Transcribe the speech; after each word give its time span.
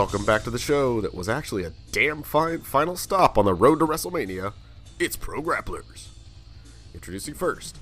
Welcome 0.00 0.24
back 0.24 0.44
to 0.44 0.50
the 0.50 0.58
show 0.58 1.02
that 1.02 1.14
was 1.14 1.28
actually 1.28 1.64
a 1.64 1.74
damn 1.92 2.22
fine 2.22 2.60
final 2.60 2.96
stop 2.96 3.36
on 3.36 3.44
the 3.44 3.52
road 3.52 3.80
to 3.80 3.86
WrestleMania. 3.86 4.54
It's 4.98 5.14
Pro 5.14 5.42
Grapplers. 5.42 6.08
Introducing 6.94 7.34
first, 7.34 7.78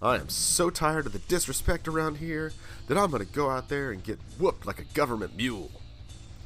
I 0.00 0.14
am 0.14 0.28
so 0.28 0.70
tired 0.70 1.06
of 1.06 1.12
the 1.12 1.18
disrespect 1.18 1.88
around 1.88 2.18
here 2.18 2.52
that 2.86 2.96
I'm 2.96 3.10
going 3.10 3.26
to 3.26 3.32
go 3.32 3.50
out 3.50 3.68
there 3.68 3.90
and 3.90 4.04
get 4.04 4.20
whooped 4.38 4.64
like 4.64 4.78
a 4.78 4.84
government 4.94 5.36
mule. 5.36 5.72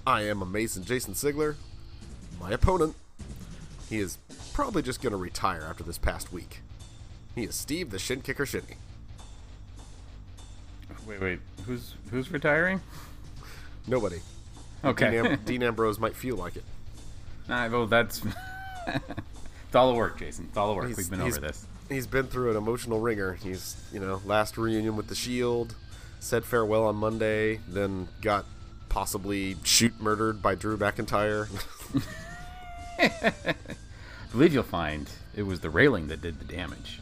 I 0.06 0.22
am 0.22 0.40
Amazing 0.40 0.84
Jason 0.84 1.12
Sigler. 1.12 1.56
My 2.40 2.52
opponent, 2.52 2.96
he 3.90 3.98
is 3.98 4.16
probably 4.54 4.80
just 4.80 5.02
going 5.02 5.10
to 5.10 5.18
retire 5.18 5.66
after 5.68 5.84
this 5.84 5.98
past 5.98 6.32
week. 6.32 6.62
He 7.34 7.42
is 7.42 7.54
Steve 7.54 7.90
the 7.90 7.98
Shin 7.98 8.22
Kicker 8.22 8.46
Shinny. 8.46 8.78
Wait, 11.06 11.20
wait. 11.20 11.40
Who's 11.66 11.92
who's 12.10 12.32
retiring? 12.32 12.80
Nobody. 13.86 14.20
Okay. 14.84 15.10
Dean, 15.10 15.26
Am- 15.26 15.40
Dean 15.44 15.62
Ambrose 15.62 15.98
might 15.98 16.14
feel 16.16 16.36
like 16.36 16.56
it. 16.56 16.64
Nah, 17.48 17.68
well, 17.68 17.86
that's 17.86 18.22
it's 18.86 19.74
all 19.74 19.90
the 19.92 19.96
work, 19.98 20.18
Jason. 20.18 20.46
It's 20.48 20.56
all 20.56 20.68
the 20.68 20.74
work. 20.74 20.86
He's- 20.86 20.96
We've 20.96 21.10
been 21.10 21.20
he's- 21.20 21.36
over 21.36 21.46
this. 21.46 21.66
He's 21.88 22.06
been 22.06 22.28
through 22.28 22.50
an 22.52 22.56
emotional 22.56 23.00
ringer. 23.00 23.32
He's, 23.34 23.74
you 23.92 23.98
know, 23.98 24.22
last 24.24 24.56
reunion 24.56 24.94
with 24.94 25.08
the 25.08 25.16
Shield, 25.16 25.74
said 26.20 26.44
farewell 26.44 26.84
on 26.84 26.94
Monday, 26.94 27.58
then 27.68 28.06
got 28.20 28.44
possibly 28.88 29.56
shoot 29.64 30.00
murdered 30.00 30.40
by 30.40 30.54
Drew 30.54 30.76
McIntyre. 30.76 31.48
I 33.00 33.54
believe 34.30 34.54
you'll 34.54 34.62
find 34.62 35.10
it 35.34 35.42
was 35.42 35.58
the 35.60 35.70
railing 35.70 36.06
that 36.08 36.20
did 36.22 36.38
the 36.38 36.44
damage. 36.44 37.00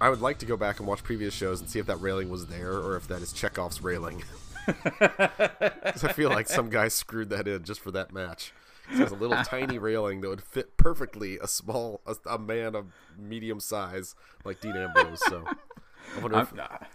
I 0.00 0.08
would 0.08 0.20
like 0.22 0.38
to 0.38 0.46
go 0.46 0.56
back 0.56 0.78
and 0.78 0.86
watch 0.88 1.02
previous 1.02 1.34
shows 1.34 1.60
and 1.60 1.68
see 1.68 1.78
if 1.78 1.84
that 1.86 2.00
railing 2.00 2.30
was 2.30 2.46
there 2.46 2.72
or 2.72 2.96
if 2.96 3.08
that 3.08 3.20
is 3.20 3.32
Chekhov's 3.34 3.82
railing. 3.82 4.22
'Cause 4.66 6.04
I 6.04 6.12
feel 6.12 6.30
like 6.30 6.48
some 6.48 6.68
guy 6.70 6.88
screwed 6.88 7.30
that 7.30 7.46
in 7.48 7.64
just 7.64 7.80
for 7.80 7.90
that 7.92 8.12
match. 8.12 8.52
It 8.90 8.96
has 8.98 9.12
a 9.12 9.16
little 9.16 9.36
tiny 9.44 9.78
railing 9.78 10.20
that 10.20 10.28
would 10.28 10.42
fit 10.42 10.76
perfectly 10.76 11.38
a 11.38 11.48
small, 11.48 12.00
a, 12.06 12.16
a 12.28 12.38
man 12.38 12.74
of 12.74 12.86
medium 13.18 13.60
size 13.60 14.14
like 14.44 14.60
Dean 14.60 14.76
Ambrose. 14.76 15.20
So 15.26 15.44
I 16.16 16.20
wonder 16.20 16.38
if, 16.40 16.52
ah. 16.58 16.86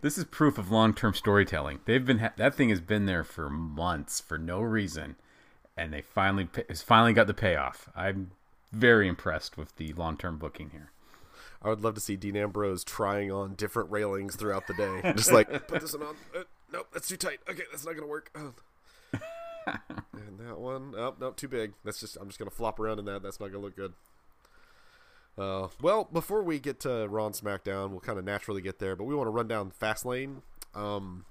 this 0.00 0.16
is 0.16 0.24
proof 0.24 0.56
of 0.58 0.70
long-term 0.70 1.14
storytelling. 1.14 1.80
They've 1.84 2.04
been 2.04 2.18
ha- 2.20 2.32
that 2.36 2.54
thing 2.54 2.70
has 2.70 2.80
been 2.80 3.06
there 3.06 3.24
for 3.24 3.50
months 3.50 4.20
for 4.20 4.38
no 4.38 4.60
reason, 4.60 5.16
and 5.76 5.92
they 5.92 6.00
finally 6.00 6.46
pa- 6.46 6.62
has 6.68 6.82
finally 6.82 7.12
got 7.12 7.26
the 7.26 7.34
payoff. 7.34 7.88
I'm 7.94 8.30
very 8.72 9.06
impressed 9.06 9.56
with 9.58 9.76
the 9.76 9.92
long-term 9.92 10.38
booking 10.38 10.70
here. 10.70 10.90
I 11.62 11.68
would 11.68 11.80
love 11.82 11.94
to 11.94 12.00
see 12.00 12.16
Dean 12.16 12.36
Ambrose 12.36 12.84
trying 12.84 13.30
on 13.32 13.54
different 13.54 13.90
railings 13.90 14.36
throughout 14.36 14.66
the 14.66 14.74
day. 14.74 15.12
Just 15.16 15.32
like, 15.32 15.48
put 15.66 15.80
this 15.80 15.96
one 15.96 16.08
on. 16.08 16.44
Nope, 16.74 16.88
that's 16.92 17.06
too 17.06 17.16
tight. 17.16 17.38
Okay, 17.48 17.62
that's 17.70 17.86
not 17.86 17.92
going 17.92 18.02
to 18.02 18.08
work. 18.08 18.32
Oh. 18.34 18.52
and 20.12 20.40
that 20.40 20.58
one, 20.58 20.92
oh, 20.96 21.14
nope, 21.20 21.36
too 21.36 21.46
big. 21.46 21.74
That's 21.84 22.00
just, 22.00 22.16
I'm 22.20 22.26
just 22.26 22.40
going 22.40 22.50
to 22.50 22.54
flop 22.54 22.80
around 22.80 22.98
in 22.98 23.04
that. 23.04 23.22
That's 23.22 23.38
not 23.38 23.52
going 23.52 23.60
to 23.60 23.64
look 23.64 23.76
good. 23.76 23.92
Uh, 25.38 25.68
well, 25.80 26.08
before 26.12 26.42
we 26.42 26.58
get 26.58 26.80
to 26.80 27.06
Raw 27.06 27.26
and 27.26 27.34
SmackDown, 27.34 27.90
we'll 27.90 28.00
kind 28.00 28.18
of 28.18 28.24
naturally 28.24 28.60
get 28.60 28.80
there, 28.80 28.96
but 28.96 29.04
we 29.04 29.14
want 29.14 29.28
to 29.28 29.30
run 29.30 29.46
down 29.46 29.70
Fastlane. 29.70 30.42
Um, 30.74 31.26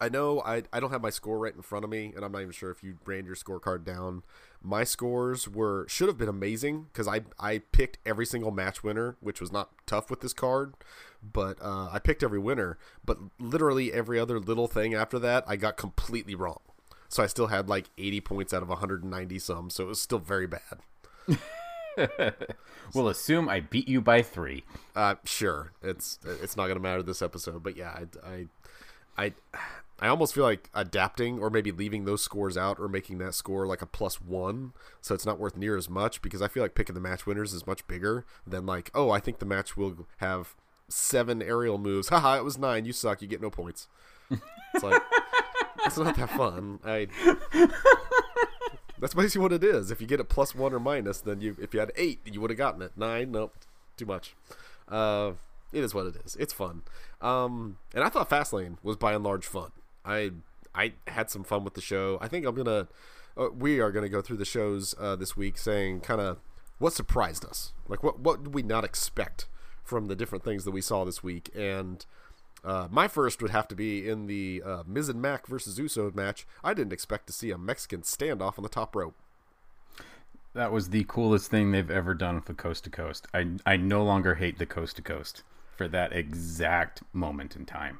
I 0.00 0.08
know 0.08 0.40
I, 0.40 0.62
I 0.72 0.80
don't 0.80 0.90
have 0.90 1.02
my 1.02 1.10
score 1.10 1.38
right 1.38 1.54
in 1.54 1.62
front 1.62 1.84
of 1.84 1.90
me, 1.90 2.12
and 2.14 2.24
I'm 2.24 2.32
not 2.32 2.40
even 2.40 2.52
sure 2.52 2.70
if 2.70 2.82
you 2.82 2.98
ran 3.04 3.24
your 3.24 3.36
scorecard 3.36 3.84
down. 3.84 4.22
My 4.62 4.84
scores 4.84 5.48
were 5.48 5.86
should 5.88 6.08
have 6.08 6.18
been 6.18 6.28
amazing 6.28 6.86
because 6.92 7.06
I 7.08 7.22
I 7.38 7.58
picked 7.72 7.98
every 8.06 8.26
single 8.26 8.50
match 8.50 8.82
winner, 8.82 9.16
which 9.20 9.40
was 9.40 9.52
not 9.52 9.70
tough 9.86 10.10
with 10.10 10.20
this 10.20 10.32
card, 10.32 10.74
but 11.22 11.58
uh, 11.60 11.88
I 11.92 11.98
picked 11.98 12.22
every 12.22 12.38
winner. 12.38 12.78
But 13.04 13.18
literally 13.38 13.92
every 13.92 14.18
other 14.18 14.38
little 14.40 14.68
thing 14.68 14.94
after 14.94 15.18
that, 15.18 15.44
I 15.46 15.56
got 15.56 15.76
completely 15.76 16.34
wrong. 16.34 16.60
So 17.08 17.22
I 17.22 17.26
still 17.26 17.48
had 17.48 17.68
like 17.68 17.90
80 17.96 18.20
points 18.22 18.52
out 18.52 18.62
of 18.62 18.68
190 18.68 19.38
some, 19.38 19.70
so 19.70 19.84
it 19.84 19.88
was 19.88 20.00
still 20.00 20.18
very 20.18 20.48
bad. 20.48 20.80
We'll 22.92 23.08
assume 23.08 23.48
I 23.48 23.60
beat 23.60 23.88
you 23.88 24.00
by 24.00 24.22
three. 24.22 24.64
Uh, 24.94 25.16
sure, 25.24 25.72
it's 25.82 26.18
it's 26.24 26.56
not 26.56 26.68
gonna 26.68 26.80
matter 26.80 27.02
this 27.02 27.22
episode, 27.22 27.62
but 27.62 27.76
yeah, 27.76 27.90
I, 28.24 28.28
I, 28.28 28.46
I, 29.16 29.32
I 30.00 30.08
almost 30.08 30.34
feel 30.34 30.44
like 30.44 30.70
adapting 30.74 31.38
or 31.38 31.50
maybe 31.50 31.70
leaving 31.70 32.04
those 32.04 32.22
scores 32.22 32.56
out 32.56 32.80
or 32.80 32.88
making 32.88 33.18
that 33.18 33.34
score 33.34 33.66
like 33.66 33.80
a 33.80 33.86
plus 33.86 34.20
one, 34.20 34.72
so 35.00 35.14
it's 35.14 35.24
not 35.24 35.38
worth 35.38 35.56
near 35.56 35.76
as 35.76 35.88
much 35.88 36.20
because 36.20 36.42
I 36.42 36.48
feel 36.48 36.62
like 36.62 36.74
picking 36.74 36.94
the 36.94 37.00
match 37.00 37.26
winners 37.26 37.52
is 37.52 37.66
much 37.66 37.86
bigger 37.86 38.26
than 38.46 38.66
like, 38.66 38.90
oh, 38.94 39.10
I 39.10 39.20
think 39.20 39.38
the 39.38 39.46
match 39.46 39.76
will 39.76 40.06
have 40.16 40.56
seven 40.88 41.42
aerial 41.42 41.78
moves. 41.78 42.08
Haha, 42.08 42.38
it 42.38 42.44
was 42.44 42.58
nine. 42.58 42.84
You 42.84 42.92
suck. 42.92 43.22
You 43.22 43.28
get 43.28 43.40
no 43.40 43.50
points. 43.50 43.88
It's 44.30 44.82
like 44.82 45.00
it's 45.86 45.96
not 45.96 46.16
that 46.16 46.30
fun. 46.30 46.80
I. 46.84 47.06
That's 49.00 49.14
basically 49.14 49.42
what 49.42 49.52
it 49.52 49.62
is. 49.62 49.90
If 49.90 50.00
you 50.00 50.06
get 50.06 50.20
a 50.20 50.24
plus 50.24 50.54
one 50.54 50.72
or 50.72 50.80
minus, 50.80 51.20
then 51.20 51.40
you 51.40 51.56
if 51.60 51.74
you 51.74 51.80
had 51.80 51.92
eight, 51.94 52.20
you 52.24 52.40
would 52.40 52.50
have 52.50 52.56
gotten 52.56 52.82
it. 52.82 52.92
Nine, 52.96 53.32
nope, 53.32 53.54
too 53.96 54.06
much. 54.06 54.34
Uh, 54.88 55.32
it 55.72 55.84
is 55.84 55.94
what 55.94 56.06
it 56.06 56.16
is. 56.24 56.36
It's 56.36 56.52
fun. 56.52 56.82
Um, 57.20 57.76
and 57.94 58.02
I 58.04 58.08
thought 58.08 58.30
Fastlane 58.30 58.78
was 58.82 58.96
by 58.96 59.12
and 59.12 59.22
large 59.22 59.46
fun. 59.46 59.72
I 60.04 60.32
I 60.74 60.94
had 61.06 61.30
some 61.30 61.44
fun 61.44 61.64
with 61.64 61.74
the 61.74 61.80
show. 61.80 62.18
I 62.20 62.28
think 62.28 62.46
I'm 62.46 62.54
gonna 62.54 62.88
uh, 63.36 63.48
we 63.56 63.80
are 63.80 63.90
gonna 63.90 64.08
go 64.08 64.20
through 64.20 64.36
the 64.38 64.44
shows 64.44 64.94
uh, 64.98 65.16
this 65.16 65.36
week, 65.36 65.58
saying 65.58 66.00
kind 66.00 66.20
of 66.20 66.38
what 66.78 66.92
surprised 66.92 67.44
us, 67.44 67.72
like 67.88 68.02
what 68.02 68.20
what 68.20 68.44
did 68.44 68.54
we 68.54 68.62
not 68.62 68.84
expect 68.84 69.46
from 69.82 70.06
the 70.06 70.16
different 70.16 70.44
things 70.44 70.64
that 70.64 70.70
we 70.72 70.80
saw 70.80 71.04
this 71.04 71.22
week, 71.22 71.50
and. 71.54 72.06
Uh, 72.64 72.88
my 72.90 73.06
first 73.06 73.42
would 73.42 73.50
have 73.50 73.68
to 73.68 73.74
be 73.74 74.08
in 74.08 74.26
the 74.26 74.62
uh, 74.64 74.82
Miz 74.86 75.10
and 75.10 75.20
Mac 75.20 75.46
versus 75.46 75.78
Uso 75.78 76.10
match. 76.14 76.46
I 76.62 76.72
didn't 76.72 76.94
expect 76.94 77.26
to 77.26 77.32
see 77.34 77.50
a 77.50 77.58
Mexican 77.58 78.00
standoff 78.00 78.56
on 78.56 78.62
the 78.62 78.70
top 78.70 78.96
rope. 78.96 79.14
That 80.54 80.72
was 80.72 80.88
the 80.88 81.04
coolest 81.04 81.50
thing 81.50 81.72
they've 81.72 81.90
ever 81.90 82.14
done 82.14 82.40
for 82.40 82.54
Coast 82.54 82.84
to 82.84 82.90
Coast. 82.90 83.26
I 83.34 83.48
I 83.66 83.76
no 83.76 84.02
longer 84.02 84.36
hate 84.36 84.58
the 84.58 84.64
Coast 84.64 84.96
to 84.96 85.02
Coast 85.02 85.42
for 85.76 85.88
that 85.88 86.14
exact 86.14 87.02
moment 87.12 87.54
in 87.54 87.66
time. 87.66 87.98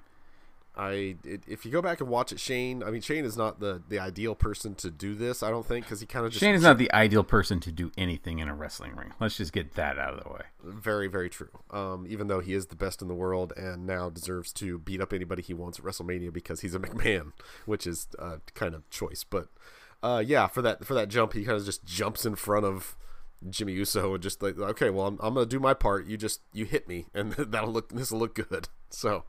I 0.77 1.17
it, 1.25 1.43
if 1.47 1.65
you 1.65 1.71
go 1.71 1.81
back 1.81 2.01
and 2.01 2.09
watch 2.09 2.33
it, 2.33 2.41
Shane. 2.41 2.83
I 2.83 2.91
mean, 2.91 3.01
Shane 3.01 3.25
is 3.25 3.37
not 3.37 3.61
the 3.61 3.83
the 3.89 3.99
ideal 4.01 4.35
person 4.35 4.75
to 4.77 4.91
do 4.91 5.15
this. 5.15 5.43
I 5.43 5.51
don't 5.51 5.65
think 5.65 5.87
because 5.87 6.01
he 6.01 6.07
kind 6.07 6.27
of 6.27 6.33
just 6.33 6.41
Shane 6.41 6.55
is 6.55 6.63
not 6.63 6.79
the 6.79 6.93
ideal 6.93 7.23
person 7.23 7.61
to 7.61 7.71
do 7.71 7.93
anything 7.97 8.41
in 8.41 8.49
a 8.49 8.55
wrestling 8.55 8.97
ring. 8.97 9.13
Let's 9.21 9.37
just 9.37 9.53
get 9.53 9.75
that 9.75 9.99
out 9.99 10.15
of 10.15 10.25
the 10.25 10.31
way. 10.31 10.43
very 10.63 11.07
very 11.07 11.31
true. 11.31 11.51
Um, 11.71 12.07
even 12.09 12.27
though 12.27 12.41
he 12.41 12.55
is 12.55 12.67
the 12.67 12.77
best 12.77 13.03
in 13.03 13.09
the 13.09 13.15
world 13.15 13.53
and 13.57 13.87
now 13.87 14.11
deserves 14.11 14.53
to 14.55 14.79
beat 14.79 15.01
up 15.01 15.13
anybody 15.13 15.43
he 15.43 15.55
wants 15.55 15.79
at 15.79 15.85
WrestleMania 15.85 16.33
because 16.33 16.61
he's 16.61 16.75
a 16.75 16.79
McMahon, 16.81 17.33
which 17.67 17.87
is 17.87 18.09
uh, 18.19 18.39
kind 18.55 18.75
of 18.75 18.89
choice. 18.91 19.23
But 19.23 19.49
uh, 20.03 20.25
yeah, 20.27 20.49
for 20.49 20.61
that 20.63 20.85
for 20.85 20.95
that 20.95 21.09
jump, 21.09 21.35
he 21.35 21.45
kind 21.45 21.57
of 21.57 21.65
just 21.65 21.85
jumps 21.85 22.27
in 22.27 22.35
front 22.35 22.67
of 22.67 22.97
Jimmy 23.49 23.75
Uso 23.75 24.15
and 24.15 24.23
just 24.23 24.43
like, 24.43 24.59
okay, 24.59 24.91
well, 24.91 25.07
I'm, 25.07 25.19
I'm 25.23 25.35
gonna 25.35 25.47
do 25.47 25.61
my 25.61 25.75
part. 25.75 26.07
You 26.07 26.17
just 26.17 26.41
you 26.53 26.65
hit 26.65 26.89
me, 26.89 27.07
and 27.15 27.33
that'll 27.39 27.73
look 27.73 27.91
this 27.91 28.11
will 28.11 28.19
look 28.19 28.35
good. 28.35 28.69
So 28.91 29.25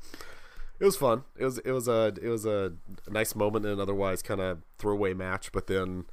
it 0.80 0.86
was 0.86 0.98
fun. 0.98 1.24
It 1.38 1.46
was 1.46 1.58
it 1.60 1.72
was 1.72 1.88
a 1.88 2.14
it 2.22 2.28
was 2.28 2.46
a 2.46 2.74
nice 3.10 3.36
moment 3.36 3.66
in 3.66 3.72
an 3.72 3.80
otherwise 3.80 4.22
kind 4.22 4.42
of 4.42 4.60
throwaway 4.78 5.14
match. 5.14 5.52
But 5.52 5.68
then 5.68 6.06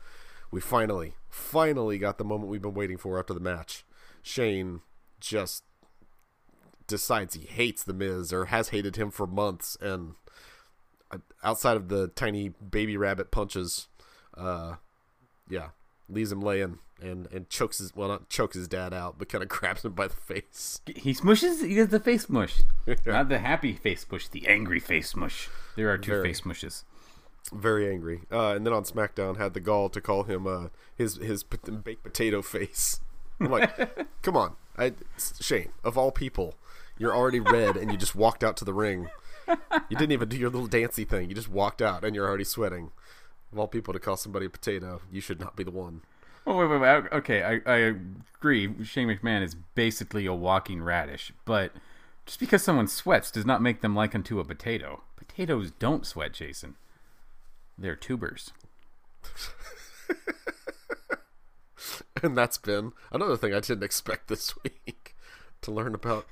we 0.50 0.60
finally 0.60 1.14
finally 1.28 1.98
got 1.98 2.18
the 2.18 2.24
moment 2.24 2.50
we've 2.50 2.62
been 2.62 2.74
waiting 2.74 2.98
for 2.98 3.18
after 3.18 3.34
the 3.34 3.40
match. 3.40 3.84
Shane 4.22 4.82
just 5.20 5.64
decides 6.86 7.34
he 7.34 7.46
hates 7.46 7.82
the 7.82 7.94
Miz 7.94 8.32
or 8.32 8.46
has 8.46 8.68
hated 8.68 8.96
him 8.96 9.10
for 9.10 9.26
months, 9.26 9.76
and 9.80 10.14
uh, 11.10 11.18
outside 11.42 11.76
of 11.76 11.88
the 11.88 12.08
tiny 12.08 12.50
baby 12.50 12.96
rabbit 12.96 13.30
punches, 13.30 13.88
uh, 14.36 14.76
yeah, 15.48 15.68
leaves 16.08 16.30
him 16.30 16.40
laying 16.40 16.78
and 17.02 17.26
and 17.32 17.48
chokes 17.50 17.78
his 17.78 17.94
well 17.94 18.08
not 18.08 18.28
chokes 18.28 18.56
his 18.56 18.68
dad 18.68 18.94
out, 18.94 19.18
but 19.18 19.28
kind 19.28 19.42
of 19.42 19.48
grabs 19.56 19.84
him 19.84 19.92
by 19.92 20.08
the 20.08 20.16
face. 20.16 20.80
He 20.86 21.12
smushes. 21.14 21.66
He 21.66 21.74
gets 21.74 21.90
the 21.90 22.00
face 22.00 22.28
mush, 22.28 22.60
not 23.06 23.28
the 23.28 23.38
happy 23.38 23.74
face 23.74 24.06
mush, 24.10 24.28
the 24.28 24.46
angry 24.46 24.80
face 24.80 25.14
mush. 25.16 25.48
There 25.76 25.90
are 25.90 25.98
two 25.98 26.12
Very. 26.12 26.28
face 26.28 26.44
mushes. 26.44 26.84
very 27.52 27.90
angry. 27.90 28.22
Uh, 28.30 28.54
and 28.54 28.64
then 28.64 28.72
on 28.72 28.84
SmackDown, 28.84 29.36
had 29.36 29.52
the 29.54 29.60
gall 29.60 29.88
to 29.90 30.00
call 30.00 30.22
him 30.24 30.46
uh, 30.46 30.68
his 30.96 31.16
his 31.16 31.42
baked 31.42 32.02
potato 32.04 32.40
face. 32.42 33.00
I'm 33.40 33.50
like, 33.50 34.06
come 34.22 34.36
on, 34.36 34.54
I, 34.78 34.92
Shane. 35.40 35.72
Of 35.82 35.98
all 35.98 36.12
people, 36.12 36.54
you're 36.98 37.14
already 37.14 37.40
red, 37.40 37.76
and 37.76 37.90
you 37.90 37.98
just 37.98 38.14
walked 38.14 38.44
out 38.44 38.56
to 38.58 38.64
the 38.64 38.74
ring. 38.74 39.08
You 39.48 39.96
didn't 39.96 40.12
even 40.12 40.28
do 40.28 40.36
your 40.38 40.50
little 40.50 40.68
dancey 40.68 41.04
thing. 41.04 41.28
You 41.28 41.34
just 41.34 41.48
walked 41.50 41.82
out, 41.82 42.04
and 42.04 42.14
you're 42.14 42.26
already 42.28 42.44
sweating. 42.44 42.92
Of 43.52 43.58
all 43.58 43.66
people 43.68 43.92
to 43.92 43.98
call 44.00 44.16
somebody 44.16 44.46
a 44.46 44.50
potato, 44.50 45.02
you 45.10 45.20
should 45.20 45.40
not 45.40 45.56
be 45.56 45.64
the 45.64 45.70
one. 45.72 46.02
Oh 46.46 46.56
wait, 46.56 46.66
wait, 46.66 46.80
wait. 46.80 47.04
Okay, 47.12 47.42
I, 47.42 47.60
I 47.70 47.94
agree. 48.38 48.84
Shane 48.84 49.08
McMahon 49.08 49.42
is 49.42 49.54
basically 49.74 50.26
a 50.26 50.34
walking 50.34 50.82
radish, 50.82 51.32
but 51.44 51.72
just 52.26 52.40
because 52.40 52.62
someone 52.62 52.88
sweats 52.88 53.30
does 53.30 53.46
not 53.46 53.62
make 53.62 53.80
them 53.80 53.94
like 53.94 54.14
unto 54.14 54.40
a 54.40 54.44
potato. 54.44 55.02
Potatoes 55.16 55.70
don't 55.78 56.06
sweat, 56.06 56.32
Jason. 56.32 56.76
They're 57.78 57.96
tubers. 57.96 58.52
And 62.22 62.38
that's 62.38 62.58
been 62.58 62.92
another 63.10 63.36
thing 63.36 63.52
I 63.52 63.58
didn't 63.58 63.82
expect 63.82 64.28
this 64.28 64.54
week 64.64 65.16
to 65.62 65.72
learn 65.72 65.92
about 65.94 66.26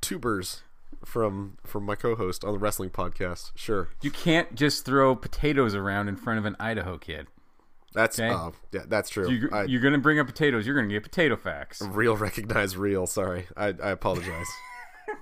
tubers. 0.00 0.62
from 1.04 1.58
from 1.64 1.84
my 1.84 1.94
co-host 1.94 2.42
on 2.44 2.52
the 2.52 2.58
wrestling 2.58 2.88
podcast. 2.88 3.52
Sure, 3.54 3.88
You 4.00 4.10
can't 4.10 4.54
just 4.54 4.86
throw 4.86 5.14
potatoes 5.14 5.74
around 5.74 6.08
in 6.08 6.16
front 6.16 6.38
of 6.38 6.46
an 6.46 6.56
Idaho 6.58 6.96
kid. 6.96 7.26
That's 7.92 8.18
Okay. 8.18 8.28
uh, 8.28 8.50
yeah, 8.72 8.84
that's 8.86 9.10
true. 9.10 9.30
You, 9.30 9.48
you're 9.66 9.80
going 9.80 9.94
to 9.94 9.98
bring 9.98 10.18
up 10.18 10.26
potatoes. 10.26 10.66
You're 10.66 10.76
going 10.76 10.88
to 10.88 10.94
get 10.94 11.02
potato 11.02 11.36
facts. 11.36 11.82
real 11.82 12.16
recognize 12.16 12.76
real. 12.76 13.06
Sorry, 13.06 13.46
I, 13.56 13.66
I 13.82 13.90
apologize. 13.90 14.46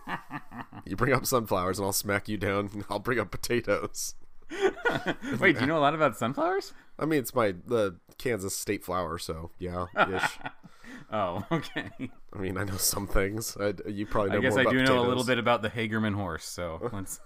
you 0.85 0.97
bring 0.97 1.13
up 1.13 1.27
sunflowers 1.27 1.79
and 1.79 1.87
I'll 1.87 1.93
smack 1.93 2.29
you 2.29 2.37
down. 2.37 2.71
and 2.73 2.85
I'll 2.91 2.99
bring 2.99 3.19
up 3.19 3.31
potatoes. 3.31 4.15
Wait, 5.39 5.57
do 5.57 5.61
you 5.61 5.67
know 5.67 5.79
a 5.79 5.81
lot 5.81 5.95
about 5.95 6.17
sunflowers? 6.17 6.73
I 6.99 7.05
mean, 7.05 7.21
it's 7.21 7.35
my 7.35 7.55
the 7.67 7.97
Kansas 8.17 8.57
state 8.57 8.85
flower, 8.85 9.19
so 9.19 9.51
yeah, 9.59 9.87
ish. 10.11 10.39
Oh, 11.13 11.45
okay. 11.53 11.91
I 12.33 12.39
mean, 12.39 12.57
I 12.59 12.65
know 12.65 12.77
some 12.77 13.07
things. 13.07 13.57
I, 13.61 13.75
you 13.87 14.07
probably 14.07 14.33
know 14.33 14.39
I 14.39 14.41
guess 14.41 14.57
I 14.57 14.65
do 14.65 14.83
know 14.83 15.01
a 15.01 15.07
little 15.07 15.25
bit 15.25 15.39
about 15.39 15.63
the 15.63 15.71
Hagerman 15.71 16.15
horse. 16.15 16.45
So 16.45 16.91
let's 16.93 17.21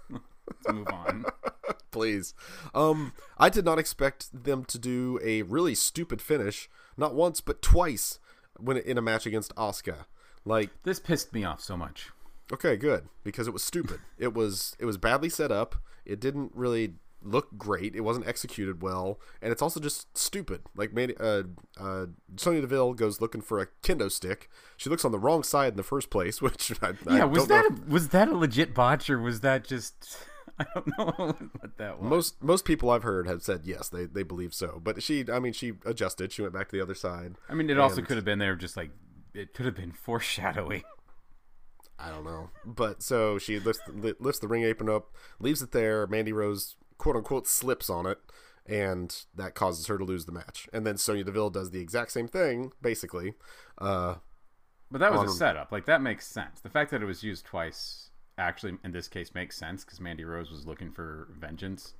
let's 0.47 0.67
move 0.75 0.87
on. 0.87 1.25
please. 1.91 2.33
Um, 2.73 3.13
I 3.37 3.49
did 3.49 3.65
not 3.65 3.79
expect 3.79 4.43
them 4.43 4.65
to 4.65 4.79
do 4.79 5.19
a 5.23 5.43
really 5.43 5.75
stupid 5.75 6.21
finish, 6.21 6.69
not 6.97 7.13
once 7.13 7.39
but 7.41 7.61
twice, 7.61 8.19
when 8.59 8.77
in 8.77 8.97
a 8.97 9.01
match 9.01 9.25
against 9.25 9.55
Asuka. 9.55 10.05
Like, 10.45 10.69
This 10.83 10.99
pissed 10.99 11.33
me 11.33 11.43
off 11.45 11.61
so 11.61 11.77
much. 11.77 12.09
okay, 12.51 12.75
good 12.75 13.07
because 13.23 13.47
it 13.47 13.53
was 13.53 13.63
stupid. 13.63 13.99
it 14.17 14.33
was 14.33 14.75
it 14.79 14.85
was 14.85 14.97
badly 14.97 15.29
set 15.29 15.51
up. 15.51 15.75
It 16.05 16.19
didn't 16.19 16.51
really 16.53 16.95
look 17.25 17.57
great. 17.57 17.95
It 17.95 18.01
wasn't 18.01 18.27
executed 18.27 18.81
well, 18.81 19.19
and 19.41 19.53
it's 19.53 19.61
also 19.61 19.79
just 19.79 20.17
stupid. 20.17 20.63
Like, 20.75 20.91
Mandy, 20.93 21.15
uh, 21.17 21.43
uh, 21.79 22.07
Sonya 22.35 22.59
Deville 22.61 22.93
goes 22.95 23.21
looking 23.21 23.39
for 23.39 23.59
a 23.61 23.67
kendo 23.81 24.11
stick. 24.11 24.49
She 24.75 24.89
looks 24.89 25.05
on 25.05 25.13
the 25.13 25.19
wrong 25.19 25.43
side 25.43 25.71
in 25.73 25.77
the 25.77 25.83
first 25.83 26.09
place, 26.09 26.41
which 26.41 26.73
I, 26.81 26.89
I 27.07 27.17
Yeah, 27.19 27.23
was 27.23 27.47
don't 27.47 27.49
know 27.71 27.75
that 27.77 27.87
a, 27.87 27.91
was 27.91 28.09
that 28.09 28.27
a 28.27 28.35
legit 28.35 28.73
botch 28.75 29.09
or 29.09 29.19
was 29.19 29.39
that 29.39 29.63
just 29.65 30.17
I 30.59 30.65
don't 30.73 30.87
know 30.97 31.05
what 31.59 31.77
that 31.77 31.99
was. 31.99 32.09
most 32.09 32.43
most 32.43 32.65
people 32.65 32.89
I've 32.91 33.03
heard 33.03 33.27
have 33.27 33.41
said 33.41 33.61
yes, 33.63 33.89
they 33.89 34.05
they 34.05 34.23
believe 34.23 34.53
so. 34.53 34.79
But 34.83 35.01
she, 35.01 35.25
I 35.31 35.39
mean, 35.39 35.53
she 35.53 35.73
adjusted. 35.85 36.31
She 36.31 36.41
went 36.41 36.53
back 36.53 36.69
to 36.69 36.75
the 36.75 36.81
other 36.81 36.95
side. 36.95 37.35
I 37.49 37.53
mean, 37.53 37.69
it 37.69 37.79
also 37.79 38.01
could 38.01 38.17
have 38.17 38.25
been 38.25 38.39
there 38.39 38.55
just 38.55 38.77
like 38.77 38.91
it 39.33 39.53
could 39.53 39.65
have 39.65 39.75
been 39.75 39.91
foreshadowing. 40.03 40.83
I 41.99 42.09
don't 42.09 42.23
know. 42.23 42.49
But 42.65 43.01
so 43.01 43.37
she 43.37 43.59
lifts 43.59 43.81
li- 43.87 44.13
lifts 44.19 44.39
the 44.39 44.47
ring 44.47 44.63
apron 44.63 44.89
up, 44.89 45.15
leaves 45.39 45.61
it 45.61 45.71
there. 45.71 46.05
Mandy 46.07 46.33
Rose 46.33 46.75
quote 46.97 47.15
unquote 47.15 47.47
slips 47.47 47.89
on 47.89 48.05
it, 48.05 48.19
and 48.65 49.15
that 49.35 49.55
causes 49.55 49.87
her 49.87 49.97
to 49.97 50.03
lose 50.03 50.25
the 50.25 50.31
match. 50.31 50.67
And 50.73 50.85
then 50.85 50.97
Sonya 50.97 51.23
Deville 51.23 51.49
does 51.49 51.71
the 51.71 51.79
exact 51.79 52.11
same 52.11 52.27
thing, 52.27 52.71
basically. 52.81 53.33
Uh, 53.79 54.15
But 54.91 54.99
that 54.99 55.13
was 55.13 55.31
a 55.33 55.35
setup. 55.35 55.71
Like 55.71 55.85
that 55.85 56.01
makes 56.01 56.27
sense. 56.27 56.59
The 56.61 56.69
fact 56.69 56.91
that 56.91 57.01
it 57.01 57.05
was 57.05 57.23
used 57.23 57.45
twice 57.45 58.09
actually 58.37 58.77
in 58.83 58.91
this 58.91 59.07
case 59.07 59.33
makes 59.35 59.57
sense 59.57 59.83
because 59.83 59.99
Mandy 60.01 60.23
Rose 60.25 60.49
was 60.51 60.65
looking 60.65 60.91
for 60.91 61.27
vengeance. 61.39 61.93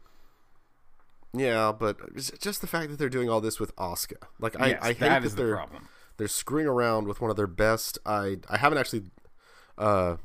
yeah, 1.33 1.71
but 1.71 1.97
just 2.15 2.61
the 2.61 2.67
fact 2.67 2.89
that 2.89 2.97
they're 2.99 3.09
doing 3.09 3.29
all 3.29 3.41
this 3.41 3.59
with 3.59 3.75
Asuka, 3.75 4.17
like 4.39 4.59
I, 4.59 4.67
yes, 4.69 4.79
I 4.81 4.87
hate 4.93 4.99
that 4.99 5.35
they're 5.35 5.55
problem. 5.55 5.87
they're 6.17 6.27
screwing 6.27 6.67
around 6.67 7.07
with 7.07 7.21
one 7.21 7.31
of 7.31 7.37
their 7.37 7.47
best. 7.47 7.97
I 8.05 8.37
I 8.49 8.57
haven't 8.57 8.77
actually 8.77 9.03
uh, 9.77 10.17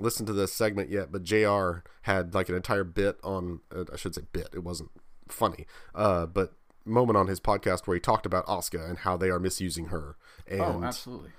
listened 0.00 0.26
to 0.26 0.32
this 0.32 0.52
segment 0.52 0.90
yet, 0.90 1.12
but 1.12 1.22
Jr. 1.22 1.78
had 2.02 2.34
like 2.34 2.48
an 2.48 2.54
entire 2.56 2.84
bit 2.84 3.18
on. 3.22 3.60
Uh, 3.74 3.84
I 3.92 3.96
should 3.96 4.14
say 4.14 4.22
bit. 4.32 4.48
It 4.52 4.64
wasn't 4.64 4.90
funny, 5.28 5.66
uh, 5.94 6.26
but 6.26 6.54
moment 6.84 7.16
on 7.18 7.26
his 7.26 7.38
podcast 7.38 7.86
where 7.86 7.94
he 7.94 8.00
talked 8.00 8.24
about 8.24 8.46
Asuka 8.46 8.88
and 8.88 8.98
how 8.98 9.16
they 9.16 9.28
are 9.28 9.38
misusing 9.38 9.86
her. 9.86 10.16
And 10.48 10.60
Oh, 10.62 10.82
absolutely. 10.82 11.30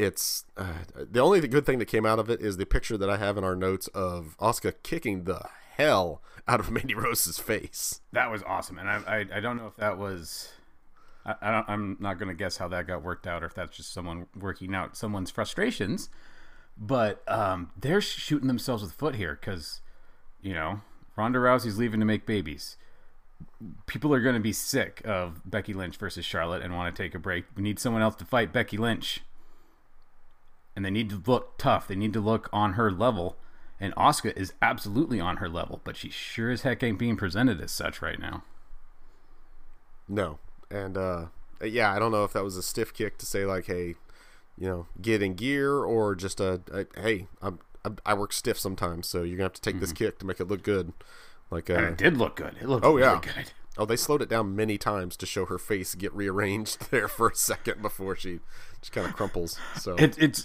It's 0.00 0.46
uh, 0.56 0.84
the 0.94 1.20
only 1.20 1.46
good 1.46 1.66
thing 1.66 1.78
that 1.78 1.84
came 1.84 2.06
out 2.06 2.18
of 2.18 2.30
it 2.30 2.40
is 2.40 2.56
the 2.56 2.64
picture 2.64 2.96
that 2.96 3.10
I 3.10 3.18
have 3.18 3.36
in 3.36 3.44
our 3.44 3.54
notes 3.54 3.86
of 3.88 4.34
Asuka 4.40 4.72
kicking 4.82 5.24
the 5.24 5.42
hell 5.76 6.22
out 6.48 6.58
of 6.58 6.70
Mandy 6.72 6.94
Rose's 6.94 7.38
face. 7.38 8.00
That 8.12 8.30
was 8.30 8.42
awesome, 8.44 8.78
and 8.78 8.88
I 8.88 8.96
I, 9.06 9.26
I 9.36 9.40
don't 9.40 9.58
know 9.58 9.66
if 9.66 9.76
that 9.76 9.98
was. 9.98 10.52
I, 11.26 11.34
I 11.42 11.50
don't, 11.50 11.68
I'm 11.68 11.96
not 12.00 12.18
going 12.18 12.30
to 12.30 12.34
guess 12.34 12.56
how 12.56 12.66
that 12.68 12.86
got 12.86 13.02
worked 13.02 13.26
out, 13.26 13.42
or 13.42 13.46
if 13.46 13.54
that's 13.54 13.76
just 13.76 13.92
someone 13.92 14.26
working 14.34 14.74
out 14.74 14.96
someone's 14.96 15.30
frustrations. 15.30 16.08
But 16.78 17.22
um, 17.28 17.70
they're 17.78 18.00
shooting 18.00 18.48
themselves 18.48 18.82
with 18.82 18.92
foot 18.92 19.16
here 19.16 19.38
because, 19.38 19.82
you 20.40 20.54
know, 20.54 20.80
Ronda 21.14 21.38
Rousey's 21.38 21.76
leaving 21.76 22.00
to 22.00 22.06
make 22.06 22.24
babies. 22.24 22.78
People 23.86 24.14
are 24.14 24.20
going 24.20 24.34
to 24.34 24.40
be 24.40 24.54
sick 24.54 25.02
of 25.04 25.42
Becky 25.44 25.74
Lynch 25.74 25.98
versus 25.98 26.24
Charlotte 26.24 26.62
and 26.62 26.74
want 26.74 26.94
to 26.94 27.02
take 27.02 27.14
a 27.14 27.18
break. 27.18 27.44
We 27.54 27.62
need 27.62 27.78
someone 27.78 28.00
else 28.00 28.14
to 28.16 28.24
fight 28.24 28.50
Becky 28.50 28.78
Lynch, 28.78 29.20
and 30.76 30.84
they 30.84 30.90
need 30.90 31.10
to 31.10 31.22
look 31.26 31.58
tough. 31.58 31.88
They 31.88 31.94
need 31.96 32.12
to 32.14 32.20
look 32.20 32.48
on 32.52 32.74
her 32.74 32.90
level. 32.90 33.36
And 33.82 33.94
Asuka 33.96 34.36
is 34.36 34.52
absolutely 34.60 35.20
on 35.20 35.38
her 35.38 35.48
level, 35.48 35.80
but 35.84 35.96
she 35.96 36.10
sure 36.10 36.50
as 36.50 36.62
heck 36.62 36.82
ain't 36.82 36.98
being 36.98 37.16
presented 37.16 37.60
as 37.62 37.72
such 37.72 38.02
right 38.02 38.18
now. 38.18 38.44
No, 40.08 40.38
and 40.70 40.96
uh, 40.98 41.26
yeah, 41.64 41.92
I 41.92 41.98
don't 41.98 42.12
know 42.12 42.24
if 42.24 42.32
that 42.32 42.44
was 42.44 42.56
a 42.56 42.62
stiff 42.62 42.92
kick 42.92 43.16
to 43.18 43.26
say 43.26 43.44
like, 43.46 43.66
hey, 43.66 43.94
you 44.58 44.68
know, 44.68 44.86
get 45.00 45.22
in 45.22 45.34
gear, 45.34 45.76
or 45.78 46.14
just 46.14 46.40
a, 46.40 46.60
a 46.72 46.86
hey, 47.00 47.28
I'm, 47.40 47.60
I'm 47.84 47.96
I 48.04 48.14
work 48.14 48.32
stiff 48.32 48.58
sometimes, 48.58 49.06
so 49.06 49.22
you're 49.22 49.36
gonna 49.36 49.44
have 49.44 49.52
to 49.54 49.60
take 49.62 49.80
this 49.80 49.92
kick 49.92 50.18
to 50.18 50.26
make 50.26 50.40
it 50.40 50.48
look 50.48 50.62
good. 50.62 50.92
Like, 51.50 51.68
And 51.68 51.78
uh, 51.78 51.88
it 51.88 51.96
did 51.98 52.16
look 52.16 52.36
good. 52.36 52.56
It 52.60 52.68
looked 52.68 52.84
Oh, 52.84 52.96
really 52.96 53.02
yeah. 53.02 53.20
good. 53.22 53.52
Oh, 53.78 53.84
they 53.84 53.96
slowed 53.96 54.22
it 54.22 54.28
down 54.28 54.56
many 54.56 54.78
times 54.78 55.16
to 55.16 55.26
show 55.26 55.46
her 55.46 55.58
face 55.58 55.94
get 55.94 56.12
rearranged 56.14 56.80
there 56.90 57.08
for 57.08 57.28
a 57.28 57.34
second 57.34 57.82
before 57.82 58.16
she 58.16 58.40
just 58.80 58.92
kind 58.92 59.06
of 59.06 59.14
crumples. 59.14 59.58
So 59.76 59.94
It, 59.96 60.16
it's 60.18 60.44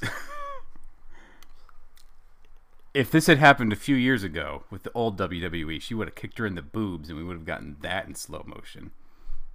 if 2.96 3.12
this 3.12 3.28
had 3.28 3.38
happened 3.38 3.74
a 3.74 3.76
few 3.76 3.96
years 3.96 4.24
ago 4.24 4.64
with 4.72 4.84
the 4.84 4.92
old 4.94 5.18
WWE, 5.20 5.82
she 5.82 5.94
would 5.94 6.08
have 6.08 6.16
kicked 6.16 6.38
her 6.38 6.46
in 6.46 6.56
the 6.56 6.62
boobs, 6.62 7.10
and 7.10 7.18
we 7.18 7.24
would 7.26 7.36
have 7.36 7.46
gotten 7.46 7.76
that 7.82 8.08
in 8.08 8.16
slow 8.16 8.44
motion. 8.48 8.92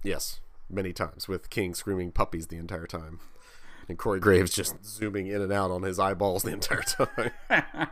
Yes, 0.03 0.39
many 0.69 0.93
times 0.93 1.27
with 1.27 1.49
King 1.49 1.73
screaming 1.73 2.11
puppies 2.11 2.47
the 2.47 2.57
entire 2.57 2.85
time, 2.85 3.19
and 3.89 3.97
Corey 3.97 4.19
Graves 4.19 4.53
just 4.53 4.85
zooming 4.85 5.25
in 5.25 5.41
and 5.41 5.51
out 5.51 5.71
on 5.71 5.81
his 5.81 5.97
eyeballs 5.97 6.43
the 6.43 6.51
entire 6.51 6.83
time. 7.49 7.89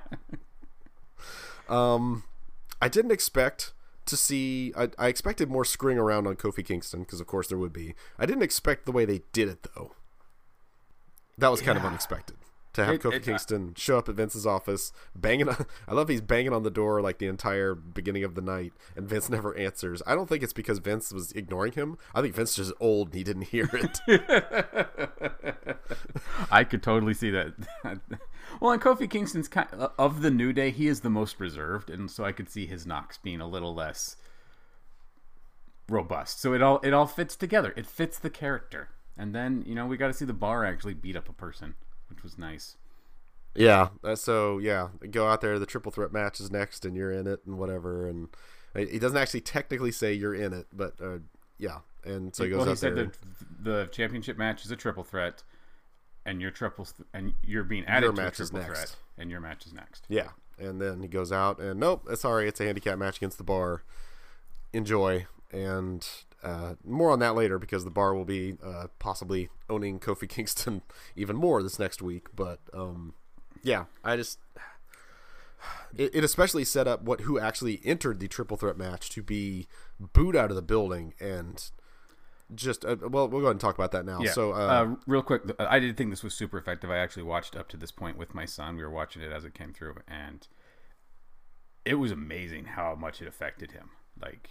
um, 1.70 2.24
I 2.80 2.88
didn't 2.88 3.12
expect 3.12 3.74
to 4.10 4.18
see. 4.18 4.74
I, 4.76 4.90
I 4.98 5.08
expected 5.08 5.50
more 5.50 5.66
screwing 5.66 5.98
around 5.98 6.28
on 6.28 6.36
Kofi 6.36 6.66
Kingston 6.66 7.02
because, 7.02 7.20
of 7.20 7.28
course, 7.28 7.48
there 7.48 7.58
would 7.58 7.74
be. 7.74 7.96
I 8.18 8.26
didn't 8.26 8.44
expect 8.44 8.86
the 8.86 8.92
way 8.92 9.06
they 9.06 9.22
did 9.34 9.48
it 9.48 9.68
though. 9.76 9.92
That 11.38 11.50
was 11.50 11.62
kind 11.62 11.78
of 11.78 11.86
unexpected. 11.86 12.36
To 12.74 12.86
have 12.86 12.96
It- 12.96 13.02
Kofi 13.02 13.14
it- 13.16 13.24
Kingston 13.24 13.74
show 13.76 13.98
up 13.98 14.08
at 14.10 14.16
Vince's 14.16 14.46
office, 14.46 14.92
banging. 15.16 15.50
On, 15.50 15.66
I 15.88 15.94
love 15.96 16.08
he's 16.08 16.22
banging 16.22 16.54
on 16.54 16.62
the 16.64 16.70
door 16.70 17.02
like 17.02 17.18
the 17.18 17.26
entire 17.28 17.74
beginning 17.74 18.24
of 18.24 18.36
the 18.36 18.42
night, 18.42 18.74
and 18.96 19.10
Vince 19.10 19.28
never 19.30 19.56
answers. 19.58 20.04
I 20.06 20.14
don't 20.14 20.30
think 20.30 20.44
it's 20.44 20.54
because 20.54 20.78
Vince 20.80 21.12
was 21.12 21.32
ignoring 21.32 21.74
him. 21.74 21.98
I 22.14 22.22
think 22.22 22.36
Vince 22.36 22.56
just 22.56 22.72
old 22.80 23.08
and 23.08 23.16
he 23.16 23.24
didn't 23.24 23.44
hear 23.48 23.68
it. 23.74 24.00
I 26.52 26.64
could 26.64 26.84
totally 26.84 27.14
see 27.14 27.32
that. 27.32 27.54
well, 28.60 28.72
and 28.72 28.82
Kofi 28.82 29.10
Kingston's 29.10 29.48
kind 29.48 29.68
uh, 29.78 29.90
of 29.98 30.22
the 30.22 30.32
New 30.32 30.54
Day. 30.54 30.72
He 30.72 30.88
is 30.88 31.02
the 31.02 31.10
most 31.10 31.40
reserved, 31.40 31.90
and 31.90 32.10
so 32.10 32.24
I 32.24 32.32
could 32.32 32.50
see 32.50 32.66
his 32.68 32.86
knocks 32.86 33.18
being 33.18 33.42
a 33.42 33.48
little 33.48 33.74
less 33.74 34.16
robust. 35.88 36.40
So 36.40 36.54
it 36.54 36.62
all 36.62 36.80
it 36.84 36.94
all 36.94 37.08
fits 37.08 37.36
together. 37.36 37.74
It 37.76 37.88
fits 37.88 38.20
the 38.20 38.30
character. 38.30 38.90
And 39.18 39.34
then 39.36 39.64
you 39.66 39.76
know 39.76 39.86
we 39.86 39.98
got 39.98 40.08
to 40.08 40.14
see 40.14 40.26
the 40.26 40.34
bar 40.34 40.66
actually 40.66 40.94
beat 40.94 41.16
up 41.16 41.28
a 41.30 41.34
person, 41.34 41.76
which 42.10 42.24
was 42.24 42.38
nice. 42.38 42.76
yeah. 43.56 43.90
uh, 44.04 44.16
So 44.16 44.58
yeah, 44.60 44.90
go 45.12 45.28
out 45.28 45.42
there. 45.42 45.60
The 45.60 45.66
triple 45.66 45.92
threat 45.92 46.12
match 46.12 46.40
is 46.40 46.52
next, 46.52 46.86
and 46.86 46.96
you're 46.96 47.12
in 47.12 47.28
it, 47.28 47.42
and 47.46 47.58
whatever. 47.58 48.08
And 48.08 48.30
it 48.76 49.00
doesn't 49.00 49.18
actually 49.18 49.42
technically 49.42 49.92
say 49.92 50.14
you're 50.14 50.36
in 50.36 50.54
it, 50.54 50.68
but 50.74 50.94
uh, 51.02 51.20
yeah. 51.58 51.80
And 52.06 52.34
so 52.36 52.44
he 52.44 52.50
goes 52.50 52.58
well, 52.58 52.66
he 52.68 52.72
out 52.72 52.78
said 52.78 52.96
there. 52.96 53.12
the 53.62 53.72
the 53.86 53.90
championship 53.92 54.38
match 54.38 54.64
is 54.64 54.72
a 54.72 54.76
triple 54.76 55.04
threat, 55.04 55.44
and 56.26 56.40
your 56.42 56.52
triple 56.52 56.88
and 57.14 57.34
you're 57.44 57.64
being 57.64 57.86
added 57.86 58.06
Your 58.06 58.14
to 58.14 58.22
a 58.22 58.24
match 58.26 58.40
is 58.40 58.50
triple 58.52 58.68
next. 58.70 58.80
threat, 58.80 58.96
and 59.18 59.30
your 59.32 59.42
match 59.42 59.66
is 59.66 59.74
next. 59.74 60.06
Yeah, 60.08 60.30
and 60.58 60.80
then 60.82 61.02
he 61.02 61.08
goes 61.10 61.32
out 61.32 61.60
and 61.60 61.80
nope, 61.80 62.08
sorry, 62.16 62.48
it's 62.48 62.62
a 62.62 62.66
handicap 62.66 62.98
match 62.98 63.18
against 63.18 63.38
the 63.38 63.44
bar. 63.44 63.84
Enjoy, 64.72 65.26
and 65.52 66.08
uh, 66.44 66.76
more 66.86 67.12
on 67.12 67.20
that 67.20 67.36
later 67.36 67.60
because 67.60 67.84
the 67.84 67.92
bar 67.92 68.14
will 68.14 68.26
be 68.26 68.58
uh, 68.64 68.88
possibly 69.00 69.50
owning 69.70 70.00
Kofi 70.00 70.28
Kingston 70.30 70.82
even 71.16 71.36
more 71.36 71.62
this 71.62 71.80
next 71.80 72.02
week. 72.02 72.28
But 72.36 72.60
um, 72.74 73.14
yeah, 73.64 73.86
I 74.04 74.16
just 74.16 74.40
it, 75.98 76.16
it 76.16 76.24
especially 76.24 76.64
set 76.64 76.88
up 76.88 77.04
what 77.04 77.22
who 77.22 77.40
actually 77.40 77.82
entered 77.84 78.20
the 78.20 78.28
triple 78.28 78.58
threat 78.58 78.78
match 78.78 79.10
to 79.12 79.24
be 79.24 79.68
booed 80.00 80.36
out 80.36 80.50
of 80.50 80.56
the 80.56 80.62
building 80.62 81.14
and 81.20 81.72
just 82.56 82.84
uh, 82.84 82.96
well 83.02 83.28
we'll 83.28 83.42
go 83.42 83.48
ahead 83.48 83.52
and 83.52 83.60
talk 83.60 83.76
about 83.76 83.92
that 83.92 84.06
now. 84.06 84.20
Yeah. 84.22 84.32
So 84.32 84.54
uh, 84.54 84.56
uh, 84.56 84.96
real 85.06 85.22
quick, 85.22 85.44
I 85.60 85.80
did 85.80 85.98
think 85.98 86.10
this 86.10 86.24
was 86.24 86.34
super 86.34 86.58
effective. 86.58 86.90
I 86.90 86.98
actually 86.98 87.24
watched 87.24 87.56
up 87.56 87.68
to 87.70 87.78
this 87.78 87.92
point 87.92 88.18
with 88.18 88.34
my 88.34 88.46
son. 88.46 88.76
We 88.76 88.84
were 88.84 88.90
watching 88.90 89.22
it 89.22 89.32
as 89.32 89.46
it 89.46 89.54
came 89.54 89.74
through, 89.74 89.98
and 90.08 90.48
it 91.86 91.96
was 91.96 92.12
amazing 92.12 92.66
how 92.66 92.96
much 92.96 93.22
it 93.22 93.28
affected 93.28 93.72
him. 93.72 93.92
Like, 94.20 94.50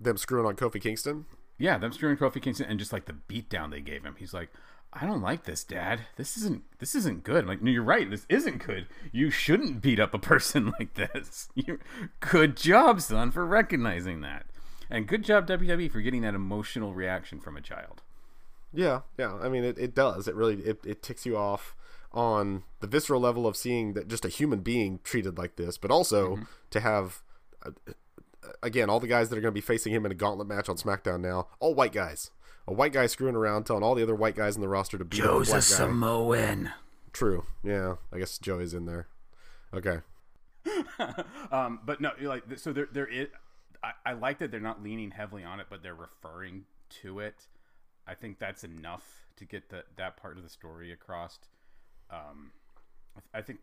them 0.00 0.16
screwing 0.16 0.46
on 0.46 0.56
Kofi 0.56 0.80
Kingston. 0.80 1.26
yeah, 1.58 1.78
them 1.78 1.92
screwing 1.92 2.16
Kofi 2.16 2.40
Kingston 2.40 2.66
and 2.66 2.78
just 2.78 2.92
like 2.92 3.04
the 3.04 3.16
beatdown 3.28 3.70
they 3.70 3.80
gave 3.80 4.02
him. 4.02 4.16
He's 4.18 4.34
like, 4.34 4.50
I 4.92 5.06
don't 5.06 5.22
like 5.22 5.44
this, 5.44 5.62
Dad. 5.62 6.00
This 6.16 6.36
isn't 6.36 6.64
this 6.78 6.94
isn't 6.94 7.22
good. 7.22 7.42
I'm 7.42 7.48
like, 7.48 7.62
no, 7.62 7.70
you're 7.70 7.82
right. 7.82 8.10
This 8.10 8.26
isn't 8.28 8.64
good. 8.64 8.86
You 9.12 9.30
shouldn't 9.30 9.80
beat 9.80 10.00
up 10.00 10.14
a 10.14 10.18
person 10.18 10.72
like 10.78 10.94
this. 10.94 11.48
You, 11.54 11.78
good 12.18 12.56
job, 12.56 13.00
son, 13.00 13.30
for 13.30 13.46
recognizing 13.46 14.20
that, 14.22 14.46
and 14.90 15.06
good 15.06 15.22
job 15.22 15.46
WWE 15.46 15.90
for 15.90 16.00
getting 16.00 16.22
that 16.22 16.34
emotional 16.34 16.92
reaction 16.92 17.38
from 17.38 17.56
a 17.56 17.60
child. 17.60 18.02
Yeah, 18.72 19.00
yeah. 19.18 19.34
I 19.34 19.48
mean, 19.48 19.64
it, 19.64 19.78
it 19.78 19.94
does. 19.94 20.26
It 20.26 20.34
really 20.34 20.56
it, 20.56 20.80
it 20.84 21.02
ticks 21.02 21.24
you 21.24 21.36
off 21.36 21.76
on 22.12 22.64
the 22.80 22.88
visceral 22.88 23.20
level 23.20 23.46
of 23.46 23.56
seeing 23.56 23.92
that 23.92 24.08
just 24.08 24.24
a 24.24 24.28
human 24.28 24.60
being 24.60 24.98
treated 25.04 25.38
like 25.38 25.54
this, 25.54 25.78
but 25.78 25.92
also 25.92 26.34
mm-hmm. 26.34 26.44
to 26.70 26.80
have 26.80 27.22
again 28.62 28.90
all 28.90 29.00
the 29.00 29.06
guys 29.06 29.28
that 29.28 29.38
are 29.38 29.40
going 29.40 29.52
to 29.52 29.54
be 29.54 29.60
facing 29.60 29.92
him 29.92 30.06
in 30.06 30.12
a 30.12 30.14
gauntlet 30.14 30.48
match 30.48 30.68
on 30.68 30.76
SmackDown 30.76 31.20
now, 31.20 31.48
all 31.58 31.74
white 31.74 31.92
guys 31.92 32.30
a 32.70 32.72
white 32.72 32.92
guy 32.92 33.06
screwing 33.06 33.34
around, 33.34 33.64
telling 33.64 33.82
all 33.82 33.94
the 33.94 34.02
other 34.02 34.14
white 34.14 34.36
guys 34.36 34.54
in 34.54 34.62
the 34.62 34.68
roster 34.68 34.96
to 34.96 35.04
beat 35.04 35.18
Joe's 35.18 35.48
up 35.48 35.54
a 35.54 35.56
black 35.56 35.58
a 35.58 35.62
Samoan. 35.62 36.72
True. 37.12 37.44
Yeah, 37.64 37.96
I 38.12 38.18
guess 38.18 38.38
Joey's 38.38 38.74
in 38.74 38.86
there. 38.86 39.08
Okay. 39.74 39.98
um, 41.52 41.80
but 41.84 42.00
no, 42.00 42.12
like 42.20 42.44
so 42.56 42.72
there 42.72 42.88
there 42.92 43.06
is. 43.06 43.28
I, 43.82 43.92
I 44.06 44.12
like 44.12 44.38
that 44.38 44.50
they're 44.50 44.60
not 44.60 44.82
leaning 44.82 45.10
heavily 45.10 45.42
on 45.42 45.58
it, 45.58 45.66
but 45.68 45.82
they're 45.82 45.94
referring 45.94 46.64
to 47.02 47.18
it. 47.18 47.46
I 48.06 48.14
think 48.14 48.38
that's 48.38 48.62
enough 48.62 49.26
to 49.36 49.44
get 49.44 49.70
that 49.70 49.86
that 49.96 50.16
part 50.16 50.36
of 50.36 50.44
the 50.44 50.48
story 50.48 50.92
across. 50.92 51.38
Um, 52.10 52.52
I, 53.16 53.38
I 53.38 53.42
think 53.42 53.60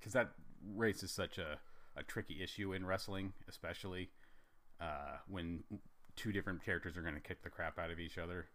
because 0.00 0.14
that 0.14 0.30
race 0.74 1.02
is 1.04 1.12
such 1.12 1.38
a, 1.38 1.58
a 1.96 2.02
tricky 2.02 2.42
issue 2.42 2.72
in 2.72 2.86
wrestling, 2.86 3.32
especially 3.48 4.10
uh, 4.80 5.16
when 5.28 5.62
two 6.16 6.32
different 6.32 6.64
characters 6.64 6.96
are 6.96 7.02
going 7.02 7.14
to 7.14 7.20
kick 7.20 7.42
the 7.42 7.50
crap 7.50 7.78
out 7.78 7.90
of 7.90 7.98
each 7.98 8.18
other. 8.18 8.46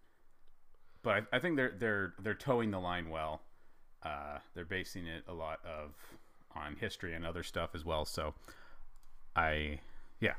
But 1.03 1.25
I, 1.31 1.37
I 1.37 1.39
think 1.39 1.55
they're 1.55 1.73
they're 1.77 2.13
they're 2.21 2.35
towing 2.35 2.71
the 2.71 2.79
line 2.79 3.09
well. 3.09 3.41
Uh, 4.03 4.39
they're 4.53 4.65
basing 4.65 5.07
it 5.07 5.23
a 5.27 5.33
lot 5.33 5.59
of 5.65 5.95
on 6.55 6.75
history 6.79 7.13
and 7.13 7.25
other 7.25 7.43
stuff 7.43 7.71
as 7.73 7.85
well. 7.85 8.05
So 8.05 8.33
I 9.35 9.79
yeah. 10.19 10.33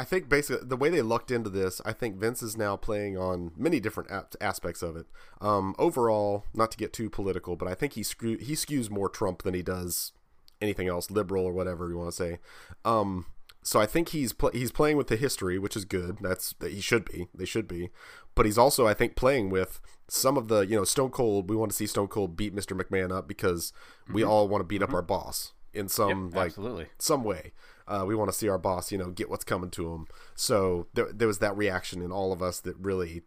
I 0.00 0.04
think 0.04 0.28
basically 0.28 0.66
the 0.66 0.76
way 0.76 0.90
they 0.90 1.02
looked 1.02 1.32
into 1.32 1.50
this, 1.50 1.80
I 1.84 1.92
think 1.92 2.16
Vince 2.16 2.40
is 2.42 2.56
now 2.56 2.76
playing 2.76 3.18
on 3.18 3.50
many 3.56 3.80
different 3.80 4.10
aspects 4.40 4.80
of 4.80 4.96
it. 4.96 5.06
Um, 5.40 5.74
overall, 5.76 6.44
not 6.54 6.70
to 6.70 6.78
get 6.78 6.92
too 6.92 7.10
political, 7.10 7.56
but 7.56 7.66
I 7.66 7.74
think 7.74 7.94
he 7.94 8.04
screw- 8.04 8.38
he 8.38 8.52
skews 8.52 8.90
more 8.90 9.08
Trump 9.08 9.42
than 9.42 9.54
he 9.54 9.62
does 9.62 10.12
anything 10.60 10.88
else, 10.88 11.10
liberal 11.10 11.44
or 11.44 11.52
whatever 11.52 11.88
you 11.88 11.96
want 11.96 12.10
to 12.10 12.16
say. 12.16 12.38
Um, 12.84 13.26
so 13.62 13.80
I 13.80 13.86
think 13.86 14.10
he's 14.10 14.32
pl- 14.32 14.52
he's 14.52 14.72
playing 14.72 14.96
with 14.96 15.08
the 15.08 15.16
history, 15.16 15.58
which 15.58 15.76
is 15.76 15.84
good. 15.84 16.18
That's 16.20 16.54
that 16.60 16.72
he 16.72 16.80
should 16.80 17.04
be. 17.04 17.28
They 17.34 17.44
should 17.44 17.68
be. 17.68 17.90
But 18.34 18.46
he's 18.46 18.58
also, 18.58 18.86
I 18.86 18.94
think, 18.94 19.16
playing 19.16 19.50
with 19.50 19.80
some 20.08 20.36
of 20.36 20.48
the 20.48 20.60
you 20.60 20.76
know 20.76 20.84
Stone 20.84 21.10
Cold. 21.10 21.50
We 21.50 21.56
want 21.56 21.70
to 21.70 21.76
see 21.76 21.86
Stone 21.86 22.08
Cold 22.08 22.36
beat 22.36 22.54
Mr. 22.54 22.80
McMahon 22.80 23.12
up 23.12 23.28
because 23.28 23.72
mm-hmm. 24.04 24.14
we 24.14 24.24
all 24.24 24.48
want 24.48 24.60
to 24.60 24.64
beat 24.64 24.80
mm-hmm. 24.80 24.90
up 24.90 24.94
our 24.94 25.02
boss 25.02 25.52
in 25.74 25.88
some 25.88 26.26
yep, 26.26 26.36
like 26.36 26.46
absolutely. 26.46 26.86
some 26.98 27.24
way. 27.24 27.52
Uh, 27.86 28.04
we 28.06 28.14
want 28.14 28.30
to 28.30 28.36
see 28.36 28.48
our 28.48 28.58
boss, 28.58 28.92
you 28.92 28.98
know, 28.98 29.10
get 29.10 29.30
what's 29.30 29.44
coming 29.44 29.70
to 29.70 29.92
him. 29.94 30.06
So 30.34 30.88
there, 30.92 31.10
there 31.12 31.28
was 31.28 31.38
that 31.38 31.56
reaction 31.56 32.02
in 32.02 32.12
all 32.12 32.32
of 32.32 32.42
us 32.42 32.60
that 32.60 32.76
really 32.78 33.22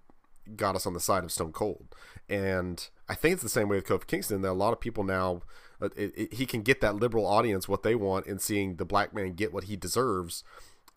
got 0.56 0.76
us 0.76 0.86
on 0.86 0.94
the 0.94 1.00
side 1.00 1.24
of 1.24 1.32
Stone 1.32 1.54
Cold. 1.54 1.96
And 2.30 2.88
I 3.10 3.16
think 3.16 3.34
it's 3.34 3.44
the 3.44 3.50
same 3.50 3.70
way 3.70 3.78
with 3.78 3.88
Kofi 3.88 4.06
Kingston. 4.06 4.42
That 4.42 4.52
a 4.52 4.54
lot 4.54 4.74
of 4.74 4.80
people 4.80 5.04
now 5.04 5.42
it, 5.82 6.14
it, 6.16 6.34
he 6.34 6.46
can 6.46 6.62
get 6.62 6.82
that 6.82 6.96
liberal 6.96 7.26
audience 7.26 7.68
what 7.68 7.84
they 7.84 7.96
want 7.96 8.28
in 8.28 8.40
seeing 8.40 8.76
the 8.76 8.86
black 8.86 9.14
man 9.14 9.34
get 9.34 9.54
what 9.54 9.66
he 9.66 9.76
deserves 9.76 10.44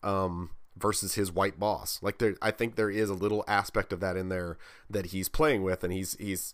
um, 0.03 0.51
versus 0.77 1.15
his 1.15 1.31
white 1.31 1.59
boss. 1.59 1.99
Like 2.01 2.19
there, 2.19 2.35
I 2.41 2.51
think 2.51 2.75
there 2.75 2.89
is 2.89 3.09
a 3.09 3.13
little 3.13 3.43
aspect 3.47 3.91
of 3.93 3.99
that 4.01 4.15
in 4.15 4.29
there 4.29 4.57
that 4.89 5.07
he's 5.07 5.29
playing 5.29 5.63
with, 5.63 5.83
and 5.83 5.91
he's 5.91 6.15
he's 6.17 6.53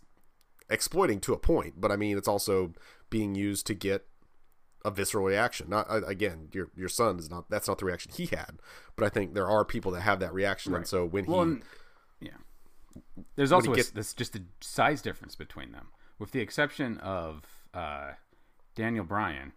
exploiting 0.70 1.20
to 1.22 1.34
a 1.34 1.38
point. 1.38 1.76
But 1.80 1.92
I 1.92 1.96
mean, 1.96 2.18
it's 2.18 2.28
also 2.28 2.74
being 3.10 3.36
used 3.36 3.68
to 3.68 3.74
get 3.74 4.06
a 4.84 4.92
visceral 4.92 5.26
reaction. 5.26 5.70
Not 5.70 5.88
again, 6.08 6.50
your 6.54 6.70
your 6.76 6.90
son 6.90 7.20
is 7.20 7.30
not. 7.30 7.50
That's 7.50 7.68
not 7.68 7.78
the 7.80 7.86
reaction 7.86 8.12
he 8.16 8.28
had. 8.28 8.60
But 8.96 9.06
I 9.06 9.10
think 9.10 9.34
there 9.34 9.50
are 9.50 9.66
people 9.66 9.92
that 9.92 10.02
have 10.02 10.20
that 10.20 10.34
reaction, 10.34 10.74
right. 10.74 10.80
and 10.80 10.88
so 10.88 11.06
when 11.06 11.26
well, 11.26 11.46
he, 11.46 11.62
yeah, 12.22 12.32
there's 13.36 13.52
also 13.52 13.74
gets, 13.74 13.90
a, 13.90 13.96
this 13.96 14.14
just 14.14 14.36
a 14.36 14.42
size 14.60 15.02
difference 15.02 15.36
between 15.36 15.72
them, 15.72 15.88
with 16.20 16.32
the 16.32 16.40
exception 16.40 16.98
of 17.00 17.61
uh, 17.74 18.12
Daniel 18.76 19.06
Bryan, 19.06 19.54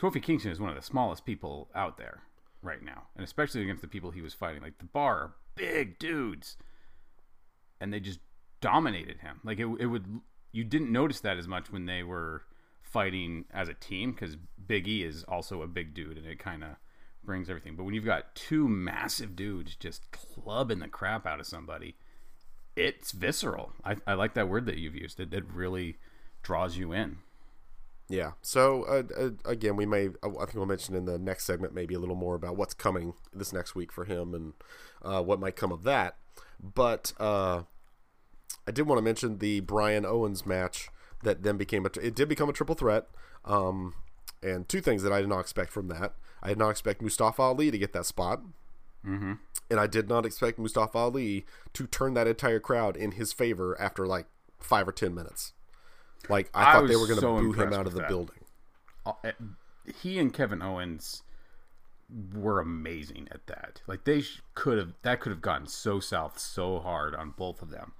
Kofi 0.00 0.22
Kingston 0.22 0.52
is 0.52 0.60
one 0.60 0.70
of 0.70 0.76
the 0.76 0.82
smallest 0.82 1.24
people 1.24 1.68
out 1.74 1.96
there 1.98 2.22
right 2.62 2.82
now, 2.82 3.04
and 3.16 3.24
especially 3.24 3.62
against 3.62 3.82
the 3.82 3.88
people 3.88 4.10
he 4.10 4.22
was 4.22 4.34
fighting. 4.34 4.62
Like 4.62 4.78
the 4.78 4.84
bar, 4.84 5.32
big 5.54 5.98
dudes, 5.98 6.56
and 7.80 7.92
they 7.92 8.00
just 8.00 8.20
dominated 8.60 9.18
him. 9.18 9.40
Like 9.44 9.58
it, 9.58 9.66
it 9.80 9.86
would 9.86 10.20
you 10.52 10.64
didn't 10.64 10.92
notice 10.92 11.20
that 11.20 11.36
as 11.36 11.48
much 11.48 11.70
when 11.70 11.86
they 11.86 12.02
were 12.02 12.42
fighting 12.82 13.44
as 13.52 13.68
a 13.68 13.74
team 13.74 14.12
because 14.12 14.36
Big 14.66 14.88
E 14.88 15.02
is 15.02 15.24
also 15.24 15.62
a 15.62 15.66
big 15.66 15.94
dude, 15.94 16.16
and 16.16 16.26
it 16.26 16.38
kind 16.38 16.64
of 16.64 16.70
brings 17.22 17.50
everything. 17.50 17.76
But 17.76 17.84
when 17.84 17.94
you've 17.94 18.04
got 18.04 18.34
two 18.34 18.68
massive 18.68 19.36
dudes 19.36 19.76
just 19.76 20.10
clubbing 20.10 20.78
the 20.78 20.88
crap 20.88 21.26
out 21.26 21.40
of 21.40 21.46
somebody, 21.46 21.96
it's 22.76 23.12
visceral. 23.12 23.72
I, 23.84 23.96
I 24.06 24.14
like 24.14 24.34
that 24.34 24.48
word 24.48 24.66
that 24.66 24.78
you've 24.78 24.94
used. 24.94 25.20
It, 25.20 25.34
it 25.34 25.44
really 25.52 25.98
draws 26.48 26.78
you 26.78 26.92
in. 26.92 27.18
Yeah. 28.08 28.32
So 28.40 28.84
uh, 28.84 29.02
uh, 29.14 29.30
again, 29.44 29.76
we 29.76 29.84
may 29.84 30.08
I 30.22 30.28
think 30.46 30.54
we'll 30.54 30.64
mention 30.64 30.94
in 30.94 31.04
the 31.04 31.18
next 31.18 31.44
segment 31.44 31.74
maybe 31.74 31.94
a 31.94 31.98
little 31.98 32.16
more 32.16 32.34
about 32.34 32.56
what's 32.56 32.72
coming 32.72 33.12
this 33.34 33.52
next 33.52 33.74
week 33.74 33.92
for 33.92 34.06
him 34.06 34.32
and 34.32 34.54
uh, 35.02 35.22
what 35.22 35.38
might 35.38 35.56
come 35.56 35.70
of 35.70 35.82
that. 35.82 36.16
But 36.58 37.12
uh, 37.20 37.64
I 38.66 38.70
did 38.72 38.86
want 38.86 38.96
to 38.96 39.02
mention 39.02 39.38
the 39.38 39.60
Bryan 39.60 40.06
Owens 40.06 40.46
match 40.46 40.88
that 41.22 41.42
then 41.42 41.58
became 41.58 41.84
a 41.84 41.90
it 42.00 42.14
did 42.14 42.30
become 42.30 42.48
a 42.48 42.54
triple 42.54 42.74
threat. 42.74 43.08
Um, 43.44 43.92
and 44.42 44.66
two 44.66 44.80
things 44.80 45.02
that 45.02 45.12
I 45.12 45.20
did 45.20 45.28
not 45.28 45.40
expect 45.40 45.70
from 45.70 45.88
that. 45.88 46.14
I 46.42 46.48
did 46.48 46.58
not 46.58 46.70
expect 46.70 47.02
Mustafa 47.02 47.42
Ali 47.42 47.70
to 47.70 47.76
get 47.76 47.92
that 47.92 48.06
spot. 48.06 48.40
Mm-hmm. 49.06 49.34
And 49.70 49.78
I 49.78 49.86
did 49.86 50.08
not 50.08 50.24
expect 50.24 50.58
Mustafa 50.58 50.96
Ali 50.96 51.44
to 51.74 51.86
turn 51.86 52.14
that 52.14 52.26
entire 52.26 52.60
crowd 52.60 52.96
in 52.96 53.12
his 53.12 53.34
favor 53.34 53.78
after 53.78 54.06
like 54.06 54.26
five 54.58 54.88
or 54.88 54.92
ten 54.92 55.14
minutes. 55.14 55.52
Like 56.28 56.50
I, 56.54 56.70
I 56.70 56.72
thought 56.72 56.88
they 56.88 56.96
were 56.96 57.06
going 57.06 57.16
to 57.16 57.20
so 57.20 57.38
boo 57.38 57.52
him 57.52 57.72
out 57.72 57.86
of 57.86 57.92
the 57.92 58.00
that. 58.00 58.08
building. 58.08 58.44
Uh, 59.06 59.12
eh, 59.24 59.32
he 60.00 60.18
and 60.18 60.32
Kevin 60.32 60.62
Owens 60.62 61.22
were 62.34 62.60
amazing 62.60 63.28
at 63.30 63.46
that. 63.46 63.82
Like 63.86 64.04
they 64.04 64.22
could 64.54 64.78
have 64.78 64.92
that 65.02 65.20
could 65.20 65.30
have 65.30 65.42
gotten 65.42 65.66
so 65.66 66.00
south 66.00 66.38
so 66.38 66.78
hard 66.80 67.14
on 67.14 67.34
both 67.36 67.62
of 67.62 67.70
them. 67.70 67.92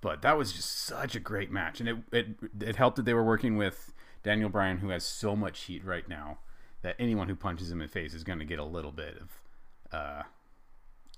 But 0.00 0.22
that 0.22 0.38
was 0.38 0.52
just 0.52 0.70
such 0.70 1.14
a 1.16 1.20
great 1.20 1.50
match, 1.50 1.80
and 1.80 1.88
it 1.88 1.96
it 2.12 2.26
it 2.60 2.76
helped 2.76 2.96
that 2.96 3.04
they 3.04 3.14
were 3.14 3.24
working 3.24 3.56
with 3.56 3.92
Daniel 4.22 4.48
Bryan, 4.48 4.78
who 4.78 4.90
has 4.90 5.04
so 5.04 5.34
much 5.34 5.62
heat 5.62 5.84
right 5.84 6.08
now 6.08 6.38
that 6.82 6.96
anyone 6.98 7.28
who 7.28 7.34
punches 7.34 7.70
him 7.70 7.80
in 7.80 7.88
the 7.88 7.92
face 7.92 8.14
is 8.14 8.22
going 8.22 8.38
to 8.38 8.44
get 8.44 8.58
a 8.58 8.64
little 8.64 8.92
bit 8.92 9.16
of 9.20 9.30
a 9.92 9.96
uh, 9.96 10.22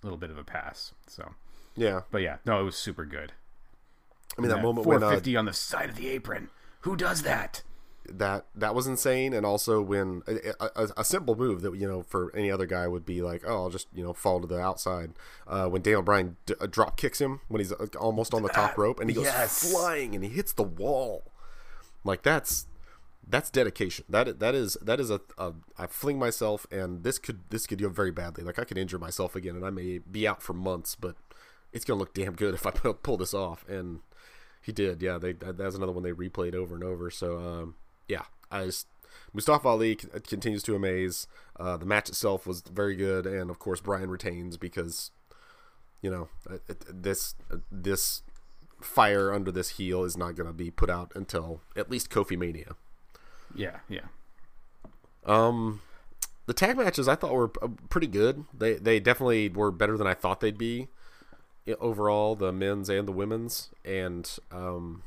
little 0.02 0.18
bit 0.18 0.30
of 0.30 0.38
a 0.38 0.44
pass. 0.44 0.92
So 1.06 1.34
yeah, 1.76 2.02
but 2.10 2.22
yeah, 2.22 2.36
no, 2.44 2.60
it 2.60 2.64
was 2.64 2.76
super 2.76 3.04
good. 3.04 3.32
I 4.36 4.40
mean, 4.40 4.50
that, 4.50 4.56
that 4.56 4.62
moment 4.62 4.86
when 4.86 5.02
uh, 5.02 5.38
on 5.38 5.44
the 5.46 5.52
side 5.52 5.90
of 5.90 5.96
the 5.96 6.08
apron. 6.08 6.50
Who 6.82 6.96
does 6.96 7.22
that? 7.22 7.62
That 8.10 8.46
that 8.54 8.74
was 8.74 8.86
insane, 8.86 9.34
and 9.34 9.44
also 9.44 9.82
when 9.82 10.22
a, 10.26 10.54
a, 10.60 10.88
a, 10.98 11.04
simple 11.04 11.36
move 11.36 11.60
that 11.60 11.76
you 11.76 11.86
know 11.86 12.02
for 12.02 12.34
any 12.34 12.50
other 12.50 12.64
guy 12.64 12.88
would 12.88 13.04
be 13.04 13.20
like, 13.20 13.42
oh, 13.46 13.64
I'll 13.64 13.70
just 13.70 13.86
you 13.94 14.02
know 14.02 14.14
fall 14.14 14.40
to 14.40 14.46
the 14.46 14.58
outside. 14.58 15.12
Uh, 15.46 15.68
when 15.68 15.82
Daniel 15.82 16.00
Bryan 16.00 16.36
d- 16.46 16.54
uh, 16.58 16.66
drop 16.66 16.96
kicks 16.96 17.20
him 17.20 17.40
when 17.48 17.60
he's 17.60 17.70
uh, 17.70 17.86
almost 18.00 18.32
on 18.32 18.42
the 18.42 18.48
top 18.48 18.78
rope, 18.78 18.98
and 18.98 19.10
he 19.10 19.14
goes 19.14 19.26
yes. 19.26 19.70
flying 19.70 20.14
and 20.14 20.24
he 20.24 20.30
hits 20.30 20.54
the 20.54 20.62
wall, 20.62 21.24
like 22.02 22.22
that's 22.22 22.66
that's 23.28 23.50
dedication. 23.50 24.06
That 24.08 24.40
that 24.40 24.54
is 24.54 24.78
that 24.80 25.00
is 25.00 25.10
a, 25.10 25.20
a 25.36 25.52
I 25.76 25.86
fling 25.86 26.18
myself, 26.18 26.66
and 26.70 27.04
this 27.04 27.18
could 27.18 27.40
this 27.50 27.66
could 27.66 27.78
go 27.78 27.90
very 27.90 28.10
badly. 28.10 28.42
Like 28.42 28.58
I 28.58 28.64
could 28.64 28.78
injure 28.78 28.98
myself 28.98 29.36
again, 29.36 29.54
and 29.54 29.66
I 29.66 29.70
may 29.70 29.98
be 29.98 30.26
out 30.26 30.42
for 30.42 30.54
months, 30.54 30.94
but 30.94 31.16
it's 31.72 31.84
gonna 31.84 32.00
look 32.00 32.14
damn 32.14 32.34
good 32.34 32.54
if 32.54 32.66
I 32.66 32.70
pull 32.70 33.18
this 33.18 33.34
off. 33.34 33.68
And 33.68 34.00
he 34.62 34.72
did, 34.72 35.02
yeah. 35.02 35.18
They 35.18 35.32
that 35.32 35.58
was 35.58 35.74
another 35.74 35.92
one 35.92 36.02
they 36.02 36.12
replayed 36.12 36.54
over 36.54 36.74
and 36.74 36.84
over. 36.84 37.10
So 37.10 37.38
um, 37.38 37.74
yeah, 38.06 38.24
I 38.50 38.66
just 38.66 38.86
Mustafa 39.32 39.68
Ali 39.68 39.94
continues 39.94 40.62
to 40.64 40.74
amaze. 40.74 41.26
Uh, 41.58 41.76
the 41.76 41.86
match 41.86 42.08
itself 42.08 42.46
was 42.46 42.60
very 42.62 42.96
good, 42.96 43.26
and 43.26 43.50
of 43.50 43.58
course 43.58 43.80
Bryan 43.80 44.10
retains 44.10 44.56
because 44.56 45.10
you 46.02 46.10
know 46.10 46.28
this 46.88 47.34
this 47.70 48.22
fire 48.80 49.32
under 49.32 49.50
this 49.50 49.70
heel 49.70 50.04
is 50.04 50.16
not 50.16 50.36
going 50.36 50.46
to 50.46 50.52
be 50.52 50.70
put 50.70 50.88
out 50.88 51.12
until 51.14 51.60
at 51.76 51.90
least 51.90 52.10
Kofi 52.10 52.38
Mania. 52.38 52.76
Yeah, 53.54 53.78
yeah. 53.88 54.06
Um, 55.26 55.80
the 56.46 56.54
tag 56.54 56.76
matches 56.76 57.08
I 57.08 57.14
thought 57.14 57.32
were 57.32 57.50
uh, 57.60 57.68
pretty 57.90 58.06
good. 58.06 58.44
They 58.56 58.74
they 58.74 59.00
definitely 59.00 59.48
were 59.48 59.70
better 59.70 59.96
than 59.96 60.06
I 60.06 60.14
thought 60.14 60.40
they'd 60.40 60.58
be 60.58 60.88
overall, 61.80 62.34
the 62.34 62.52
men's 62.52 62.88
and 62.88 63.06
the 63.06 63.12
women's, 63.12 63.70
and 63.84 64.38
um, 64.50 65.02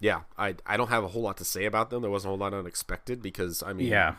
yeah, 0.00 0.22
I 0.38 0.56
I 0.66 0.76
don't 0.76 0.88
have 0.88 1.04
a 1.04 1.08
whole 1.08 1.22
lot 1.22 1.36
to 1.38 1.44
say 1.44 1.64
about 1.64 1.90
them. 1.90 2.02
There 2.02 2.10
wasn't 2.10 2.28
a 2.28 2.32
whole 2.32 2.38
lot 2.38 2.54
unexpected 2.54 3.22
because 3.22 3.62
I 3.62 3.72
mean, 3.72 3.88
yeah, 3.88 4.14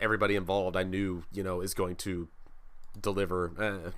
everybody 0.00 0.36
involved 0.36 0.76
I 0.76 0.82
knew 0.82 1.24
you 1.32 1.42
know 1.42 1.60
is 1.60 1.74
going 1.74 1.96
to 1.96 2.28
deliver. 3.00 3.52
Uh, 3.58 3.90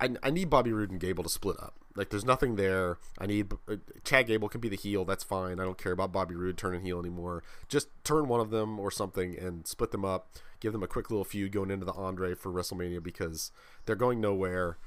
I, 0.00 0.10
I 0.22 0.30
need 0.30 0.50
Bobby 0.50 0.72
Roode 0.72 0.90
and 0.90 1.00
Gable 1.00 1.24
to 1.24 1.30
split 1.30 1.56
up. 1.60 1.74
Like, 1.96 2.10
there's 2.10 2.24
nothing 2.24 2.54
there. 2.54 2.98
I 3.18 3.26
need 3.26 3.52
uh, 3.68 3.76
Chad 4.04 4.28
Gable 4.28 4.48
can 4.48 4.60
be 4.60 4.68
the 4.68 4.76
heel. 4.76 5.04
That's 5.04 5.24
fine. 5.24 5.58
I 5.58 5.64
don't 5.64 5.78
care 5.78 5.92
about 5.92 6.12
Bobby 6.12 6.36
Roode 6.36 6.56
turning 6.56 6.82
heel 6.82 7.00
anymore. 7.00 7.42
Just 7.68 7.88
turn 8.04 8.28
one 8.28 8.40
of 8.40 8.50
them 8.50 8.78
or 8.78 8.90
something 8.90 9.36
and 9.36 9.66
split 9.66 9.90
them 9.90 10.04
up. 10.04 10.28
Give 10.60 10.72
them 10.72 10.82
a 10.82 10.88
quick 10.88 11.10
little 11.10 11.24
feud 11.24 11.52
going 11.52 11.70
into 11.70 11.84
the 11.86 11.92
Andre 11.92 12.34
for 12.34 12.52
WrestleMania 12.52 13.02
because 13.02 13.50
they're 13.86 13.96
going 13.96 14.20
nowhere. 14.20 14.78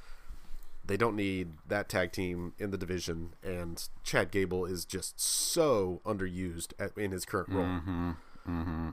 They 0.84 0.98
don't 0.98 1.16
need 1.16 1.50
that 1.68 1.90
tag 1.90 2.12
team 2.12 2.54
in 2.58 2.72
the 2.72 2.78
division, 2.78 3.36
and 3.44 3.88
Chad 4.04 4.32
Gable 4.32 4.66
is 4.66 4.84
just 4.84 5.22
so 5.22 6.02
underused 6.04 6.74
at, 6.80 6.98
in 6.98 7.12
his 7.12 7.24
current 7.24 7.50
role. 7.50 7.66
Mm-hmm. 7.66 8.10
Mm-hmm. 8.48 8.90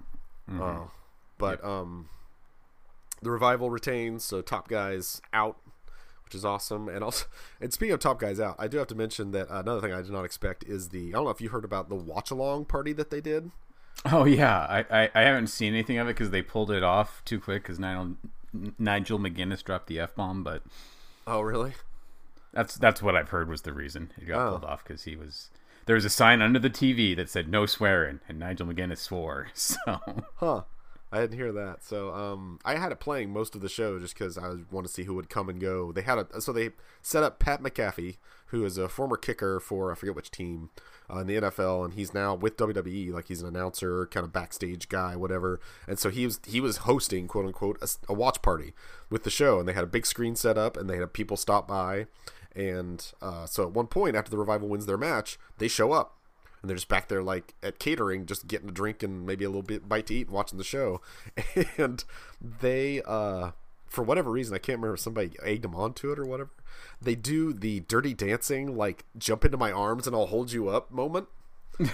Mm-hmm. 0.50 0.62
Uh, 0.62 0.86
but 1.38 1.64
um, 1.64 2.10
the 3.22 3.30
revival 3.30 3.70
retains, 3.70 4.22
so 4.22 4.42
top 4.42 4.68
guys 4.68 5.22
out, 5.32 5.56
which 6.28 6.34
is 6.34 6.44
awesome. 6.44 6.88
And 6.90 7.02
also, 7.02 7.24
and 7.60 7.72
speaking 7.72 7.94
of 7.94 8.00
top 8.00 8.20
guys 8.20 8.38
out, 8.38 8.56
I 8.58 8.68
do 8.68 8.76
have 8.76 8.86
to 8.88 8.94
mention 8.94 9.30
that 9.30 9.48
another 9.48 9.80
thing 9.80 9.92
I 9.92 10.02
did 10.02 10.10
not 10.10 10.24
expect 10.24 10.62
is 10.64 10.90
the 10.90 11.08
I 11.08 11.12
don't 11.12 11.24
know 11.24 11.30
if 11.30 11.40
you 11.40 11.48
heard 11.48 11.64
about 11.64 11.88
the 11.88 11.94
watch 11.94 12.30
along 12.30 12.66
party 12.66 12.92
that 12.92 13.10
they 13.10 13.20
did. 13.22 13.50
Oh 14.04 14.24
yeah, 14.26 14.58
I, 14.58 14.84
I, 15.04 15.10
I 15.14 15.20
haven't 15.22 15.46
seen 15.48 15.72
anything 15.72 15.96
of 15.98 16.06
it 16.06 16.10
because 16.16 16.30
they 16.30 16.42
pulled 16.42 16.70
it 16.70 16.82
off 16.84 17.22
too 17.24 17.40
quick 17.40 17.62
because 17.62 17.78
Nigel 17.78 18.16
Nigel 18.78 19.18
McGuinness 19.18 19.64
dropped 19.64 19.86
the 19.88 19.98
f 20.00 20.14
bomb, 20.14 20.44
but 20.44 20.62
Oh 21.26 21.40
really? 21.40 21.72
that's 22.52 22.76
that's 22.76 23.02
what 23.02 23.16
I've 23.16 23.30
heard 23.30 23.48
was 23.48 23.62
the 23.62 23.72
reason 23.72 24.12
it 24.18 24.26
got 24.26 24.46
Oh. 24.46 24.50
pulled 24.50 24.64
off 24.64 24.84
because 24.84 25.04
he 25.04 25.16
was 25.16 25.50
there 25.86 25.94
was 25.96 26.04
a 26.04 26.10
sign 26.10 26.42
under 26.42 26.58
the 26.58 26.68
TV 26.70 27.16
that 27.16 27.30
said 27.30 27.48
no 27.48 27.64
swearing 27.66 28.20
and 28.28 28.38
Nigel 28.38 28.66
McGuinness 28.66 28.98
swore. 28.98 29.48
So 29.54 29.76
Huh. 30.36 30.62
I 31.10 31.20
didn't 31.20 31.38
hear 31.38 31.52
that. 31.52 31.82
So 31.82 32.12
um, 32.12 32.58
I 32.64 32.76
had 32.76 32.92
it 32.92 33.00
playing 33.00 33.32
most 33.32 33.54
of 33.54 33.62
the 33.62 33.68
show 33.68 33.98
just 33.98 34.14
because 34.14 34.36
I 34.36 34.56
want 34.70 34.86
to 34.86 34.92
see 34.92 35.04
who 35.04 35.14
would 35.14 35.30
come 35.30 35.48
and 35.48 35.58
go. 35.58 35.90
They 35.90 36.02
had 36.02 36.18
a 36.18 36.40
so 36.40 36.52
they 36.52 36.70
set 37.00 37.22
up 37.22 37.38
Pat 37.38 37.62
McAfee, 37.62 38.16
who 38.46 38.64
is 38.64 38.76
a 38.76 38.88
former 38.88 39.16
kicker 39.16 39.58
for 39.58 39.90
I 39.90 39.94
forget 39.94 40.14
which 40.14 40.30
team 40.30 40.68
uh, 41.10 41.20
in 41.20 41.26
the 41.26 41.36
NFL, 41.36 41.84
and 41.86 41.94
he's 41.94 42.12
now 42.12 42.34
with 42.34 42.58
WWE. 42.58 43.12
Like 43.12 43.28
he's 43.28 43.40
an 43.40 43.48
announcer, 43.48 44.06
kind 44.06 44.24
of 44.24 44.32
backstage 44.32 44.88
guy, 44.90 45.16
whatever. 45.16 45.60
And 45.86 45.98
so 45.98 46.10
he 46.10 46.26
was 46.26 46.40
he 46.46 46.60
was 46.60 46.78
hosting 46.78 47.26
quote 47.26 47.46
unquote 47.46 47.78
a, 47.80 47.88
a 48.12 48.14
watch 48.14 48.42
party 48.42 48.74
with 49.08 49.24
the 49.24 49.30
show, 49.30 49.58
and 49.58 49.66
they 49.66 49.72
had 49.72 49.84
a 49.84 49.88
big 49.88 50.04
screen 50.04 50.36
set 50.36 50.58
up, 50.58 50.76
and 50.76 50.90
they 50.90 50.98
had 50.98 51.14
people 51.14 51.38
stop 51.38 51.66
by. 51.66 52.06
And 52.54 53.12
uh, 53.22 53.46
so 53.46 53.62
at 53.62 53.72
one 53.72 53.86
point 53.86 54.16
after 54.16 54.30
the 54.30 54.38
revival 54.38 54.68
wins 54.68 54.84
their 54.84 54.98
match, 54.98 55.38
they 55.58 55.68
show 55.68 55.92
up 55.92 56.17
and 56.60 56.68
they're 56.68 56.76
just 56.76 56.88
back 56.88 57.08
there 57.08 57.22
like 57.22 57.54
at 57.62 57.78
catering 57.78 58.26
just 58.26 58.46
getting 58.48 58.68
a 58.68 58.72
drink 58.72 59.02
and 59.02 59.26
maybe 59.26 59.44
a 59.44 59.48
little 59.48 59.62
bit 59.62 59.88
bite 59.88 60.06
to 60.06 60.14
eat 60.14 60.26
and 60.26 60.34
watching 60.34 60.58
the 60.58 60.64
show. 60.64 61.00
And 61.78 62.04
they 62.40 63.02
uh 63.06 63.52
for 63.86 64.02
whatever 64.04 64.30
reason 64.30 64.54
i 64.54 64.58
can't 64.58 64.78
remember 64.78 64.94
if 64.94 65.00
somebody 65.00 65.30
egged 65.42 65.62
them 65.64 65.74
onto 65.74 66.12
it 66.12 66.18
or 66.18 66.26
whatever 66.26 66.50
they 67.00 67.14
do 67.14 67.54
the 67.54 67.80
dirty 67.80 68.12
dancing 68.12 68.76
like 68.76 69.04
jump 69.16 69.46
into 69.46 69.56
my 69.56 69.72
arms 69.72 70.06
and 70.06 70.14
i'll 70.14 70.26
hold 70.26 70.52
you 70.52 70.68
up 70.68 70.90
moment 70.90 71.26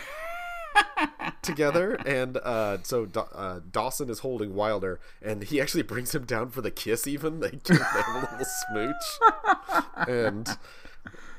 together. 1.42 1.94
And 2.06 2.36
uh 2.38 2.78
so 2.82 3.06
Da- 3.06 3.28
uh, 3.34 3.60
dawson 3.70 4.08
is 4.10 4.20
holding 4.20 4.54
wilder 4.54 5.00
and 5.22 5.44
he 5.44 5.60
actually 5.60 5.82
brings 5.82 6.14
him 6.14 6.24
down 6.24 6.50
for 6.50 6.60
the 6.60 6.70
kiss 6.70 7.06
even. 7.06 7.40
They, 7.44 7.50
give 7.50 7.78
have 7.78 8.08
a 8.08 8.20
little 8.20 8.46
smooch. 8.70 10.08
And 10.08 10.48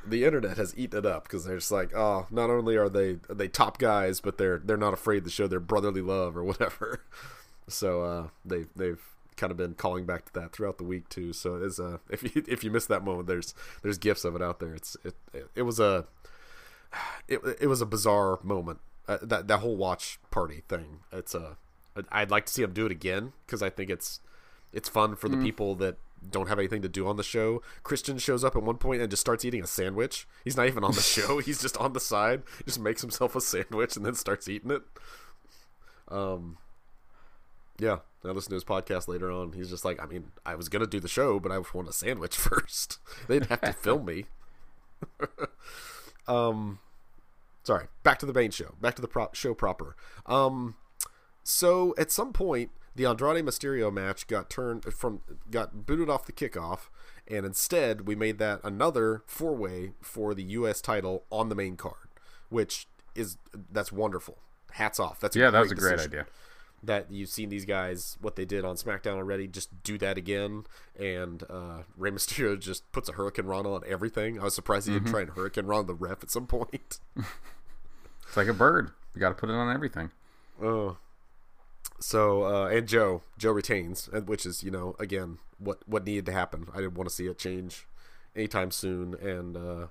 the 0.07 0.23
internet 0.23 0.57
has 0.57 0.73
eaten 0.77 0.99
it 0.99 1.05
up 1.05 1.23
because 1.23 1.45
they're 1.45 1.57
just 1.57 1.71
like, 1.71 1.95
oh, 1.95 2.27
not 2.29 2.49
only 2.49 2.75
are 2.77 2.89
they 2.89 3.17
are 3.29 3.35
they 3.35 3.47
top 3.47 3.77
guys, 3.77 4.19
but 4.21 4.37
they're 4.37 4.59
they're 4.59 4.77
not 4.77 4.93
afraid 4.93 5.23
to 5.23 5.29
show 5.29 5.47
their 5.47 5.59
brotherly 5.59 6.01
love 6.01 6.37
or 6.37 6.43
whatever. 6.43 7.01
So 7.67 8.03
uh, 8.03 8.27
they 8.45 8.65
they've 8.75 9.01
kind 9.37 9.49
of 9.49 9.57
been 9.57 9.73
calling 9.73 10.05
back 10.05 10.25
to 10.25 10.33
that 10.33 10.53
throughout 10.53 10.77
the 10.77 10.83
week 10.83 11.09
too. 11.09 11.33
So 11.33 11.55
it's 11.55 11.79
uh, 11.79 11.97
if 12.11 12.21
you 12.21 12.43
if 12.47 12.63
you 12.63 12.69
missed 12.69 12.89
that 12.89 13.03
moment, 13.03 13.27
there's 13.27 13.55
there's 13.81 13.97
gifs 13.97 14.23
of 14.23 14.35
it 14.35 14.41
out 14.43 14.59
there. 14.59 14.75
It's 14.75 14.95
it 15.03 15.15
it, 15.33 15.47
it 15.55 15.61
was 15.63 15.79
a 15.79 16.05
it, 17.27 17.41
it 17.59 17.65
was 17.65 17.81
a 17.81 17.87
bizarre 17.87 18.37
moment. 18.43 18.81
Uh, 19.07 19.17
that 19.21 19.47
that 19.47 19.61
whole 19.61 19.75
watch 19.75 20.19
party 20.29 20.61
thing. 20.67 20.99
It's 21.11 21.33
a 21.33 21.57
I'd 22.11 22.29
like 22.29 22.45
to 22.45 22.53
see 22.53 22.61
them 22.61 22.73
do 22.73 22.85
it 22.85 22.91
again 22.91 23.33
because 23.45 23.63
I 23.63 23.69
think 23.71 23.89
it's 23.89 24.19
it's 24.73 24.89
fun 24.89 25.15
for 25.15 25.29
the 25.29 25.37
people 25.37 25.73
that 25.75 25.97
don't 26.29 26.47
have 26.47 26.59
anything 26.59 26.81
to 26.81 26.89
do 26.89 27.07
on 27.07 27.17
the 27.17 27.23
show. 27.23 27.61
Christian 27.83 28.17
shows 28.17 28.43
up 28.43 28.55
at 28.55 28.63
one 28.63 28.77
point 28.77 29.01
and 29.01 29.09
just 29.09 29.21
starts 29.21 29.45
eating 29.45 29.63
a 29.63 29.67
sandwich. 29.67 30.27
He's 30.43 30.57
not 30.57 30.67
even 30.67 30.83
on 30.83 30.93
the 30.93 31.01
show. 31.01 31.39
He's 31.39 31.61
just 31.61 31.77
on 31.77 31.93
the 31.93 31.99
side. 31.99 32.43
He 32.57 32.63
just 32.65 32.79
makes 32.79 33.01
himself 33.01 33.35
a 33.35 33.41
sandwich 33.41 33.95
and 33.95 34.05
then 34.05 34.15
starts 34.15 34.47
eating 34.47 34.71
it. 34.71 34.81
Um, 36.07 36.57
yeah. 37.79 37.99
I 38.23 38.29
listened 38.29 38.51
to 38.51 38.55
his 38.55 38.63
podcast 38.63 39.07
later 39.07 39.31
on. 39.31 39.53
He's 39.53 39.69
just 39.69 39.85
like, 39.85 40.01
I 40.01 40.07
mean, 40.07 40.31
I 40.45 40.55
was 40.55 40.69
gonna 40.69 40.87
do 40.87 40.99
the 40.99 41.07
show, 41.07 41.39
but 41.39 41.51
I 41.51 41.59
want 41.59 41.89
a 41.89 41.93
sandwich 41.93 42.35
first. 42.37 42.99
they 43.27 43.39
didn't 43.39 43.49
have 43.49 43.61
to 43.61 43.73
film 43.73 44.05
me. 44.05 44.25
um, 46.27 46.79
sorry. 47.63 47.87
Back 48.03 48.19
to 48.19 48.25
the 48.25 48.33
main 48.33 48.51
show. 48.51 48.75
Back 48.81 48.95
to 48.95 49.01
the 49.01 49.07
pro- 49.07 49.29
show 49.33 49.53
proper. 49.53 49.95
Um, 50.25 50.75
so 51.43 51.93
at 51.97 52.11
some 52.11 52.33
point, 52.33 52.71
the 52.95 53.05
Andrade 53.05 53.45
Mysterio 53.45 53.91
match 53.91 54.27
got 54.27 54.49
turned 54.49 54.85
from 54.93 55.21
got 55.51 55.85
booted 55.85 56.09
off 56.09 56.25
the 56.25 56.31
kickoff, 56.31 56.89
and 57.27 57.45
instead 57.45 58.07
we 58.07 58.15
made 58.15 58.37
that 58.39 58.61
another 58.63 59.23
four 59.25 59.53
way 59.53 59.91
for 60.01 60.33
the 60.33 60.43
U.S. 60.43 60.81
title 60.81 61.23
on 61.31 61.49
the 61.49 61.55
main 61.55 61.75
card, 61.77 62.07
which 62.49 62.87
is 63.15 63.37
that's 63.71 63.91
wonderful. 63.91 64.37
Hats 64.71 64.99
off. 64.99 65.19
That's 65.19 65.35
a 65.35 65.39
yeah, 65.39 65.49
that 65.51 65.59
was 65.59 65.71
a 65.71 65.75
great 65.75 65.95
great 65.95 66.07
idea. 66.07 66.25
that 66.83 67.09
you've 67.11 67.29
seen 67.29 67.49
these 67.49 67.65
guys 67.65 68.17
what 68.21 68.35
they 68.35 68.45
did 68.45 68.63
on 68.65 68.75
SmackDown 68.75 69.15
already. 69.15 69.47
Just 69.47 69.83
do 69.83 69.97
that 69.99 70.17
again, 70.17 70.65
and 70.99 71.43
uh, 71.49 71.83
Rey 71.97 72.11
Mysterio 72.11 72.59
just 72.59 72.89
puts 72.91 73.07
a 73.09 73.13
hurricanrana 73.13 73.73
on 73.75 73.83
everything. 73.87 74.39
I 74.39 74.43
was 74.43 74.55
surprised 74.55 74.87
he 74.87 74.93
didn't 74.93 75.09
try 75.09 75.21
and 75.21 75.31
hurricanrana 75.31 75.87
the 75.87 75.93
ref 75.93 76.23
at 76.23 76.31
some 76.31 76.47
point. 76.47 76.99
It's 78.27 78.35
like 78.37 78.47
a 78.47 78.53
bird. 78.53 78.91
You 79.13 79.21
got 79.21 79.29
to 79.29 79.35
put 79.35 79.49
it 79.49 79.53
on 79.53 79.73
everything. 79.73 80.11
Oh, 80.61 80.97
so 81.99 82.43
uh, 82.43 82.67
and 82.67 82.87
Joe 82.87 83.21
Joe 83.37 83.51
retains, 83.51 84.07
which 84.25 84.45
is 84.45 84.63
you 84.63 84.71
know 84.71 84.95
again 84.99 85.39
what 85.57 85.79
what 85.87 86.05
needed 86.05 86.25
to 86.27 86.31
happen. 86.31 86.67
I 86.73 86.77
didn't 86.77 86.95
want 86.95 87.09
to 87.09 87.15
see 87.15 87.27
it 87.27 87.37
change 87.37 87.85
anytime 88.35 88.71
soon, 88.71 89.13
and 89.15 89.55
uh, 89.57 89.87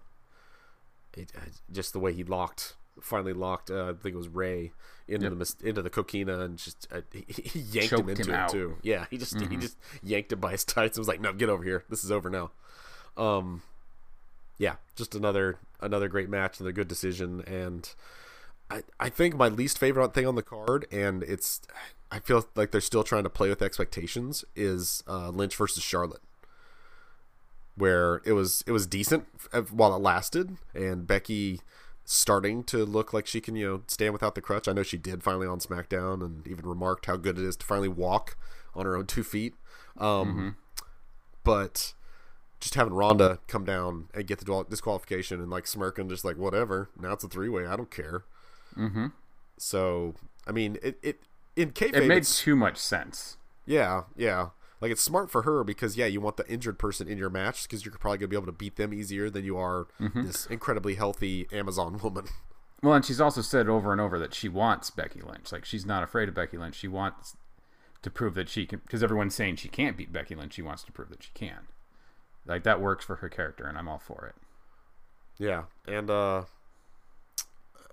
it, 1.16 1.32
uh, 1.36 1.40
just 1.72 1.92
the 1.92 2.00
way 2.00 2.12
he 2.12 2.24
locked 2.24 2.74
finally 3.00 3.32
locked. 3.32 3.70
Uh, 3.70 3.90
I 3.90 3.92
think 3.94 4.14
it 4.14 4.18
was 4.18 4.28
Rey 4.28 4.72
into 5.08 5.28
Yep. 5.28 5.38
the 5.38 5.68
into 5.68 5.82
the 5.82 5.90
coquina 5.90 6.40
and 6.40 6.58
just 6.58 6.86
uh, 6.92 7.00
he, 7.12 7.24
he 7.28 7.58
yanked 7.58 7.90
Choked 7.90 8.02
him 8.02 8.08
into 8.10 8.22
him 8.22 8.30
it 8.30 8.36
out. 8.38 8.50
too. 8.50 8.76
Yeah, 8.82 9.06
he 9.10 9.18
just 9.18 9.38
he 9.40 9.56
just 9.56 9.76
yanked 10.02 10.32
him 10.32 10.40
by 10.40 10.52
his 10.52 10.64
tights 10.64 10.96
and 10.96 11.00
was 11.02 11.08
like, 11.08 11.20
"No, 11.20 11.32
get 11.32 11.48
over 11.48 11.64
here. 11.64 11.84
This 11.88 12.04
is 12.04 12.12
over 12.12 12.30
now." 12.30 12.50
Um, 13.16 13.62
yeah, 14.58 14.76
just 14.96 15.14
another 15.14 15.58
another 15.80 16.08
great 16.08 16.28
match, 16.28 16.60
another 16.60 16.72
good 16.72 16.88
decision, 16.88 17.40
and 17.46 17.92
I 18.70 18.82
I 18.98 19.08
think 19.08 19.36
my 19.36 19.48
least 19.48 19.78
favorite 19.78 20.14
thing 20.14 20.26
on 20.26 20.34
the 20.34 20.42
card, 20.42 20.86
and 20.90 21.22
it's 21.22 21.60
I 22.10 22.18
feel 22.20 22.46
like 22.54 22.70
they're 22.70 22.80
still 22.80 23.04
trying 23.04 23.24
to 23.24 23.30
play 23.30 23.48
with 23.48 23.62
expectations, 23.62 24.44
is 24.56 25.02
uh, 25.08 25.28
Lynch 25.30 25.56
versus 25.56 25.82
Charlotte, 25.82 26.22
where 27.76 28.20
it 28.24 28.32
was 28.32 28.62
it 28.66 28.72
was 28.72 28.86
decent 28.86 29.26
while 29.70 29.94
it 29.94 30.00
lasted, 30.00 30.56
and 30.74 31.06
Becky 31.06 31.60
starting 32.06 32.62
to 32.64 32.84
look 32.84 33.12
like 33.14 33.26
she 33.26 33.40
can 33.40 33.56
you 33.56 33.66
know 33.66 33.82
stand 33.86 34.12
without 34.12 34.34
the 34.34 34.40
crutch. 34.40 34.68
I 34.68 34.72
know 34.72 34.82
she 34.82 34.98
did 34.98 35.22
finally 35.22 35.46
on 35.46 35.58
SmackDown, 35.58 36.22
and 36.24 36.46
even 36.46 36.66
remarked 36.68 37.06
how 37.06 37.16
good 37.16 37.38
it 37.38 37.44
is 37.44 37.56
to 37.56 37.66
finally 37.66 37.88
walk 37.88 38.36
on 38.74 38.86
her 38.86 38.96
own 38.96 39.06
two 39.06 39.22
feet. 39.24 39.54
Um, 39.98 40.56
But 41.42 41.94
just 42.60 42.74
having 42.74 42.94
Ronda 42.94 43.38
come 43.46 43.64
down 43.64 44.08
and 44.14 44.26
get 44.26 44.38
the 44.38 44.64
disqualification 44.68 45.40
and 45.40 45.50
like 45.50 45.66
smirking, 45.66 46.08
just 46.08 46.24
like 46.24 46.36
whatever. 46.38 46.88
Now 46.98 47.12
it's 47.12 47.24
a 47.24 47.28
three 47.28 47.48
way. 47.48 47.66
I 47.66 47.76
don't 47.76 47.90
care. 47.90 48.24
Mm-hmm. 48.76 49.06
So 49.58 50.14
I 50.46 50.52
mean, 50.52 50.78
it 50.82 50.98
it 51.02 51.20
in 51.56 51.70
kayfabe, 51.72 51.94
It 51.96 52.06
made 52.08 52.24
too 52.24 52.56
much 52.56 52.76
sense. 52.76 53.36
yeah, 53.66 54.02
yeah. 54.16 54.48
Like 54.80 54.90
it's 54.90 55.02
smart 55.02 55.30
for 55.30 55.42
her 55.42 55.64
because 55.64 55.96
yeah, 55.96 56.06
you 56.06 56.20
want 56.20 56.36
the 56.36 56.46
injured 56.48 56.78
person 56.78 57.08
in 57.08 57.16
your 57.16 57.30
match 57.30 57.62
because 57.62 57.84
you're 57.84 57.94
probably 57.94 58.18
gonna 58.18 58.28
be 58.28 58.36
able 58.36 58.46
to 58.46 58.52
beat 58.52 58.76
them 58.76 58.92
easier 58.92 59.30
than 59.30 59.44
you 59.44 59.56
are 59.56 59.86
this 60.14 60.44
incredibly 60.46 60.96
healthy 60.96 61.46
Amazon 61.52 61.98
woman. 62.02 62.26
Well, 62.82 62.92
and 62.94 63.04
she's 63.04 63.20
also 63.20 63.40
said 63.40 63.68
over 63.68 63.92
and 63.92 64.00
over 64.00 64.18
that 64.18 64.34
she 64.34 64.48
wants 64.48 64.90
Becky 64.90 65.20
Lynch. 65.22 65.52
Like 65.52 65.64
she's 65.64 65.86
not 65.86 66.02
afraid 66.02 66.28
of 66.28 66.34
Becky 66.34 66.58
Lynch. 66.58 66.74
She 66.74 66.88
wants 66.88 67.34
to 68.02 68.10
prove 68.10 68.34
that 68.34 68.50
she 68.50 68.66
can, 68.66 68.80
because 68.80 69.02
everyone's 69.02 69.34
saying 69.34 69.56
she 69.56 69.68
can't 69.68 69.96
beat 69.96 70.12
Becky 70.12 70.34
Lynch. 70.34 70.52
She 70.52 70.60
wants 70.60 70.82
to 70.82 70.92
prove 70.92 71.08
that 71.08 71.22
she 71.22 71.30
can. 71.32 71.68
Like 72.44 72.62
that 72.64 72.78
works 72.82 73.06
for 73.06 73.16
her 73.16 73.30
character, 73.30 73.64
and 73.64 73.78
I'm 73.78 73.88
all 73.88 74.00
for 74.00 74.26
it. 74.26 74.34
Yeah, 75.38 75.62
and 75.88 76.10
uh, 76.10 76.42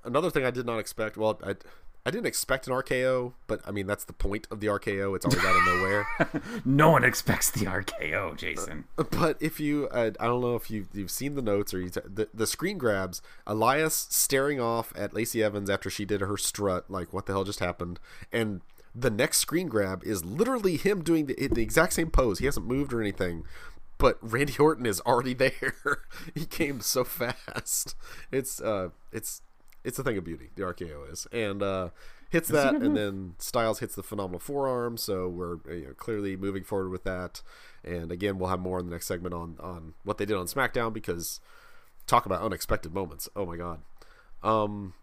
another 0.04 0.30
thing 0.30 0.46
I 0.46 0.52
did 0.52 0.66
not 0.66 0.80
expect. 0.80 1.18
Well, 1.18 1.40
I 1.44 1.56
I 2.04 2.10
didn't 2.10 2.26
expect 2.26 2.66
an 2.68 2.74
RKO, 2.74 3.34
but 3.46 3.62
I 3.66 3.72
mean 3.72 3.86
that's 3.86 4.06
the 4.06 4.14
point 4.14 4.48
of 4.50 4.60
the 4.60 4.68
RKO. 4.68 5.16
It's 5.16 5.26
always 5.26 5.44
out 5.44 5.56
of 5.56 5.66
nowhere. 5.66 6.08
No 6.66 6.90
one 6.90 7.04
expects 7.04 7.52
the 7.52 7.66
RKO, 7.66 8.36
Jason. 8.38 8.86
But 8.96 9.38
if 9.40 9.60
you, 9.60 9.88
uh, 9.90 10.12
I 10.20 10.26
don't 10.28 10.42
know 10.42 10.56
if 10.56 10.70
you 10.72 10.88
you've 10.94 11.12
seen 11.12 11.36
the 11.36 11.42
notes 11.42 11.74
or 11.74 11.80
you 11.82 11.90
t- 11.90 12.02
the 12.06 12.28
the 12.34 12.48
screen 12.48 12.78
grabs, 12.78 13.22
Elias 13.46 14.08
staring 14.10 14.60
off 14.60 14.94
at 14.96 15.14
Lacey 15.14 15.44
Evans 15.44 15.70
after 15.70 15.90
she 15.90 16.06
did 16.06 16.22
her 16.22 16.38
strut, 16.38 16.90
like 16.90 17.14
what 17.14 17.26
the 17.26 17.34
hell 17.34 17.44
just 17.44 17.60
happened, 17.60 18.00
and 18.32 18.62
the 18.96 19.10
next 19.10 19.38
screen 19.38 19.68
grab 19.68 20.04
is 20.04 20.26
literally 20.26 20.78
him 20.78 21.04
doing 21.04 21.26
the 21.28 21.36
the 21.48 21.62
exact 21.62 21.94
same 21.94 22.10
pose. 22.10 22.40
He 22.40 22.46
hasn't 22.46 22.66
moved 22.66 22.94
or 22.94 23.02
anything, 23.02 23.44
but 23.98 24.18
Randy 24.22 24.58
Orton 24.58 24.86
is 24.86 25.00
already 25.02 25.34
there. 25.36 25.76
he 26.34 26.46
came 26.46 26.82
so 26.82 27.04
fast. 27.04 27.96
It's 28.32 28.60
uh, 28.62 28.90
it's 29.12 29.42
it's 29.84 29.98
a 30.00 30.04
thing 30.04 30.18
of 30.18 30.24
beauty. 30.24 30.50
The 30.56 30.64
RKO 30.64 31.12
is, 31.12 31.28
and 31.32 31.62
uh, 31.64 31.90
hits 32.30 32.50
that, 32.50 32.76
and 32.76 32.96
then 32.96 33.36
Styles 33.38 33.80
hits 33.80 33.96
the 33.96 34.04
phenomenal 34.04 34.40
forearm. 34.40 34.98
So 34.98 35.28
we're 35.28 35.58
you 35.74 35.88
know, 35.88 35.94
clearly 35.96 36.36
moving 36.36 36.64
forward 36.64 36.90
with 36.90 37.04
that. 37.04 37.42
And 37.84 38.12
again, 38.12 38.38
we'll 38.38 38.50
have 38.50 38.60
more 38.60 38.80
in 38.80 38.86
the 38.86 38.92
next 38.92 39.08
segment 39.08 39.34
on 39.34 39.58
on 39.60 39.94
what 40.04 40.18
they 40.18 40.26
did 40.26 40.38
on 40.38 40.46
SmackDown 40.46 40.94
because 40.94 41.40
talk 42.08 42.26
about 42.26 42.42
unexpected 42.42 42.94
moments. 42.94 43.30
Oh 43.36 43.46
my 43.46 43.58
god. 43.58 43.82
Um, 44.44 44.94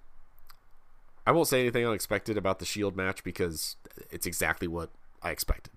I 1.27 1.33
won't 1.33 1.49
say 1.49 1.61
anything 1.61 1.87
unexpected 1.87 2.37
about 2.37 2.59
the 2.59 2.65
Shield 2.65 2.97
match 2.97 3.23
because 3.23 3.77
it's 4.11 4.27
exactly 4.27 4.67
what 4.67 4.91
I 5.23 5.31
expected. 5.31 5.73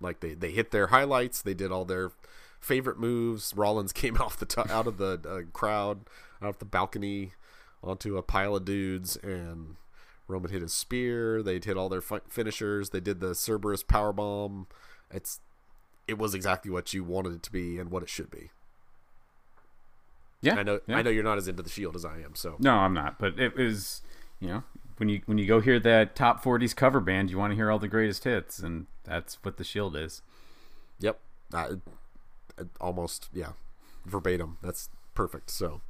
Like 0.00 0.20
they 0.20 0.34
they 0.34 0.50
hit 0.50 0.70
their 0.70 0.88
highlights, 0.88 1.42
they 1.42 1.54
did 1.54 1.72
all 1.72 1.84
their 1.84 2.12
favorite 2.60 2.98
moves. 2.98 3.52
Rollins 3.56 3.92
came 3.94 4.16
off 4.16 4.38
the 4.38 4.46
t- 4.46 4.62
out 4.70 4.86
of 4.86 4.98
the 4.98 5.20
uh, 5.28 5.50
crowd, 5.52 6.00
out 6.42 6.50
of 6.50 6.58
the 6.58 6.64
balcony, 6.64 7.32
onto 7.86 8.16
a 8.16 8.22
pile 8.22 8.56
of 8.56 8.64
dudes, 8.64 9.16
and 9.16 9.76
Roman 10.28 10.50
hit 10.50 10.62
his 10.62 10.72
spear. 10.72 11.42
They 11.42 11.54
hit 11.54 11.76
all 11.76 11.88
their 11.88 12.00
fi- 12.00 12.20
finishers. 12.28 12.90
They 12.90 13.00
did 13.00 13.20
the 13.20 13.34
Cerberus 13.34 13.82
power 13.82 14.12
bomb. 14.12 14.66
It's 15.10 15.40
it 16.08 16.18
was 16.18 16.34
exactly 16.34 16.70
what 16.70 16.92
you 16.94 17.02
wanted 17.04 17.32
it 17.34 17.42
to 17.44 17.52
be 17.52 17.78
and 17.78 17.90
what 17.90 18.02
it 18.02 18.08
should 18.08 18.30
be. 18.30 18.50
Yeah, 20.40 20.54
I 20.56 20.62
know. 20.62 20.80
yeah. 20.86 20.96
I 20.98 21.02
know 21.02 21.10
you're 21.10 21.24
not 21.24 21.38
as 21.38 21.48
into 21.48 21.62
the 21.62 21.70
Shield 21.70 21.96
as 21.96 22.04
I 22.04 22.18
am. 22.20 22.34
So 22.34 22.56
No, 22.58 22.74
I'm 22.74 22.92
not. 22.94 23.18
But 23.18 23.38
it 23.38 23.56
was, 23.56 24.02
you 24.38 24.48
know, 24.48 24.62
when 24.98 25.08
you 25.08 25.22
when 25.26 25.38
you 25.38 25.46
go 25.46 25.60
hear 25.60 25.80
that 25.80 26.14
top 26.14 26.44
40s 26.44 26.74
cover 26.76 27.00
band, 27.00 27.30
you 27.30 27.38
want 27.38 27.52
to 27.52 27.56
hear 27.56 27.70
all 27.70 27.78
the 27.78 27.88
greatest 27.88 28.24
hits, 28.24 28.58
and 28.58 28.86
that's 29.04 29.38
what 29.42 29.56
the 29.56 29.64
Shield 29.64 29.96
is. 29.96 30.22
Yep. 31.00 31.18
I, 31.52 31.58
I- 32.58 32.64
almost 32.80 33.28
yeah, 33.32 33.52
verbatim. 34.04 34.58
That's 34.62 34.88
perfect. 35.14 35.50
So, 35.50 35.80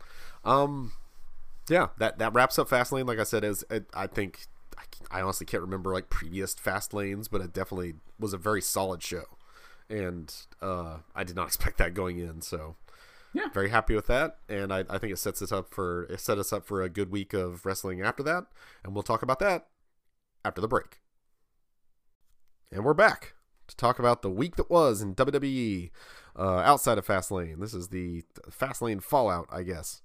um, 0.45 0.93
yeah, 1.69 1.89
that 1.99 2.19
that 2.19 2.33
wraps 2.35 2.59
up 2.59 2.69
Fastlane. 2.69 3.07
Like 3.07 3.19
I 3.19 3.25
said, 3.25 3.45
is 3.45 3.65
it, 3.71 3.87
I 3.95 4.07
think 4.07 4.47
I, 4.77 5.19
I 5.19 5.23
honestly 5.23 5.47
can't 5.47 5.63
remember 5.63 5.93
like 5.93 6.11
previous 6.11 6.55
fast 6.55 6.95
lanes, 6.95 7.29
but 7.29 7.41
it 7.41 7.53
definitely 7.53 7.95
was 8.19 8.33
a 8.33 8.39
very 8.39 8.63
solid 8.63 9.03
show, 9.03 9.25
and 9.89 10.35
uh, 10.63 10.99
I 11.15 11.25
did 11.25 11.37
not 11.37 11.47
expect 11.49 11.79
that 11.79 11.95
going 11.95 12.19
in. 12.19 12.41
So. 12.43 12.77
Yeah. 13.35 13.51
very 13.53 13.69
happy 13.69 13.95
with 13.95 14.07
that, 14.07 14.39
and 14.49 14.73
I, 14.73 14.85
I 14.89 14.97
think 14.97 15.13
it 15.13 15.19
sets 15.19 15.43
us 15.43 15.53
up 15.53 15.69
for 15.69 16.05
it 16.05 16.21
set 16.21 16.39
us 16.39 16.55
up 16.55 16.65
for 16.65 16.81
a 16.81 16.89
good 16.89 17.11
week 17.11 17.35
of 17.35 17.67
wrestling 17.67 18.01
after 18.01 18.23
that, 18.23 18.47
and 18.83 18.95
we'll 18.95 19.03
talk 19.03 19.21
about 19.21 19.41
that 19.41 19.67
after 20.43 20.63
the 20.63 20.69
break. 20.69 21.01
And 22.73 22.83
we're 22.83 22.95
back 22.95 23.35
to 23.69 23.77
talk 23.77 23.99
about 23.99 24.23
the 24.23 24.31
week 24.31 24.57
that 24.57 24.71
was 24.71 25.03
in 25.03 25.15
WWE 25.15 25.91
uh, 26.39 26.59
outside 26.59 26.99
of 26.99 27.07
Fastlane. 27.07 27.61
This 27.61 27.75
is 27.75 27.89
the 27.89 28.25
Fastlane 28.51 29.03
fallout, 29.03 29.49
I 29.51 29.63
guess. 29.63 30.03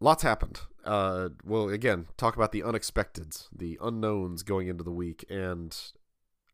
Lots 0.00 0.22
happened. 0.22 0.60
Uh, 0.84 1.30
well, 1.44 1.68
again, 1.68 2.06
talk 2.16 2.36
about 2.36 2.52
the 2.52 2.60
unexpecteds, 2.62 3.48
the 3.54 3.78
unknowns 3.82 4.42
going 4.42 4.68
into 4.68 4.84
the 4.84 4.92
week, 4.92 5.24
and 5.28 5.76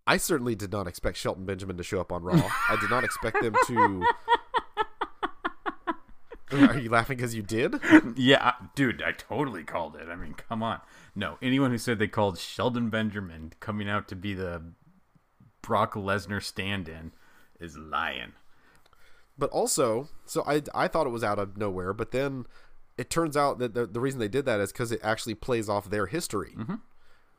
I 0.07 0.17
certainly 0.17 0.55
did 0.55 0.73
not 0.73 0.87
expect 0.87 1.19
Shelton 1.19 1.45
Benjamin 1.45 1.77
to 1.77 1.83
show 1.83 2.01
up 2.01 2.11
on 2.11 2.23
Raw. 2.23 2.35
I 2.69 2.77
did 2.81 2.91
not 2.91 3.05
expect 3.05 3.41
them 3.43 3.55
to. 3.67 4.03
Are 6.53 6.79
you 6.79 6.91
laughing 6.91 7.17
because 7.17 7.35
you 7.35 7.43
did? 7.43 7.77
Yeah, 8.17 8.45
I- 8.45 8.67
dude, 8.75 9.03
I 9.03 9.13
totally 9.13 9.65
called 9.65 9.97
it. 9.97 10.09
I 10.09 10.15
mean, 10.17 10.35
come 10.35 10.63
on. 10.63 10.81
No, 11.15 11.37
anyone 11.43 11.71
who 11.71 11.79
said 11.79 11.99
they 11.99 12.07
called 12.07 12.39
Shelton 12.39 12.91
Benjamin 12.91 13.53
coming 13.61 13.89
out 13.89 14.09
to 14.09 14.17
be 14.17 14.35
the 14.35 14.63
Brock 15.63 15.95
Lesnar 15.95 16.43
stand-in 16.43 17.13
is 17.59 17.77
lying. 17.77 18.33
But 19.37 19.51
also, 19.51 20.09
so 20.27 20.45
I 20.47 20.63
I 20.75 20.87
thought 20.87 21.07
it 21.09 21.11
was 21.11 21.25
out 21.25 21.41
of 21.41 21.57
nowhere, 21.57 21.93
but 21.93 22.13
then 22.13 22.47
it 22.97 23.11
turns 23.11 23.37
out 23.37 23.59
that 23.59 23.75
the, 23.75 23.87
the 23.87 24.01
reason 24.01 24.21
they 24.21 24.29
did 24.29 24.45
that 24.47 24.61
is 24.61 24.73
because 24.73 24.93
it 24.93 25.01
actually 25.03 25.35
plays 25.35 25.69
off 25.69 25.91
their 25.91 26.07
history. 26.07 26.55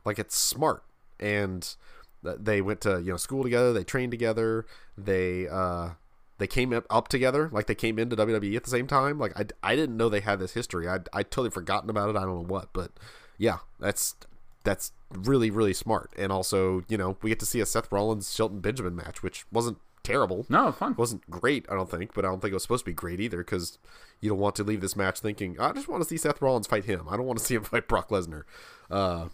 Like 0.03 0.19
it's 0.19 0.37
smart, 0.37 0.83
and 1.19 1.75
they 2.21 2.61
went 2.61 2.81
to 2.81 2.99
you 2.99 3.11
know 3.11 3.17
school 3.17 3.43
together, 3.43 3.73
they 3.73 3.83
trained 3.83 4.11
together, 4.11 4.65
they 4.97 5.47
uh 5.47 5.91
they 6.37 6.47
came 6.47 6.73
up, 6.73 6.85
up 6.89 7.07
together, 7.07 7.49
like 7.53 7.67
they 7.67 7.75
came 7.75 7.97
into 7.97 8.15
WWE 8.15 8.55
at 8.57 8.63
the 8.63 8.69
same 8.69 8.87
time. 8.87 9.17
Like 9.17 9.37
I, 9.39 9.45
I 9.63 9.75
didn't 9.75 9.95
know 9.95 10.09
they 10.09 10.19
had 10.19 10.39
this 10.39 10.53
history. 10.53 10.87
I 10.87 10.99
I 11.13 11.23
totally 11.23 11.49
forgotten 11.49 11.89
about 11.89 12.09
it. 12.09 12.15
I 12.15 12.21
don't 12.21 12.35
know 12.35 12.47
what, 12.47 12.69
but 12.73 12.91
yeah, 13.37 13.59
that's 13.79 14.15
that's 14.63 14.91
really 15.09 15.49
really 15.49 15.73
smart. 15.73 16.11
And 16.17 16.31
also, 16.31 16.83
you 16.89 16.97
know, 16.97 17.17
we 17.21 17.29
get 17.29 17.39
to 17.39 17.45
see 17.45 17.61
a 17.61 17.65
Seth 17.65 17.91
Rollins 17.91 18.33
Shelton 18.33 18.59
Benjamin 18.59 18.95
match, 18.95 19.23
which 19.23 19.45
wasn't 19.51 19.77
terrible 20.05 20.45
No, 20.49 20.71
fun. 20.71 20.95
wasn't 20.97 21.29
great, 21.29 21.65
I 21.69 21.75
don't 21.75 21.89
think, 21.89 22.13
but 22.13 22.23
I 22.23 22.29
don't 22.29 22.39
think 22.41 22.51
it 22.51 22.55
was 22.55 22.63
supposed 22.63 22.85
to 22.85 22.91
be 22.91 22.95
great 22.95 23.19
either 23.19 23.37
because 23.37 23.77
you 24.21 24.29
don't 24.29 24.39
want 24.39 24.55
to 24.55 24.63
leave 24.63 24.81
this 24.81 24.95
match 24.95 25.19
thinking, 25.19 25.59
I 25.59 25.71
just 25.73 25.87
want 25.87 26.01
to 26.03 26.07
see 26.09 26.17
Seth 26.17 26.41
Rollins 26.41 26.67
fight 26.67 26.85
him. 26.85 27.07
I 27.09 27.17
don't 27.17 27.25
want 27.25 27.39
to 27.39 27.45
see 27.49 27.55
him 27.55 27.63
fight 27.63 27.87
Brock 27.87 28.09
Lesnar. 28.09 28.43
Uh, 28.89 29.27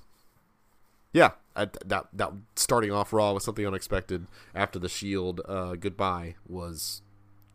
yeah, 1.14 1.32
I, 1.56 1.66
that 1.86 2.08
that 2.14 2.32
starting 2.56 2.92
off 2.92 3.12
Raw 3.12 3.34
with 3.34 3.44
something 3.44 3.68
unexpected 3.68 4.28
after 4.56 4.80
the 4.80 4.88
Shield 4.90 5.42
uh, 5.48 5.76
goodbye 5.76 6.36
was 6.48 7.02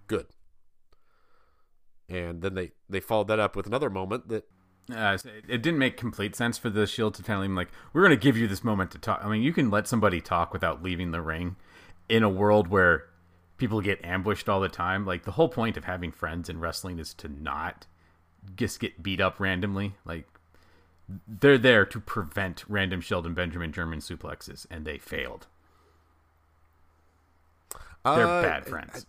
good, 0.06 0.26
and 2.08 2.42
then 2.42 2.54
they 2.54 2.72
they 2.88 3.00
followed 3.00 3.28
that 3.28 3.40
up 3.40 3.56
with 3.56 3.66
another 3.66 3.90
moment 3.90 4.28
that 4.28 4.44
Uh, 4.94 5.16
it 5.24 5.44
it 5.48 5.62
didn't 5.62 5.78
make 5.78 5.96
complete 5.96 6.36
sense 6.36 6.58
for 6.58 6.70
the 6.70 6.86
Shield 6.86 7.14
to 7.14 7.22
tell 7.22 7.42
him 7.42 7.54
like, 7.56 7.68
"We're 7.92 8.02
going 8.02 8.16
to 8.18 8.22
give 8.22 8.36
you 8.36 8.46
this 8.46 8.62
moment 8.62 8.90
to 8.92 8.98
talk." 8.98 9.20
I 9.24 9.28
mean, 9.28 9.42
you 9.42 9.52
can 9.52 9.70
let 9.70 9.88
somebody 9.88 10.20
talk 10.20 10.52
without 10.52 10.82
leaving 10.82 11.10
the 11.10 11.22
ring, 11.22 11.56
in 12.08 12.22
a 12.22 12.28
world 12.28 12.68
where 12.68 13.04
people 13.58 13.80
get 13.80 14.04
ambushed 14.04 14.48
all 14.48 14.60
the 14.60 14.68
time. 14.68 15.06
Like 15.06 15.24
the 15.24 15.32
whole 15.32 15.48
point 15.48 15.76
of 15.76 15.84
having 15.84 16.12
friends 16.12 16.48
in 16.48 16.60
wrestling 16.60 16.98
is 16.98 17.14
to 17.14 17.28
not 17.28 17.86
just 18.54 18.80
get 18.80 19.02
beat 19.02 19.20
up 19.20 19.40
randomly. 19.40 19.94
Like 20.04 20.26
they're 21.26 21.58
there 21.58 21.86
to 21.86 22.00
prevent 22.00 22.64
random 22.68 23.00
Shelton 23.00 23.34
Benjamin 23.34 23.72
German 23.72 24.00
suplexes, 24.00 24.66
and 24.70 24.84
they 24.84 24.98
failed. 24.98 25.46
They're 28.04 28.26
uh, 28.26 28.42
bad 28.42 28.66
friends. 28.66 29.06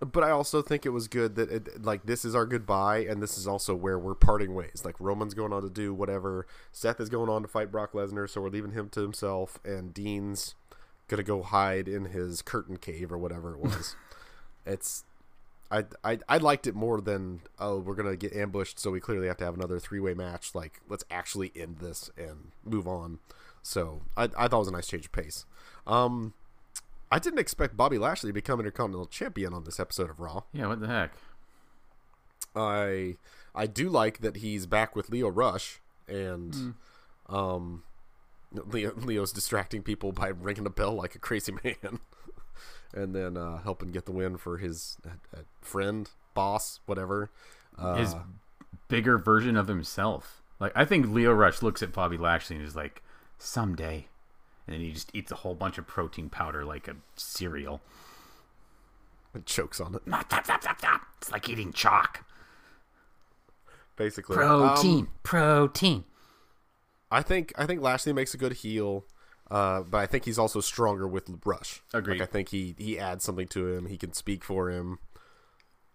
But 0.00 0.24
I 0.24 0.30
also 0.30 0.62
think 0.62 0.84
it 0.84 0.88
was 0.88 1.06
good 1.06 1.36
that 1.36 1.50
it, 1.50 1.84
like 1.84 2.06
this 2.06 2.24
is 2.24 2.34
our 2.34 2.46
goodbye, 2.46 2.98
and 2.98 3.22
this 3.22 3.38
is 3.38 3.46
also 3.46 3.74
where 3.74 3.98
we're 3.98 4.16
parting 4.16 4.54
ways. 4.54 4.82
Like 4.84 4.96
Roman's 4.98 5.34
going 5.34 5.52
on 5.52 5.62
to 5.62 5.70
do 5.70 5.94
whatever, 5.94 6.46
Seth 6.72 7.00
is 7.00 7.08
going 7.08 7.28
on 7.28 7.42
to 7.42 7.48
fight 7.48 7.70
Brock 7.70 7.92
Lesnar, 7.92 8.28
so 8.28 8.40
we're 8.40 8.48
leaving 8.48 8.72
him 8.72 8.88
to 8.90 9.00
himself, 9.00 9.60
and 9.64 9.94
Dean's 9.94 10.56
gonna 11.12 11.22
go 11.22 11.42
hide 11.42 11.88
in 11.88 12.06
his 12.06 12.40
curtain 12.42 12.78
cave 12.78 13.12
or 13.12 13.18
whatever 13.18 13.52
it 13.54 13.60
was. 13.60 13.94
it's 14.66 15.04
I, 15.70 15.84
I 16.02 16.18
I 16.28 16.38
liked 16.38 16.66
it 16.66 16.74
more 16.74 17.00
than 17.00 17.42
oh 17.58 17.78
we're 17.78 17.94
gonna 17.94 18.16
get 18.16 18.34
ambushed, 18.34 18.78
so 18.78 18.90
we 18.90 18.98
clearly 19.00 19.26
have 19.28 19.36
to 19.38 19.44
have 19.44 19.54
another 19.54 19.78
three 19.78 20.00
way 20.00 20.14
match. 20.14 20.54
Like 20.54 20.80
let's 20.88 21.04
actually 21.10 21.52
end 21.54 21.78
this 21.78 22.10
and 22.16 22.52
move 22.64 22.88
on. 22.88 23.18
So 23.62 24.02
I 24.16 24.24
I 24.24 24.48
thought 24.48 24.54
it 24.54 24.58
was 24.58 24.68
a 24.68 24.72
nice 24.72 24.88
change 24.88 25.06
of 25.06 25.12
pace. 25.12 25.44
Um, 25.86 26.32
I 27.10 27.18
didn't 27.18 27.40
expect 27.40 27.76
Bobby 27.76 27.98
Lashley 27.98 28.30
to 28.30 28.34
become 28.34 28.58
Intercontinental 28.58 29.06
Champion 29.06 29.52
on 29.52 29.64
this 29.64 29.78
episode 29.78 30.08
of 30.08 30.18
Raw. 30.18 30.42
yeah, 30.52 30.66
what 30.66 30.80
the 30.80 30.88
heck? 30.88 31.12
I 32.56 33.16
I 33.54 33.66
do 33.66 33.90
like 33.90 34.22
that 34.22 34.36
he's 34.36 34.66
back 34.66 34.96
with 34.96 35.10
Lio 35.10 35.28
Rush 35.28 35.80
and 36.08 36.74
um 37.28 37.82
Lio 38.52 38.92
Lio's 38.96 39.32
distracting 39.32 39.82
people 39.82 40.12
by 40.12 40.28
ringing 40.28 40.66
a 40.66 40.70
bell 40.70 40.92
like 40.94 41.14
a 41.14 41.18
crazy 41.18 41.52
man 41.64 42.00
and 42.94 43.14
then 43.14 43.36
uh, 43.36 43.62
helping 43.62 43.90
get 43.90 44.04
the 44.06 44.12
win 44.12 44.36
for 44.36 44.58
his 44.58 44.98
uh, 45.06 45.10
uh, 45.36 45.40
friend, 45.62 46.10
boss, 46.34 46.80
whatever. 46.86 47.30
Uh, 47.78 47.94
His 47.94 48.14
bigger 48.88 49.16
version 49.16 49.56
of 49.56 49.68
himself. 49.68 50.42
Like 50.60 50.72
I 50.76 50.84
think 50.84 51.06
Lio 51.08 51.32
Rush 51.32 51.62
looks 51.62 51.82
at 51.82 51.92
Bobby 51.92 52.18
Lashley 52.18 52.56
and 52.56 52.64
is 52.64 52.76
like, 52.76 53.02
"Someday," 53.38 54.06
and 54.66 54.74
then 54.74 54.80
he 54.80 54.92
just 54.92 55.10
eats 55.14 55.32
a 55.32 55.36
whole 55.36 55.54
bunch 55.54 55.78
of 55.78 55.86
protein 55.86 56.28
powder 56.28 56.64
like 56.64 56.86
a 56.88 56.96
cereal. 57.16 57.80
It 59.34 59.46
chokes 59.46 59.80
on 59.80 59.94
it 59.94 60.02
It's 60.06 61.30
like 61.32 61.48
eating 61.48 61.72
chalk. 61.72 62.24
basically. 63.96 64.36
Protein, 64.36 64.98
Um, 64.98 65.08
protein. 65.22 66.04
I 67.12 67.22
think 67.22 67.52
I 67.56 67.66
think 67.66 67.82
Lashley 67.82 68.12
makes 68.12 68.34
a 68.34 68.38
good 68.38 68.54
heel. 68.54 69.04
Uh, 69.50 69.82
but 69.82 69.98
I 69.98 70.06
think 70.06 70.24
he's 70.24 70.38
also 70.38 70.60
stronger 70.60 71.06
with 71.06 71.30
Rush. 71.44 71.82
Agreed. 71.92 72.18
Like 72.18 72.28
I 72.28 72.32
think 72.32 72.48
he 72.48 72.74
he 72.78 72.98
adds 72.98 73.22
something 73.22 73.46
to 73.48 73.68
him. 73.68 73.86
He 73.86 73.98
can 73.98 74.14
speak 74.14 74.42
for 74.42 74.70
him. 74.70 74.98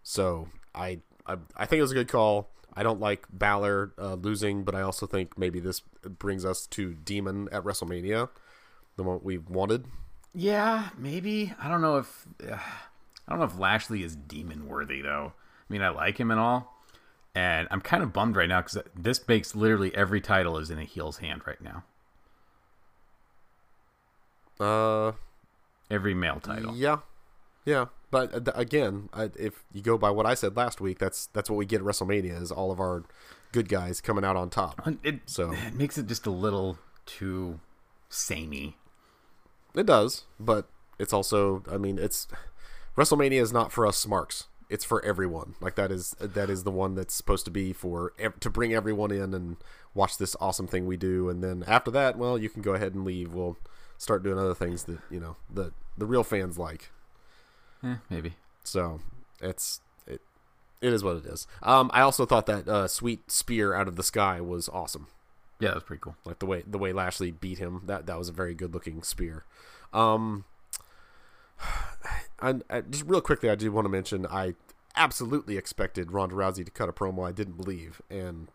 So 0.04 0.50
I 0.76 1.00
I, 1.26 1.38
I 1.56 1.66
think 1.66 1.80
it 1.80 1.82
was 1.82 1.92
a 1.92 1.96
good 1.96 2.08
call. 2.08 2.52
I 2.76 2.84
don't 2.84 3.00
like 3.00 3.26
Balor 3.32 3.94
uh, 3.98 4.14
losing, 4.14 4.64
but 4.64 4.76
I 4.76 4.82
also 4.82 5.08
think 5.08 5.36
maybe 5.38 5.60
this 5.60 5.80
brings 5.80 6.46
us 6.46 6.68
to 6.68 6.94
Demon 6.94 7.50
at 7.52 7.64
WrestleMania, 7.64 8.30
the 8.96 9.04
one 9.04 9.20
we 9.24 9.40
wanted. 9.40 9.86
Yeah, 10.36 10.90
maybe. 10.96 11.52
I 11.60 11.68
don't 11.68 11.82
know 11.82 11.98
if 11.98 12.28
uh, 12.48 12.58
I 13.28 13.32
don't 13.32 13.40
know 13.40 13.46
if 13.46 13.58
Lashley 13.58 14.04
is 14.04 14.16
demon 14.16 14.68
worthy 14.68 15.02
though. 15.02 15.34
I 15.36 15.74
mean, 15.74 15.82
I 15.82 15.90
like 15.90 16.20
him 16.20 16.30
and 16.30 16.40
all, 16.40 16.77
and 17.38 17.68
I'm 17.70 17.82
kind 17.82 18.02
of 18.02 18.12
bummed 18.12 18.36
right 18.36 18.50
now 18.50 18.62
because 18.62 18.80
this 18.96 19.28
makes 19.28 19.54
literally 19.56 19.94
every 19.96 20.22
title 20.22 20.58
is 20.58 20.72
in 20.72 20.80
a 20.80 20.84
heel's 20.84 21.18
hand 21.20 21.42
right 21.46 21.62
now. 21.62 21.84
Uh, 24.60 25.12
Every 25.92 26.14
male 26.14 26.40
title. 26.40 26.76
yeah, 26.76 26.98
yeah. 27.66 27.86
But 28.10 28.34
uh, 28.48 28.52
again, 28.56 29.10
if 29.38 29.64
you 29.72 29.82
go 29.82 29.98
by 29.98 30.10
what 30.10 30.26
I 30.26 30.34
said 30.34 30.58
last 30.58 30.82
week, 30.82 30.98
that's 31.00 31.28
that's 31.28 31.50
what 31.50 31.58
we 31.58 31.66
get 31.66 31.82
at 31.82 31.86
WrestleMania 31.86 32.42
is 32.42 32.52
all 32.52 32.72
of 32.72 32.80
our 32.80 33.04
good 33.52 33.70
guys 33.70 34.02
coming 34.02 34.26
out 34.26 34.36
on 34.36 34.50
top. 34.50 34.82
It, 35.04 35.22
So- 35.28 35.52
it 35.52 35.74
makes 35.76 35.98
it 35.98 36.08
just 36.08 36.26
a 36.26 36.32
little 36.32 36.80
too 37.06 37.60
samey. 38.10 38.78
It 39.76 39.86
does, 39.86 40.24
but 40.40 40.68
it's 40.98 41.14
also, 41.14 41.64
I 41.72 41.78
mean, 41.78 42.00
it's 42.00 42.28
WrestleMania 42.98 43.42
is 43.42 43.54
not 43.54 43.72
for 43.72 43.86
us 43.86 43.98
smarks. 43.98 44.48
It's 44.70 44.84
for 44.84 45.04
everyone. 45.06 45.56
Like 45.62 45.76
that 45.76 45.92
is 45.92 46.16
that 46.20 46.50
is 46.50 46.64
the 46.64 46.72
one 46.72 46.96
that's 46.96 47.14
supposed 47.14 47.46
to 47.46 47.52
be 47.52 47.74
for 47.74 48.14
to 48.40 48.50
bring 48.50 48.74
everyone 48.74 49.12
in 49.12 49.34
and 49.34 49.58
watch 49.94 50.18
this 50.18 50.36
awesome 50.42 50.68
thing 50.68 50.86
we 50.86 50.98
do. 50.98 51.30
And 51.30 51.44
then 51.44 51.64
after 51.68 51.92
that, 51.92 52.18
well, 52.18 52.38
you 52.38 52.50
can 52.50 52.62
go 52.62 52.74
ahead 52.74 52.94
and 52.94 53.06
leave. 53.06 53.34
We'll 53.34 53.58
start 53.98 54.24
doing 54.24 54.38
other 54.38 54.54
things 54.54 54.84
that 54.84 55.00
you 55.10 55.20
know 55.20 55.38
the 55.54 55.72
the 55.98 56.06
real 56.06 56.24
fans 56.24 56.58
like. 56.58 56.92
Eh, 57.84 57.96
maybe. 58.10 58.36
So 58.64 59.00
it's 59.42 59.82
it 60.06 60.22
it 60.82 60.94
is 60.94 61.04
what 61.04 61.18
it 61.18 61.26
is. 61.26 61.48
Um, 61.64 61.90
I 61.94 62.02
also 62.02 62.26
thought 62.26 62.46
that 62.48 62.68
uh, 62.68 62.88
sweet 62.88 63.32
spear 63.32 63.74
out 63.74 63.88
of 63.88 63.96
the 63.96 64.04
sky 64.04 64.42
was 64.42 64.70
awesome. 64.70 65.08
Yeah, 65.60 65.70
that 65.70 65.76
was 65.76 65.84
pretty 65.84 66.02
cool. 66.02 66.16
Like 66.26 66.40
the 66.40 66.46
way 66.46 66.64
the 66.68 66.78
way 66.78 66.94
Lashley 66.94 67.32
beat 67.32 67.58
him, 67.58 67.84
that 67.86 68.06
that 68.06 68.18
was 68.18 68.30
a 68.30 68.34
very 68.34 68.54
good 68.54 68.74
looking 68.74 69.02
spear. 69.02 69.46
Um, 69.94 70.46
just 72.90 73.06
real 73.06 73.22
quickly, 73.22 73.50
I 73.50 73.56
do 73.56 73.72
want 73.72 73.86
to 73.86 73.90
mention 73.90 74.26
I 74.26 74.56
absolutely 74.96 75.58
expected 75.58 76.12
Ronda 76.12 76.36
Rousey 76.36 76.66
to 76.66 76.72
cut 76.72 76.90
a 76.90 76.94
promo 76.94 77.28
I 77.28 77.32
didn't 77.32 77.58
believe, 77.58 78.02
and 78.10 78.48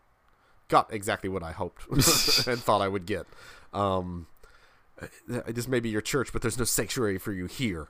got 0.67 0.93
exactly 0.93 1.29
what 1.29 1.43
I 1.43 1.51
hoped 1.51 1.87
and 2.47 2.59
thought 2.59 2.81
I 2.81 2.87
would 2.87 3.05
get. 3.05 3.25
Um, 3.73 4.27
uh, 5.01 5.07
this 5.47 5.67
may 5.67 5.79
be 5.79 5.89
your 5.89 6.01
church, 6.01 6.31
but 6.31 6.41
there's 6.41 6.57
no 6.57 6.65
sanctuary 6.65 7.17
for 7.17 7.31
you 7.33 7.45
here. 7.45 7.89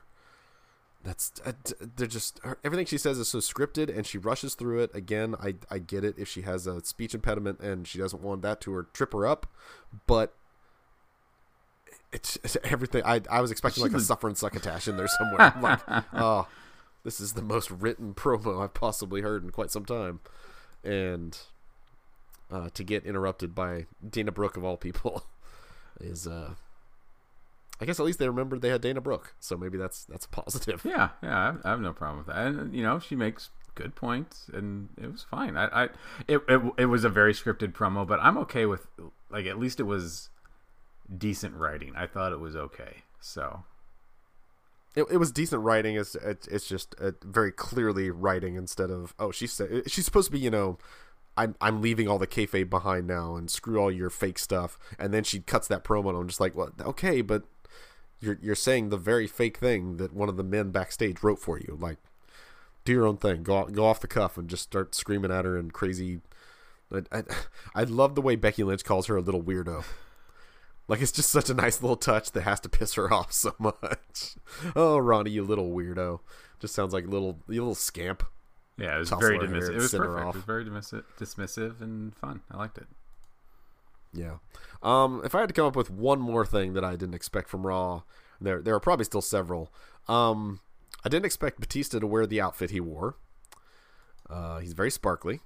That's 1.02 1.32
uh, 1.44 1.52
they're 1.96 2.06
just 2.06 2.40
everything 2.64 2.86
she 2.86 2.96
says 2.96 3.18
is 3.18 3.28
so 3.28 3.38
scripted, 3.38 3.94
and 3.94 4.06
she 4.06 4.16
rushes 4.16 4.54
through 4.54 4.80
it. 4.80 4.94
Again, 4.94 5.34
I 5.38 5.56
I 5.70 5.78
get 5.78 6.02
it 6.02 6.18
if 6.18 6.28
she 6.28 6.42
has 6.42 6.66
a 6.66 6.82
speech 6.82 7.14
impediment 7.14 7.60
and 7.60 7.86
she 7.86 7.98
doesn't 7.98 8.22
want 8.22 8.40
that 8.42 8.62
to 8.62 8.72
her 8.72 8.84
trip 8.84 9.12
her 9.12 9.26
up, 9.26 9.46
but 10.06 10.34
it's, 12.14 12.38
it's 12.44 12.56
everything. 12.64 13.02
I 13.04 13.20
I 13.28 13.40
was 13.40 13.50
expecting 13.50 13.82
like 13.82 13.92
a 13.92 14.00
suffering 14.12 14.36
succotash 14.36 14.88
in 14.88 14.96
there 14.96 15.08
somewhere. 15.08 15.52
I'm 15.54 15.62
like, 15.62 15.80
oh, 16.14 16.46
this 17.02 17.20
is 17.20 17.32
the 17.34 17.42
most 17.42 17.70
written 17.70 18.14
promo 18.16 18.62
I've 18.62 18.74
possibly 18.74 19.20
heard 19.20 19.42
in 19.42 19.50
quite 19.50 19.70
some 19.70 19.84
time, 19.84 20.20
and 20.82 21.36
uh, 22.50 22.70
to 22.72 22.84
get 22.84 23.04
interrupted 23.04 23.54
by 23.54 23.86
Dana 24.08 24.32
Brooke 24.32 24.56
of 24.56 24.64
all 24.64 24.76
people 24.76 25.26
is 26.00 26.26
uh. 26.26 26.54
I 27.80 27.86
guess 27.86 27.98
at 27.98 28.06
least 28.06 28.20
they 28.20 28.28
remembered 28.28 28.62
they 28.62 28.68
had 28.68 28.82
Dana 28.82 29.00
Brooke, 29.00 29.34
so 29.40 29.56
maybe 29.56 29.76
that's 29.76 30.04
that's 30.04 30.26
a 30.26 30.28
positive. 30.28 30.82
Yeah, 30.84 31.08
yeah, 31.20 31.36
I 31.36 31.46
have, 31.46 31.60
I 31.64 31.70
have 31.70 31.80
no 31.80 31.92
problem 31.92 32.18
with 32.18 32.28
that. 32.28 32.46
And 32.46 32.72
you 32.72 32.84
know, 32.84 33.00
she 33.00 33.16
makes 33.16 33.50
good 33.74 33.96
points, 33.96 34.48
and 34.54 34.90
it 34.96 35.10
was 35.10 35.24
fine. 35.28 35.56
I, 35.56 35.66
I 35.66 35.84
it, 36.28 36.40
it, 36.48 36.62
it 36.78 36.86
was 36.86 37.02
a 37.02 37.08
very 37.08 37.34
scripted 37.34 37.72
promo, 37.72 38.06
but 38.06 38.20
I'm 38.22 38.38
okay 38.38 38.64
with 38.64 38.86
like 39.28 39.46
at 39.46 39.58
least 39.58 39.80
it 39.80 39.84
was 39.84 40.28
decent 41.16 41.54
writing. 41.54 41.94
I 41.96 42.06
thought 42.06 42.32
it 42.32 42.40
was 42.40 42.56
okay. 42.56 43.02
So 43.20 43.64
It, 44.94 45.06
it 45.10 45.16
was 45.16 45.32
decent 45.32 45.62
writing. 45.62 45.96
It's 45.96 46.14
it, 46.14 46.46
it's 46.50 46.68
just 46.68 46.94
uh, 47.00 47.12
very 47.22 47.52
clearly 47.52 48.10
writing 48.10 48.54
instead 48.56 48.90
of 48.90 49.14
oh 49.18 49.30
she's 49.30 49.60
she's 49.86 50.04
supposed 50.04 50.26
to 50.26 50.32
be 50.32 50.38
you 50.38 50.50
know 50.50 50.78
I'm 51.36 51.54
I'm 51.60 51.82
leaving 51.82 52.08
all 52.08 52.18
the 52.18 52.26
kayfabe 52.26 52.70
behind 52.70 53.06
now 53.06 53.36
and 53.36 53.50
screw 53.50 53.78
all 53.78 53.90
your 53.90 54.10
fake 54.10 54.38
stuff 54.38 54.78
and 54.98 55.12
then 55.12 55.24
she 55.24 55.40
cuts 55.40 55.68
that 55.68 55.84
promo 55.84 56.10
and 56.10 56.18
I'm 56.18 56.28
just 56.28 56.40
like 56.40 56.54
well 56.54 56.70
okay 56.80 57.22
but 57.22 57.44
you're 58.20 58.38
you're 58.40 58.54
saying 58.54 58.88
the 58.88 58.96
very 58.96 59.26
fake 59.26 59.58
thing 59.58 59.96
that 59.96 60.12
one 60.12 60.28
of 60.28 60.36
the 60.36 60.44
men 60.44 60.70
backstage 60.70 61.22
wrote 61.22 61.40
for 61.40 61.58
you 61.58 61.76
like 61.80 61.98
do 62.84 62.92
your 62.92 63.06
own 63.06 63.16
thing 63.16 63.42
go 63.42 63.64
go 63.64 63.86
off 63.86 64.00
the 64.00 64.06
cuff 64.06 64.38
and 64.38 64.48
just 64.48 64.62
start 64.62 64.94
screaming 64.94 65.32
at 65.32 65.44
her 65.44 65.56
and 65.56 65.72
crazy 65.72 66.20
I, 66.92 67.02
I, 67.10 67.22
I 67.74 67.84
love 67.84 68.14
the 68.14 68.22
way 68.22 68.36
Becky 68.36 68.62
Lynch 68.62 68.84
calls 68.84 69.06
her 69.06 69.16
a 69.16 69.20
little 69.20 69.42
weirdo. 69.42 69.84
Like 70.86 71.00
it's 71.00 71.12
just 71.12 71.30
such 71.30 71.48
a 71.48 71.54
nice 71.54 71.80
little 71.80 71.96
touch 71.96 72.32
that 72.32 72.42
has 72.42 72.60
to 72.60 72.68
piss 72.68 72.94
her 72.94 73.12
off 73.12 73.32
so 73.32 73.54
much. 73.58 74.36
Oh, 74.76 74.98
Ronnie, 74.98 75.30
you 75.30 75.42
little 75.44 75.70
weirdo. 75.70 76.20
Just 76.60 76.74
sounds 76.74 76.92
like 76.92 77.04
a 77.06 77.10
little 77.10 77.40
you 77.48 77.60
little 77.60 77.74
scamp. 77.74 78.22
yeah, 78.76 78.96
it 78.96 78.98
was 78.98 79.10
very 79.10 79.38
dismissive. 79.38 79.70
It 79.70 79.76
was 79.76 79.92
perfect. 79.92 80.20
It 80.20 80.34
was 80.34 80.44
very 80.44 80.64
dismissive, 80.64 81.04
dismissive 81.18 81.80
and 81.80 82.14
fun. 82.16 82.40
I 82.50 82.56
liked 82.56 82.78
it. 82.78 82.86
Yeah. 84.12 84.36
Um, 84.82 85.22
if 85.24 85.34
I 85.34 85.40
had 85.40 85.48
to 85.48 85.54
come 85.54 85.66
up 85.66 85.76
with 85.76 85.90
one 85.90 86.20
more 86.20 86.46
thing 86.46 86.74
that 86.74 86.84
I 86.84 86.92
didn't 86.92 87.14
expect 87.14 87.48
from 87.48 87.66
Raw, 87.66 88.02
there 88.40 88.60
there 88.60 88.74
are 88.74 88.80
probably 88.80 89.04
still 89.04 89.22
several. 89.22 89.72
Um, 90.06 90.60
I 91.04 91.08
didn't 91.08 91.26
expect 91.26 91.60
Batista 91.60 91.98
to 91.98 92.06
wear 92.06 92.26
the 92.26 92.40
outfit 92.40 92.70
he 92.70 92.80
wore. 92.80 93.16
Uh, 94.28 94.58
he's 94.58 94.72
very 94.72 94.90
sparkly, 94.90 95.40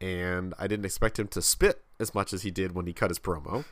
and 0.00 0.54
I 0.58 0.66
didn't 0.66 0.84
expect 0.84 1.18
him 1.18 1.28
to 1.28 1.42
spit 1.42 1.82
as 1.98 2.14
much 2.14 2.32
as 2.32 2.42
he 2.42 2.50
did 2.50 2.72
when 2.74 2.86
he 2.86 2.92
cut 2.92 3.10
his 3.10 3.18
promo. 3.18 3.64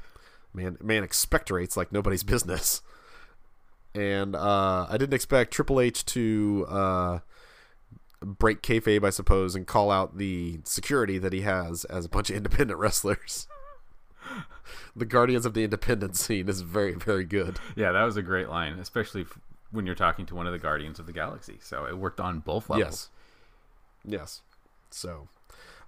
Man, 0.53 0.77
man 0.83 1.03
expectorates 1.05 1.77
like 1.77 1.93
nobody's 1.93 2.23
business. 2.35 2.83
And 3.95 4.37
uh, 4.37 4.87
I 4.89 4.97
didn't 4.99 5.15
expect 5.15 5.53
Triple 5.53 5.81
H 5.81 6.05
to 6.07 6.67
uh, 6.69 7.19
break 8.23 8.63
kayfabe, 8.63 9.05
I 9.05 9.11
suppose, 9.11 9.55
and 9.55 9.67
call 9.67 9.91
out 9.91 10.17
the 10.17 10.61
security 10.65 11.19
that 11.19 11.33
he 11.33 11.41
has 11.41 11.85
as 11.87 12.05
a 12.05 12.09
bunch 12.09 12.31
of 12.31 12.37
independent 12.37 12.79
wrestlers. 12.79 13.49
the 14.97 15.07
Guardians 15.07 15.47
of 15.47 15.55
the 15.55 15.65
Independent 15.65 16.17
scene 16.17 16.49
is 16.49 16.61
very, 16.61 16.95
very 16.95 17.25
good. 17.25 17.59
Yeah, 17.75 17.93
that 17.93 18.05
was 18.05 18.17
a 18.17 18.23
great 18.23 18.49
line, 18.49 18.79
especially 18.79 19.23
f- 19.23 19.39
when 19.73 19.87
you're 19.87 19.95
talking 19.95 20.27
to 20.27 20.35
one 20.35 20.47
of 20.47 20.53
the 20.53 20.59
Guardians 20.59 20.99
of 20.99 21.07
the 21.07 21.13
Galaxy. 21.13 21.59
So 21.61 21.87
it 21.87 21.97
worked 21.99 22.21
on 22.21 22.41
both 22.41 22.71
levels. 22.71 23.09
Yes. 24.05 24.21
Yes. 24.21 24.43
So, 24.91 25.29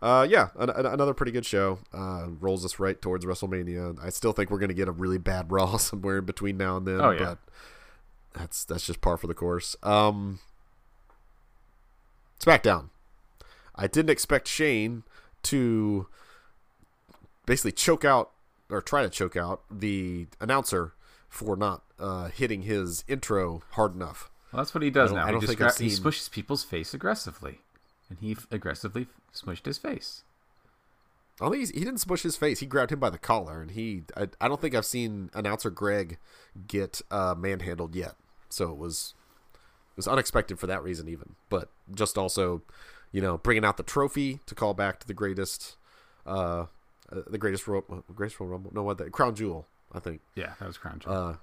uh, 0.03 0.27
yeah, 0.29 0.49
an- 0.59 0.69
an- 0.71 0.85
another 0.87 1.15
pretty 1.15 1.33
good 1.33 1.47
show. 1.47 1.79
Uh, 1.95 2.27
rolls 2.41 2.65
us 2.65 2.79
right 2.79 3.01
towards 3.01 3.25
WrestleMania. 3.25 3.97
I 4.03 4.11
still 4.11 4.33
think 4.33 4.51
we're 4.51 4.59
going 4.59 4.69
to 4.69 4.75
get 4.75 4.89
a 4.89 4.93
really 4.93 5.19
bad 5.19 5.51
Raw 5.53 5.77
somewhere 5.79 6.19
in 6.19 6.25
between 6.27 6.57
now 6.59 6.77
and 6.77 6.87
then. 6.87 7.01
Oh, 7.01 7.11
yeah. 7.13 7.19
But 7.25 7.39
that's 8.35 8.65
that's 8.65 8.87
just 8.87 9.01
par 9.01 9.17
for 9.17 9.27
the 9.29 9.35
course. 9.35 9.77
Um, 9.83 10.41
SmackDown. 12.41 12.89
I 13.75 13.87
didn't 13.87 14.11
expect 14.11 14.49
Shane 14.49 15.05
to 15.45 16.07
basically 17.47 17.73
choke 17.73 18.05
out 18.05 18.31
or 18.71 18.81
try 18.81 19.03
to 19.03 19.09
choke 19.11 19.37
out 19.37 19.63
the 19.71 20.27
announcer 20.41 20.93
for 21.29 21.57
not 21.57 21.83
uh, 21.99 22.29
hitting 22.29 22.63
his 22.63 23.05
intro 23.09 23.63
hard 23.73 23.95
enough. 23.95 24.31
Well, 24.53 24.63
that's 24.63 24.75
what 24.75 24.83
he 24.83 24.91
does 24.91 25.13
now. 25.13 25.23
I 25.23 25.27
he 25.27 25.33
don't 25.33 25.41
just 25.41 25.51
think 25.51 25.59
gra- 25.59 25.69
I've 25.71 25.79
he 25.79 25.89
seen- 25.91 26.05
smushes 26.05 26.31
people's 26.31 26.63
face 26.65 26.93
aggressively, 26.93 27.61
and 28.13 28.19
he 28.21 28.33
f- 28.33 28.47
aggressively 28.51 29.07
smushed 29.35 29.65
his 29.65 29.79
face. 29.79 30.23
I 31.41 31.47
don't 31.47 31.53
think 31.53 31.75
he 31.75 31.85
didn't 31.85 32.01
smush 32.01 32.23
his 32.23 32.37
face. 32.37 32.61
He 32.61 32.67
grabbed 32.67 32.93
him 32.93 33.01
by 33.01 33.11
the 33.11 33.19
collar, 33.19 33.63
and 33.63 33.71
he. 33.71 34.03
I, 34.17 34.29
I 34.41 34.49
don't 34.49 34.61
think 34.61 34.75
I've 34.75 34.85
seen 34.85 35.31
announcer 35.33 35.71
Greg 35.71 36.19
get 36.69 37.01
uh, 37.11 37.35
manhandled 37.37 37.95
yet. 37.95 38.15
So 38.51 38.71
it 38.71 38.77
was 38.77 39.15
it 39.93 39.97
was 39.97 40.07
unexpected 40.07 40.59
for 40.59 40.67
that 40.67 40.83
reason, 40.83 41.09
even. 41.09 41.35
But 41.49 41.71
just 41.93 42.19
also, 42.19 42.63
you 43.13 43.23
know, 43.23 43.39
bringing 43.39 43.65
out 43.65 43.79
the 43.79 43.83
trophy 43.83 44.41
to 44.45 44.55
call 44.55 44.75
back 44.75 45.01
to 45.01 45.07
the 45.07 45.15
greatest, 45.15 45.77
uh, 46.27 46.67
uh 47.11 47.23
the 47.27 47.39
greatest 47.39 47.67
Ro- 47.67 48.05
greatest 48.15 48.39
Royal 48.39 48.51
Rumble. 48.51 48.71
No, 48.75 48.83
what 48.83 48.99
the 48.99 49.09
crown 49.11 49.35
jewel. 49.35 49.67
I 49.91 50.01
think. 50.01 50.21
Yeah, 50.35 50.53
that 50.61 50.67
was 50.67 50.77
crown 50.77 50.99
jewel. 50.99 51.15
Uh, 51.15 51.37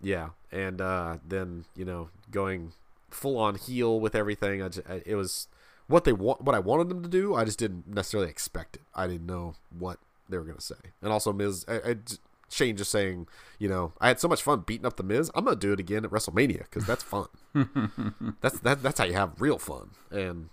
yeah, 0.00 0.30
and 0.52 0.80
uh, 0.80 1.16
then 1.26 1.64
you 1.74 1.84
know 1.84 2.10
going 2.30 2.72
full 3.10 3.36
on 3.36 3.56
heel 3.56 3.98
with 3.98 4.14
everything. 4.14 4.62
I, 4.62 4.68
just, 4.68 4.88
I 4.88 5.02
it 5.04 5.16
was 5.16 5.48
what 5.88 6.04
they 6.04 6.12
want, 6.12 6.42
what 6.42 6.54
I 6.54 6.58
wanted 6.60 6.88
them 6.88 7.02
to 7.02 7.08
do. 7.08 7.34
I 7.34 7.44
just 7.44 7.58
didn't 7.58 7.88
necessarily 7.88 8.30
expect 8.30 8.76
it. 8.76 8.82
I 8.94 9.06
didn't 9.06 9.26
know 9.26 9.54
what 9.76 9.98
they 10.28 10.38
were 10.38 10.44
gonna 10.44 10.60
say. 10.60 10.76
And 11.02 11.10
also, 11.10 11.32
Miz, 11.32 11.64
I, 11.66 11.76
I, 11.76 11.96
Shane 12.50 12.76
just 12.76 12.90
saying, 12.90 13.26
you 13.58 13.68
know, 13.68 13.92
I 14.00 14.08
had 14.08 14.20
so 14.20 14.28
much 14.28 14.42
fun 14.42 14.64
beating 14.66 14.86
up 14.86 14.96
the 14.96 15.02
Miz. 15.02 15.30
I'm 15.34 15.44
gonna 15.44 15.56
do 15.56 15.72
it 15.72 15.80
again 15.80 16.04
at 16.04 16.10
WrestleMania 16.10 16.60
because 16.60 16.86
that's 16.86 17.02
fun. 17.02 17.26
that's 18.40 18.60
that, 18.60 18.82
that's 18.82 18.98
how 18.98 19.04
you 19.04 19.14
have 19.14 19.40
real 19.40 19.58
fun. 19.58 19.90
And 20.10 20.50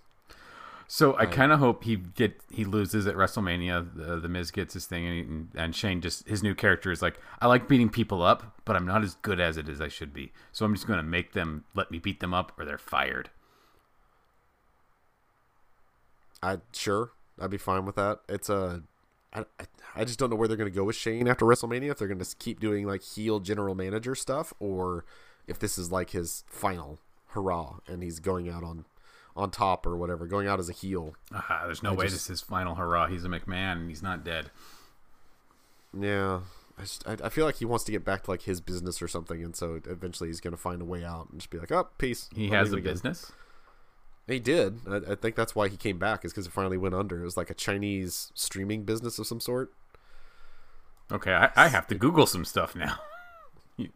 so 0.88 1.18
I 1.18 1.26
kind 1.26 1.52
of 1.52 1.60
hope 1.60 1.84
he 1.84 1.96
get 1.96 2.40
he 2.52 2.64
loses 2.64 3.08
at 3.08 3.16
WrestleMania. 3.16 3.96
The, 3.96 4.20
the 4.20 4.30
Miz 4.30 4.52
gets 4.52 4.74
his 4.76 4.86
thing, 4.86 5.06
and, 5.06 5.50
he, 5.54 5.60
and 5.60 5.76
Shane 5.76 6.02
just 6.02 6.28
his 6.28 6.44
new 6.44 6.54
character 6.54 6.92
is 6.92 7.02
like, 7.02 7.20
I 7.42 7.48
like 7.48 7.68
beating 7.68 7.90
people 7.90 8.22
up, 8.22 8.56
but 8.66 8.76
I'm 8.76 8.86
not 8.86 9.04
as 9.04 9.16
good 9.16 9.40
as 9.40 9.58
it 9.58 9.68
as 9.68 9.82
I 9.82 9.88
should 9.88 10.14
be. 10.14 10.32
So 10.52 10.66
I'm 10.66 10.76
just 10.76 10.86
going 10.88 10.98
to 10.98 11.04
make 11.04 11.34
them 11.34 11.66
let 11.74 11.92
me 11.92 11.98
beat 11.98 12.20
them 12.20 12.34
up, 12.34 12.52
or 12.58 12.66
they're 12.66 12.78
fired. 12.78 13.30
I 16.54 16.58
sure 16.74 17.12
I'd 17.40 17.50
be 17.50 17.58
fine 17.58 17.86
with 17.86 17.96
that. 17.96 18.20
It's 18.30 18.50
a 18.50 18.84
I, 19.34 19.40
I- 19.60 19.66
I 19.98 20.04
just 20.04 20.20
don't 20.20 20.30
know 20.30 20.36
where 20.36 20.48
they're 20.50 20.58
going 20.58 20.70
to 20.70 20.76
go 20.76 20.84
with 20.84 20.98
Shane 20.98 21.26
after 21.26 21.46
WrestleMania. 21.46 21.90
If 21.92 21.98
they're 22.00 22.10
going 22.10 22.20
to 22.20 22.36
keep 22.38 22.60
doing 22.60 22.86
like 22.86 23.02
heel 23.02 23.40
general 23.40 23.76
manager 23.76 24.14
stuff, 24.14 24.54
or 24.60 25.06
if 25.48 25.58
this 25.58 25.78
is 25.78 25.90
like 25.90 26.10
his 26.10 26.44
final 26.50 27.00
hurrah 27.28 27.78
and 27.88 28.04
he's 28.04 28.20
going 28.20 28.50
out 28.50 28.62
on 28.64 28.84
on 29.38 29.52
top 29.52 29.86
or 29.86 29.96
whatever, 29.96 30.28
going 30.28 30.48
out 30.48 30.60
as 30.60 30.70
a 30.70 30.74
heel. 30.74 31.14
Ah, 31.34 31.64
there's 31.66 31.82
no 31.84 31.94
way 31.94 32.06
just- 32.06 32.16
this 32.16 32.22
is 32.24 32.28
his 32.28 32.42
final 32.42 32.76
hurrah. 32.76 33.08
He's 33.08 33.24
a 33.24 33.30
McMahon, 33.30 33.74
and 33.74 33.90
he's 33.90 34.04
not 34.04 34.24
dead. 34.26 34.50
Yeah, 35.98 36.42
I, 36.78 36.82
just, 36.82 37.08
I, 37.08 37.14
I 37.24 37.30
feel 37.30 37.46
like 37.46 37.56
he 37.56 37.66
wants 37.66 37.86
to 37.86 37.92
get 37.92 38.04
back 38.04 38.24
to 38.24 38.32
like 38.32 38.42
his 38.44 38.60
business 38.62 39.02
or 39.02 39.08
something, 39.08 39.44
and 39.44 39.56
so 39.56 39.80
eventually 39.86 40.30
he's 40.30 40.42
going 40.42 40.52
to 40.56 40.62
find 40.62 40.82
a 40.82 40.86
way 40.86 41.04
out 41.06 41.30
and 41.32 41.40
just 41.40 41.50
be 41.50 41.58
like, 41.58 41.72
"Oh, 41.72 41.88
peace." 41.98 42.30
He 42.36 42.48
I'll 42.48 42.54
has 42.60 42.74
a 42.74 42.78
again." 42.78 42.94
business. 42.94 43.32
He 44.28 44.40
did. 44.40 44.80
I, 44.88 45.12
I 45.12 45.16
think 45.16 45.36
that's 45.36 45.56
why 45.56 45.68
he 45.68 45.78
came 45.78 46.00
back 46.00 46.26
is 46.26 46.32
because 46.32 46.48
it 46.48 46.52
finally 46.54 46.78
went 46.78 46.96
under. 46.96 47.22
It 47.22 47.26
was 47.26 47.38
like 47.38 47.50
a 47.50 47.56
Chinese 47.56 48.32
streaming 48.34 48.84
business 48.84 49.20
of 49.20 49.28
some 49.28 49.40
sort. 49.40 49.74
Okay, 51.12 51.34
I, 51.34 51.52
I 51.56 51.68
have 51.68 51.88
to 51.88 51.96
Google 51.96 52.26
some 52.26 52.46
stuff 52.46 52.76
now. 52.76 53.00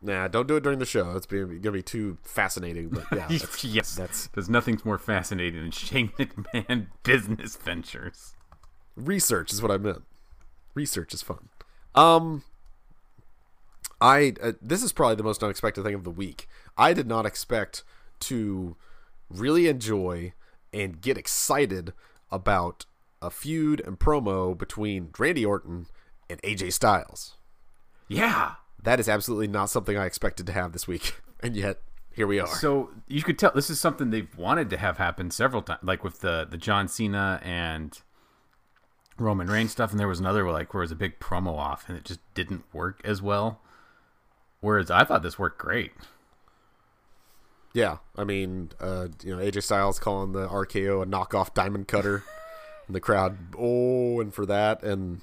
Nah, 0.01 0.27
don't 0.27 0.45
do 0.45 0.57
it 0.57 0.63
during 0.63 0.79
the 0.79 0.85
show. 0.85 1.15
It's 1.15 1.25
going 1.25 1.61
to 1.61 1.71
be 1.71 1.81
too 1.81 2.17
fascinating. 2.21 2.89
But 2.89 3.05
yeah, 3.15 3.27
that's, 3.29 3.63
yes, 3.63 3.95
that's 3.95 4.27
there's 4.27 4.49
nothing 4.49 4.77
more 4.83 4.97
fascinating 4.97 5.61
than 5.61 5.71
Shane 5.71 6.09
McMahon 6.19 6.87
business 7.03 7.55
ventures. 7.55 8.35
research 8.97 9.53
is 9.53 9.61
what 9.61 9.71
I 9.71 9.77
meant. 9.77 10.03
Research 10.73 11.13
is 11.13 11.21
fun. 11.21 11.47
Um, 11.95 12.43
I 14.01 14.33
uh, 14.43 14.51
this 14.61 14.83
is 14.83 14.91
probably 14.91 15.15
the 15.15 15.23
most 15.23 15.41
unexpected 15.43 15.83
thing 15.85 15.95
of 15.95 16.03
the 16.03 16.11
week. 16.11 16.49
I 16.77 16.93
did 16.93 17.07
not 17.07 17.25
expect 17.25 17.83
to 18.21 18.75
really 19.29 19.67
enjoy 19.67 20.33
and 20.73 21.01
get 21.01 21.17
excited 21.17 21.93
about 22.31 22.85
a 23.21 23.29
feud 23.29 23.81
and 23.81 23.99
promo 23.99 24.57
between 24.57 25.09
Randy 25.17 25.45
Orton 25.45 25.87
and 26.29 26.41
AJ 26.41 26.73
Styles. 26.73 27.37
Yeah. 28.07 28.53
That 28.81 28.99
is 28.99 29.09
absolutely 29.09 29.47
not 29.47 29.69
something 29.69 29.97
I 29.97 30.05
expected 30.05 30.45
to 30.47 30.53
have 30.53 30.71
this 30.71 30.87
week, 30.87 31.15
and 31.41 31.55
yet 31.55 31.81
here 32.13 32.27
we 32.27 32.39
are. 32.39 32.47
So 32.47 32.91
you 33.07 33.23
could 33.23 33.37
tell 33.37 33.51
this 33.53 33.69
is 33.69 33.79
something 33.79 34.09
they've 34.09 34.37
wanted 34.37 34.69
to 34.69 34.77
have 34.77 34.97
happen 34.97 35.31
several 35.31 35.61
times, 35.61 35.81
like 35.83 36.03
with 36.03 36.21
the 36.21 36.47
the 36.49 36.57
John 36.57 36.87
Cena 36.87 37.41
and 37.43 37.99
Roman 39.17 39.47
Reigns 39.47 39.71
stuff, 39.71 39.91
and 39.91 39.99
there 39.99 40.07
was 40.07 40.19
another 40.19 40.49
like 40.49 40.73
where 40.73 40.81
it 40.81 40.85
was 40.85 40.91
a 40.91 40.95
big 40.95 41.19
promo 41.19 41.57
off, 41.57 41.89
and 41.89 41.97
it 41.97 42.05
just 42.05 42.21
didn't 42.33 42.63
work 42.73 43.01
as 43.03 43.21
well. 43.21 43.61
Whereas 44.61 44.89
I 44.89 45.03
thought 45.03 45.23
this 45.23 45.39
worked 45.39 45.59
great. 45.59 45.91
Yeah, 47.79 47.99
I 48.17 48.25
mean, 48.25 48.71
uh, 48.81 49.07
you 49.23 49.33
know, 49.33 49.41
AJ 49.41 49.63
Styles 49.63 49.99
calling 49.99 50.33
the 50.33 50.49
RKO 50.49 51.01
a 51.01 51.05
knockoff 51.05 51.53
diamond 51.53 51.87
cutter, 51.87 52.25
and 52.87 52.93
the 52.93 52.99
crowd 52.99 53.37
oh, 53.57 54.19
and 54.19 54.33
for 54.33 54.45
that, 54.45 54.83
and 54.83 55.21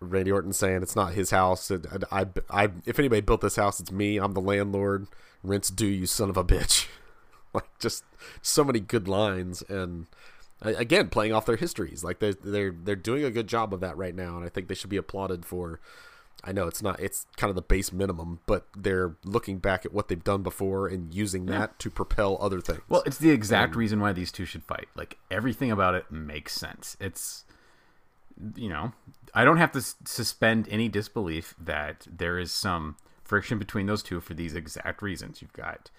Randy 0.00 0.32
Orton 0.32 0.54
saying 0.54 0.82
it's 0.82 0.96
not 0.96 1.12
his 1.12 1.30
house. 1.30 1.70
It, 1.70 1.84
I, 2.10 2.22
I, 2.22 2.26
I, 2.48 2.68
if 2.86 2.98
anybody 2.98 3.20
built 3.20 3.42
this 3.42 3.56
house, 3.56 3.80
it's 3.80 3.92
me. 3.92 4.16
I'm 4.16 4.32
the 4.32 4.40
landlord. 4.40 5.08
Rents 5.42 5.68
due, 5.68 5.84
you 5.84 6.06
son 6.06 6.30
of 6.30 6.38
a 6.38 6.44
bitch. 6.44 6.88
like 7.52 7.68
just 7.78 8.02
so 8.40 8.64
many 8.64 8.80
good 8.80 9.06
lines, 9.06 9.60
and 9.68 10.06
again, 10.62 11.10
playing 11.10 11.34
off 11.34 11.44
their 11.44 11.56
histories. 11.56 12.02
Like 12.02 12.18
they're 12.18 12.32
they're 12.32 12.72
they're 12.82 12.96
doing 12.96 13.24
a 13.24 13.30
good 13.30 13.46
job 13.46 13.74
of 13.74 13.80
that 13.80 13.98
right 13.98 14.14
now, 14.14 14.36
and 14.36 14.44
I 14.46 14.48
think 14.48 14.68
they 14.68 14.74
should 14.74 14.88
be 14.88 14.96
applauded 14.96 15.44
for. 15.44 15.80
I 16.44 16.52
know 16.52 16.66
it's 16.68 16.82
not 16.82 17.00
it's 17.00 17.26
kind 17.36 17.48
of 17.50 17.56
the 17.56 17.62
base 17.62 17.92
minimum, 17.92 18.40
but 18.46 18.66
they're 18.76 19.16
looking 19.24 19.58
back 19.58 19.84
at 19.84 19.92
what 19.92 20.08
they've 20.08 20.22
done 20.22 20.42
before 20.42 20.86
and 20.86 21.12
using 21.12 21.46
that 21.46 21.78
to 21.80 21.90
propel 21.90 22.38
other 22.40 22.60
things. 22.60 22.80
Well, 22.88 23.02
it's 23.06 23.18
the 23.18 23.30
exact 23.30 23.74
reason 23.74 24.00
why 24.00 24.12
these 24.12 24.30
two 24.30 24.44
should 24.44 24.62
fight. 24.64 24.88
Like 24.94 25.18
everything 25.30 25.70
about 25.70 25.94
it 25.94 26.10
makes 26.10 26.52
sense. 26.54 26.96
It's 27.00 27.44
you 28.54 28.68
know, 28.68 28.92
I 29.34 29.44
don't 29.44 29.56
have 29.56 29.72
to 29.72 29.78
s- 29.78 29.96
suspend 30.04 30.68
any 30.70 30.88
disbelief 30.88 31.54
that 31.58 32.06
there 32.08 32.38
is 32.38 32.52
some 32.52 32.96
friction 33.24 33.58
between 33.58 33.86
those 33.86 34.02
two 34.02 34.20
for 34.20 34.34
these 34.34 34.54
exact 34.54 35.02
reasons. 35.02 35.42
You've 35.42 35.52
got 35.52 35.90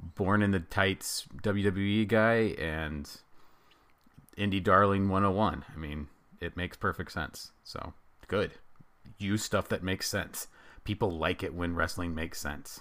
born 0.00 0.42
in 0.42 0.50
the 0.50 0.60
tights 0.60 1.26
WWE 1.42 2.08
guy 2.08 2.54
and 2.58 3.08
indie 4.36 4.62
darling 4.62 5.08
101. 5.08 5.64
I 5.72 5.78
mean, 5.78 6.08
it 6.40 6.56
makes 6.56 6.76
perfect 6.76 7.12
sense. 7.12 7.52
So, 7.62 7.94
good. 8.26 8.52
Use 9.18 9.42
stuff 9.44 9.68
that 9.68 9.82
makes 9.82 10.08
sense. 10.08 10.48
People 10.84 11.10
like 11.10 11.42
it 11.42 11.54
when 11.54 11.74
wrestling 11.74 12.14
makes 12.14 12.40
sense. 12.40 12.80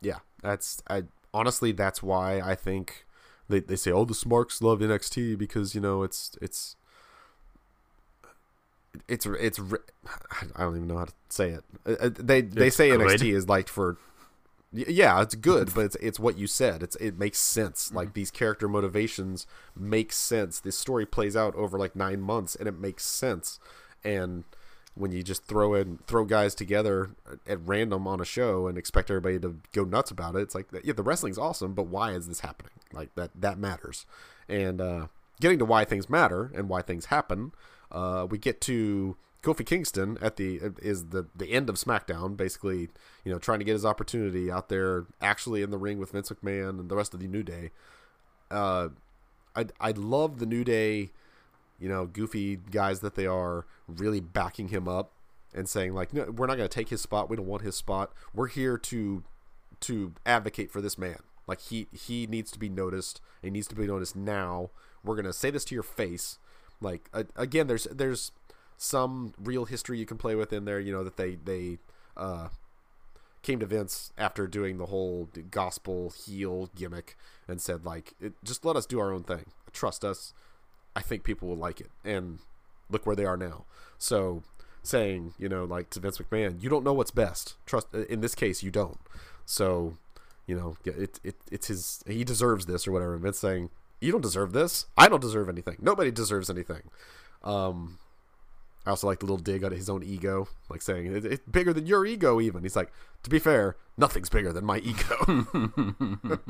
yeah, 0.00 0.18
that's 0.42 0.82
I 0.88 1.04
honestly 1.34 1.72
that's 1.72 2.02
why 2.02 2.40
I 2.40 2.54
think 2.54 3.04
they 3.48 3.60
they 3.60 3.76
say 3.76 3.90
oh 3.90 4.04
the 4.04 4.14
Smarks 4.14 4.62
love 4.62 4.80
NXT 4.82 5.34
because 5.34 5.74
you 5.74 5.80
know 5.80 6.02
it's 6.02 6.36
it's 6.40 6.76
it's 9.08 9.26
it's 9.26 9.60
I 10.56 10.62
don't 10.64 10.76
even 10.76 10.88
know 10.88 10.98
how 10.98 11.04
to 11.06 11.12
say 11.28 11.50
it. 11.50 11.64
Uh, 11.86 12.06
uh, 12.06 12.10
They 12.18 12.40
they 12.40 12.70
It's 12.70 12.70
say 12.70 12.90
good. 12.90 12.92
NXT 12.92 13.32
is 13.34 13.48
liked 13.48 13.68
for 13.68 13.98
yeah, 14.72 15.22
it's 15.22 15.34
good, 15.36 15.72
but 15.74 15.86
it's 15.86 15.96
it's 15.96 16.20
what 16.20 16.38
you 16.38 16.46
said. 16.46 16.82
It's 16.82 16.96
it 16.96 17.18
makes 17.18 17.38
sense. 17.38 17.92
Like 17.92 18.14
these 18.14 18.30
character 18.30 18.68
motivations 18.68 19.46
make 19.76 20.12
sense. 20.12 20.60
This 20.60 20.78
story 20.78 21.06
plays 21.06 21.36
out 21.36 21.54
over 21.56 21.78
like 21.78 21.96
9 21.96 22.20
months 22.20 22.56
and 22.56 22.68
it 22.68 22.78
makes 22.78 23.04
sense. 23.04 23.60
And 24.04 24.44
when 24.94 25.12
you 25.12 25.22
just 25.22 25.44
throw 25.44 25.74
in 25.74 25.98
throw 26.06 26.24
guys 26.24 26.54
together 26.54 27.10
at 27.46 27.60
random 27.66 28.06
on 28.06 28.20
a 28.20 28.24
show 28.24 28.66
and 28.66 28.76
expect 28.76 29.10
everybody 29.10 29.38
to 29.38 29.56
go 29.72 29.84
nuts 29.84 30.10
about 30.10 30.34
it, 30.36 30.40
it's 30.40 30.54
like 30.54 30.66
yeah, 30.84 30.92
the 30.92 31.02
wrestling's 31.02 31.38
awesome, 31.38 31.74
but 31.74 31.86
why 31.86 32.12
is 32.12 32.26
this 32.28 32.40
happening? 32.40 32.72
Like 32.92 33.14
that 33.14 33.30
that 33.40 33.58
matters. 33.58 34.06
And 34.48 34.80
uh 34.80 35.06
getting 35.40 35.58
to 35.58 35.64
why 35.64 35.84
things 35.84 36.10
matter 36.10 36.50
and 36.54 36.68
why 36.68 36.82
things 36.82 37.06
happen, 37.06 37.52
uh, 37.92 38.26
we 38.28 38.38
get 38.38 38.60
to 38.62 39.16
Kofi 39.42 39.64
Kingston 39.64 40.18
at 40.20 40.36
the 40.36 40.60
is 40.82 41.06
the 41.06 41.26
the 41.34 41.52
end 41.52 41.68
of 41.68 41.76
SmackDown, 41.76 42.36
basically, 42.36 42.88
you 43.24 43.32
know, 43.32 43.38
trying 43.38 43.60
to 43.60 43.64
get 43.64 43.72
his 43.72 43.84
opportunity 43.84 44.50
out 44.50 44.68
there, 44.68 45.06
actually 45.20 45.62
in 45.62 45.70
the 45.70 45.78
ring 45.78 45.98
with 45.98 46.10
Vince 46.10 46.30
McMahon 46.30 46.80
and 46.80 46.88
the 46.88 46.96
rest 46.96 47.14
of 47.14 47.20
the 47.20 47.28
New 47.28 47.42
Day. 47.42 47.70
Uh, 48.50 48.88
I 49.54 49.66
I 49.80 49.92
love 49.92 50.38
the 50.38 50.46
New 50.46 50.64
Day, 50.64 51.12
you 51.78 51.88
know, 51.88 52.06
goofy 52.06 52.56
guys 52.56 53.00
that 53.00 53.14
they 53.14 53.26
are, 53.26 53.66
really 53.86 54.20
backing 54.20 54.68
him 54.68 54.86
up 54.86 55.12
and 55.54 55.68
saying 55.68 55.94
like, 55.94 56.12
no, 56.12 56.24
we're 56.24 56.46
not 56.46 56.56
going 56.56 56.68
to 56.68 56.74
take 56.74 56.90
his 56.90 57.00
spot. 57.00 57.30
We 57.30 57.36
don't 57.36 57.46
want 57.46 57.62
his 57.62 57.76
spot. 57.76 58.12
We're 58.34 58.48
here 58.48 58.76
to 58.78 59.22
to 59.80 60.12
advocate 60.26 60.70
for 60.70 60.80
this 60.80 60.98
man. 60.98 61.18
Like 61.46 61.60
he 61.62 61.86
he 61.92 62.26
needs 62.26 62.50
to 62.52 62.58
be 62.58 62.68
noticed. 62.68 63.20
He 63.42 63.50
needs 63.50 63.66
to 63.68 63.74
be 63.74 63.86
noticed 63.86 64.14
now. 64.14 64.70
We're 65.02 65.16
gonna 65.16 65.32
say 65.32 65.50
this 65.50 65.64
to 65.66 65.74
your 65.74 65.82
face. 65.82 66.38
Like 66.80 67.08
uh, 67.14 67.24
again, 67.36 67.66
there's 67.66 67.84
there's 67.84 68.32
some 68.76 69.32
real 69.42 69.64
history 69.64 69.98
you 69.98 70.06
can 70.06 70.18
play 70.18 70.34
with 70.34 70.52
in 70.52 70.66
there. 70.66 70.78
You 70.78 70.92
know 70.92 71.04
that 71.04 71.16
they 71.16 71.36
they 71.36 71.78
uh, 72.16 72.48
came 73.42 73.60
to 73.60 73.66
Vince 73.66 74.12
after 74.18 74.46
doing 74.46 74.76
the 74.76 74.86
whole 74.86 75.28
gospel 75.50 76.10
heel 76.10 76.68
gimmick 76.76 77.16
and 77.48 77.60
said 77.62 77.84
like, 77.84 78.12
just 78.44 78.64
let 78.64 78.76
us 78.76 78.84
do 78.84 79.00
our 79.00 79.12
own 79.12 79.22
thing. 79.22 79.46
Trust 79.72 80.04
us. 80.04 80.34
I 80.98 81.00
think 81.00 81.22
people 81.22 81.46
will 81.46 81.56
like 81.56 81.80
it. 81.80 81.92
And 82.04 82.40
look 82.90 83.06
where 83.06 83.14
they 83.14 83.24
are 83.24 83.36
now. 83.36 83.64
So 83.98 84.42
saying, 84.82 85.34
you 85.38 85.48
know, 85.48 85.64
like 85.64 85.90
to 85.90 86.00
Vince 86.00 86.18
McMahon, 86.18 86.60
you 86.60 86.68
don't 86.68 86.82
know 86.82 86.92
what's 86.92 87.12
best. 87.12 87.54
Trust 87.66 87.94
in 87.94 88.20
this 88.20 88.34
case, 88.34 88.64
you 88.64 88.72
don't. 88.72 88.98
So, 89.46 89.96
you 90.44 90.56
know, 90.56 90.76
it, 90.84 91.20
it 91.22 91.36
it's 91.52 91.68
his 91.68 92.02
he 92.04 92.24
deserves 92.24 92.66
this 92.66 92.88
or 92.88 92.90
whatever. 92.90 93.14
And 93.14 93.22
Vince 93.22 93.38
saying, 93.38 93.70
you 94.00 94.10
don't 94.10 94.20
deserve 94.20 94.52
this. 94.52 94.86
I 94.96 95.08
don't 95.08 95.20
deserve 95.20 95.48
anything. 95.48 95.76
Nobody 95.80 96.10
deserves 96.10 96.50
anything. 96.50 96.82
Um, 97.44 97.98
I 98.88 98.90
also 98.90 99.06
like 99.06 99.18
the 99.18 99.26
little 99.26 99.36
dig 99.36 99.64
on 99.64 99.70
his 99.70 99.90
own 99.90 100.02
ego, 100.02 100.48
like 100.70 100.80
saying 100.80 101.14
it, 101.14 101.22
it's 101.22 101.44
bigger 101.46 101.74
than 101.74 101.86
your 101.86 102.06
ego. 102.06 102.40
Even 102.40 102.62
he's 102.62 102.74
like, 102.74 102.90
to 103.22 103.28
be 103.28 103.38
fair, 103.38 103.76
nothing's 103.98 104.30
bigger 104.30 104.50
than 104.50 104.64
my 104.64 104.78
ego. 104.78 105.14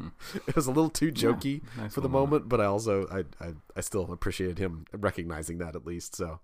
it 0.46 0.54
was 0.54 0.68
a 0.68 0.70
little 0.70 0.88
too 0.88 1.10
jokey 1.10 1.62
nice 1.76 1.92
for 1.92 2.00
the 2.00 2.08
moment, 2.08 2.48
but 2.48 2.60
I 2.60 2.66
also 2.66 3.08
I, 3.08 3.44
I 3.44 3.54
I 3.74 3.80
still 3.80 4.12
appreciated 4.12 4.60
him 4.60 4.84
recognizing 4.92 5.58
that 5.58 5.74
at 5.74 5.84
least. 5.84 6.14
So, 6.14 6.38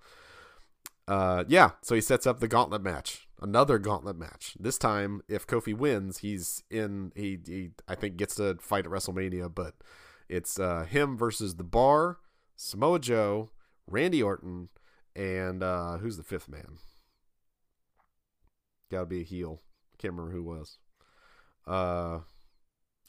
uh, 1.07 1.45
yeah. 1.47 1.71
So 1.83 1.95
he 1.95 2.01
sets 2.01 2.27
up 2.27 2.41
the 2.41 2.49
gauntlet 2.49 2.83
match, 2.83 3.29
another 3.41 3.79
gauntlet 3.79 4.19
match. 4.19 4.57
This 4.59 4.79
time, 4.79 5.23
if 5.29 5.47
Kofi 5.47 5.77
wins, 5.77 6.19
he's 6.19 6.65
in. 6.73 7.13
He 7.15 7.39
he 7.47 7.71
I 7.87 7.95
think 7.95 8.17
gets 8.17 8.35
to 8.35 8.57
fight 8.61 8.85
at 8.85 8.91
WrestleMania, 8.91 9.55
but 9.55 9.75
it's 10.29 10.59
uh 10.59 10.87
him 10.87 11.17
versus 11.17 11.55
the 11.55 11.63
Bar, 11.63 12.19
Samoa 12.57 12.99
Joe, 12.99 13.51
Randy 13.87 14.21
Orton, 14.21 14.71
and 15.17 15.63
uh 15.63 15.99
who's 15.99 16.17
the 16.17 16.23
fifth 16.23 16.49
man? 16.49 16.79
Got 18.91 19.01
to 19.01 19.07
be 19.07 19.21
a 19.21 19.25
heel. 19.25 19.61
Can't 19.99 20.15
remember 20.15 20.33
who 20.33 20.43
was. 20.43 20.79
Uh, 21.67 22.21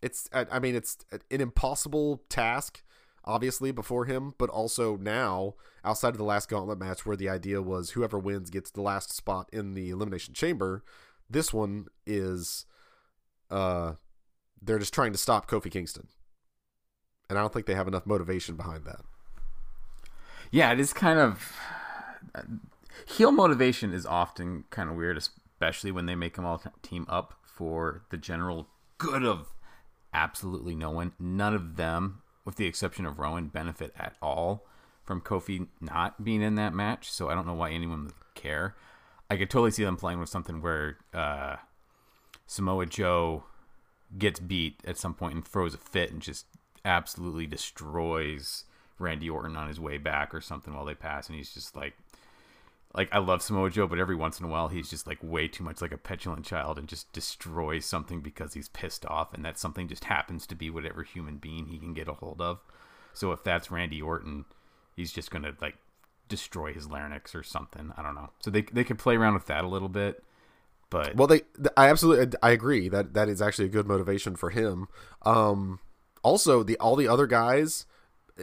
it's 0.02 0.30
I, 0.34 0.46
I 0.52 0.60
mean 0.60 0.76
it's 0.76 0.98
an 1.12 1.42
impossible 1.42 2.24
task, 2.30 2.84
obviously 3.24 3.72
before 3.72 4.06
him, 4.06 4.34
but 4.38 4.50
also 4.50 4.96
now 4.98 5.56
outside 5.84 6.10
of 6.10 6.18
the 6.18 6.24
last 6.24 6.50
gauntlet 6.50 6.80
match 6.80 7.06
where 7.06 7.18
the 7.18 7.30
idea 7.30 7.62
was 7.62 7.92
whoever 7.92 8.18
wins 8.18 8.50
gets 8.50 8.72
the 8.72 8.82
last 8.82 9.12
spot 9.12 9.50
in 9.52 9.74
the 9.74 9.90
elimination 9.90 10.34
chamber. 10.34 10.84
This 11.30 11.54
one 11.54 11.88
is, 12.06 12.66
uh, 13.50 13.94
they're 14.62 14.80
just 14.80 14.94
trying 14.94 15.12
to 15.12 15.18
stop 15.18 15.50
Kofi 15.50 15.72
Kingston, 15.72 16.08
and 17.30 17.38
I 17.38 17.42
don't 17.42 17.52
think 17.52 17.66
they 17.66 17.76
have 17.76 17.88
enough 17.88 18.06
motivation 18.06 18.56
behind 18.56 18.86
that. 18.86 19.02
Yeah, 20.52 20.72
it 20.72 20.80
is 20.80 20.94
kind 20.94 21.20
of 21.20 21.52
heel 23.08 23.32
motivation 23.32 23.94
is 23.94 24.06
often 24.06 24.66
kind 24.70 24.90
of 24.90 24.96
weird, 24.96 25.18
especially 25.18 25.92
when 25.92 26.06
they 26.06 26.16
make 26.16 26.36
them 26.36 26.46
all 26.46 26.62
team 26.82 27.06
up 27.10 27.34
for 27.44 28.04
the 28.10 28.18
general 28.18 28.68
good 28.98 29.24
of 29.24 29.54
absolutely 30.14 30.76
no 30.76 30.92
one. 30.92 31.14
None 31.20 31.54
of 31.54 31.76
them, 31.76 32.22
with 32.44 32.56
the 32.56 32.66
exception 32.66 33.06
of 33.06 33.20
Rowan, 33.20 33.48
benefit 33.48 33.94
at 33.98 34.16
all 34.22 34.66
from 35.04 35.22
Kofi 35.22 35.68
not 35.80 36.24
being 36.24 36.42
in 36.42 36.56
that 36.56 36.74
match. 36.74 37.12
So 37.12 37.30
I 37.30 37.36
don't 37.36 37.48
know 37.48 37.54
why 37.54 37.72
anyone 37.72 38.06
would 38.06 38.14
care. 38.34 38.76
I 39.30 39.38
could 39.38 39.50
totally 39.50 39.72
see 39.72 39.84
them 39.84 39.98
playing 39.98 40.20
with 40.20 40.30
something 40.30 40.62
where 40.62 40.98
uh, 41.14 41.58
Samoa 42.48 42.86
Joe 42.86 43.44
gets 44.18 44.40
beat 44.40 44.82
at 44.86 44.98
some 44.98 45.14
point 45.14 45.34
and 45.34 45.48
throws 45.48 45.74
a 45.74 45.78
fit 45.78 46.12
and 46.12 46.22
just 46.22 46.46
absolutely 46.84 47.48
destroys 47.48 48.66
Randy 49.00 49.30
Orton 49.30 49.58
on 49.58 49.68
his 49.68 49.80
way 49.80 49.98
back 49.98 50.34
or 50.34 50.42
something 50.42 50.74
while 50.74 50.86
they 50.86 50.96
pass, 50.96 51.28
and 51.28 51.36
he's 51.36 51.54
just 51.54 51.76
like, 51.76 51.96
like 52.96 53.10
I 53.12 53.20
love 53.20 53.42
Samoa 53.42 53.70
Joe, 53.70 53.88
but 53.88 54.00
every 54.00 54.16
once 54.16 54.40
in 54.40 54.46
a 54.46 54.50
while 54.50 54.70
he's 54.70 54.90
just 54.90 55.06
like 55.06 55.20
way 55.22 55.48
too 55.48 55.64
much 55.64 55.82
like 55.82 55.92
a 55.92 55.98
petulant 55.98 56.46
child 56.46 56.80
and 56.80 56.88
just 56.88 57.12
destroys 57.12 57.86
something 57.86 58.22
because 58.22 58.54
he's 58.54 58.70
pissed 58.70 59.06
off, 59.06 59.34
and 59.34 59.44
that 59.44 59.60
something 59.60 59.88
just 59.88 60.06
happens 60.06 60.48
to 60.48 60.56
be 60.56 60.70
whatever 60.70 61.04
human 61.04 61.38
being 61.38 61.68
he 61.68 61.78
can 61.78 61.94
get 61.94 62.08
a 62.08 62.14
hold 62.14 62.42
of. 62.42 62.60
So 63.14 63.32
if 63.32 63.44
that's 63.44 63.72
Randy 63.72 64.02
Orton, 64.02 64.46
he's 64.96 65.12
just 65.12 65.30
gonna 65.30 65.54
like 65.62 65.76
destroy 66.30 66.74
his 66.74 66.88
larynx 66.88 67.36
or 67.36 67.44
something. 67.44 67.92
I 67.98 68.02
don't 68.02 68.16
know. 68.16 68.30
So 68.40 68.50
they 68.50 68.62
they 68.62 68.84
could 68.84 69.00
play 69.00 69.16
around 69.18 69.34
with 69.34 69.48
that 69.48 69.64
a 69.64 69.70
little 69.70 69.90
bit. 69.90 70.24
But 70.90 71.16
Well, 71.16 71.28
they, 71.28 71.42
I 71.76 71.90
absolutely, 71.90 72.38
I 72.42 72.52
agree 72.52 72.90
that 72.90 73.14
that 73.14 73.28
is 73.28 73.42
actually 73.42 73.66
a 73.66 73.70
good 73.70 73.88
motivation 73.88 74.36
for 74.36 74.52
him. 74.52 74.88
Um, 75.24 75.80
also, 76.24 76.64
the 76.64 76.78
all 76.78 76.96
the 76.96 77.08
other 77.08 77.28
guys, 77.28 77.86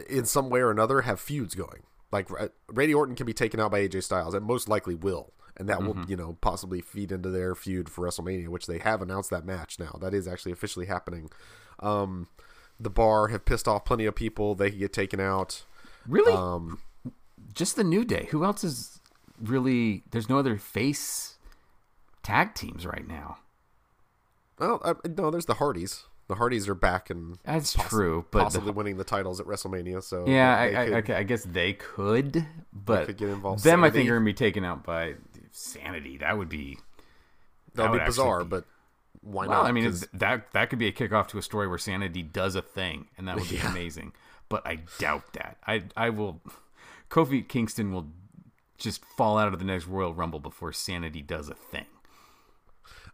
in 0.09 0.25
some 0.25 0.49
way 0.49 0.59
or 0.59 0.69
another, 0.69 1.01
have 1.01 1.19
feuds 1.19 1.55
going. 1.55 1.83
Like 2.13 2.29
uh, 2.31 2.47
Randy 2.69 2.93
Orton 2.93 3.15
can 3.15 3.25
be 3.25 3.33
taken 3.33 3.59
out 3.59 3.71
by 3.71 3.85
AJ 3.87 4.03
Styles, 4.03 4.33
and 4.33 4.45
most 4.45 4.69
likely 4.69 4.93
will, 4.95 5.33
and 5.57 5.67
that 5.67 5.81
will, 5.81 6.05
you 6.07 6.15
know, 6.15 6.37
possibly 6.41 6.79
feed 6.79 7.11
into 7.11 7.29
their 7.29 7.55
feud 7.55 7.89
for 7.89 8.07
WrestleMania, 8.07 8.47
which 8.49 8.67
they 8.67 8.77
have 8.77 9.01
announced 9.01 9.29
that 9.31 9.45
match 9.45 9.79
now. 9.79 9.97
That 9.99 10.13
is 10.13 10.27
actually 10.27 10.51
officially 10.51 10.85
happening. 10.85 11.29
Um, 11.79 12.27
the 12.79 12.89
Bar 12.91 13.27
have 13.29 13.45
pissed 13.45 13.67
off 13.67 13.83
plenty 13.83 14.05
of 14.05 14.15
people. 14.15 14.55
They 14.55 14.69
could 14.69 14.79
get 14.79 14.93
taken 14.93 15.19
out. 15.19 15.63
really, 16.07 16.31
Um, 16.33 16.79
just 17.53 17.75
the 17.75 17.83
New 17.83 18.05
Day. 18.05 18.27
Who 18.31 18.43
else 18.45 18.63
is 18.63 18.99
really? 19.41 20.03
There's 20.11 20.29
no 20.29 20.37
other 20.37 20.57
face 20.57 21.37
tag 22.21 22.53
teams 22.55 22.85
right 22.85 23.07
now. 23.07 23.37
well, 24.59 24.81
uh, 24.83 24.93
no, 25.17 25.29
there's 25.31 25.45
the 25.45 25.55
Hardys. 25.55 26.05
The 26.27 26.35
Hardys 26.35 26.69
are 26.69 26.75
back 26.75 27.09
and 27.09 27.37
That's 27.43 27.73
true, 27.73 28.25
but 28.31 28.39
the- 28.39 28.43
possibly 28.45 28.71
winning 28.71 28.97
the 28.97 29.03
titles 29.03 29.39
at 29.39 29.45
WrestleMania. 29.45 30.01
So 30.01 30.25
Yeah, 30.27 30.57
I, 30.57 30.63
I, 30.65 30.85
could- 30.85 30.93
okay, 30.95 31.13
I 31.15 31.23
guess 31.23 31.43
they 31.43 31.73
could, 31.73 32.45
but 32.71 33.07
could 33.07 33.17
get 33.17 33.29
involved. 33.29 33.63
them 33.63 33.83
I 33.83 33.87
think 33.87 33.93
Sanity. 33.95 34.09
are 34.11 34.15
gonna 34.15 34.25
be 34.25 34.33
taken 34.33 34.63
out 34.63 34.83
by 34.83 35.15
Sanity. 35.51 36.17
That 36.17 36.37
would 36.37 36.49
be 36.49 36.77
That 37.75 37.83
would 37.83 37.91
would 37.91 37.99
be 37.99 38.05
bizarre, 38.05 38.43
be- 38.43 38.49
but 38.49 38.65
why 39.21 39.47
well. 39.47 39.63
not? 39.63 39.69
I 39.69 39.71
mean, 39.73 39.93
that 40.13 40.51
that 40.53 40.69
could 40.69 40.79
be 40.79 40.87
a 40.87 40.91
kickoff 40.93 41.27
to 41.29 41.37
a 41.37 41.41
story 41.41 41.67
where 41.67 41.77
Sanity 41.77 42.23
does 42.23 42.55
a 42.55 42.61
thing, 42.61 43.07
and 43.17 43.27
that 43.27 43.35
would 43.37 43.49
be 43.49 43.55
Yeah. 43.57 43.71
amazing. 43.71 44.13
But 44.49 44.65
I 44.67 44.79
doubt 44.99 45.33
that. 45.33 45.57
I 45.67 45.83
I 45.97 46.09
will. 46.09 46.41
Kofi 47.09 47.47
Kingston 47.47 47.91
will 47.93 48.07
just 48.77 49.03
fall 49.17 49.37
out 49.37 49.53
of 49.53 49.59
the 49.59 49.65
next 49.65 49.87
Royal 49.87 50.13
Rumble 50.13 50.39
before 50.39 50.71
Sanity 50.73 51.21
does 51.21 51.47
a 51.49 51.53
thing. 51.53 51.85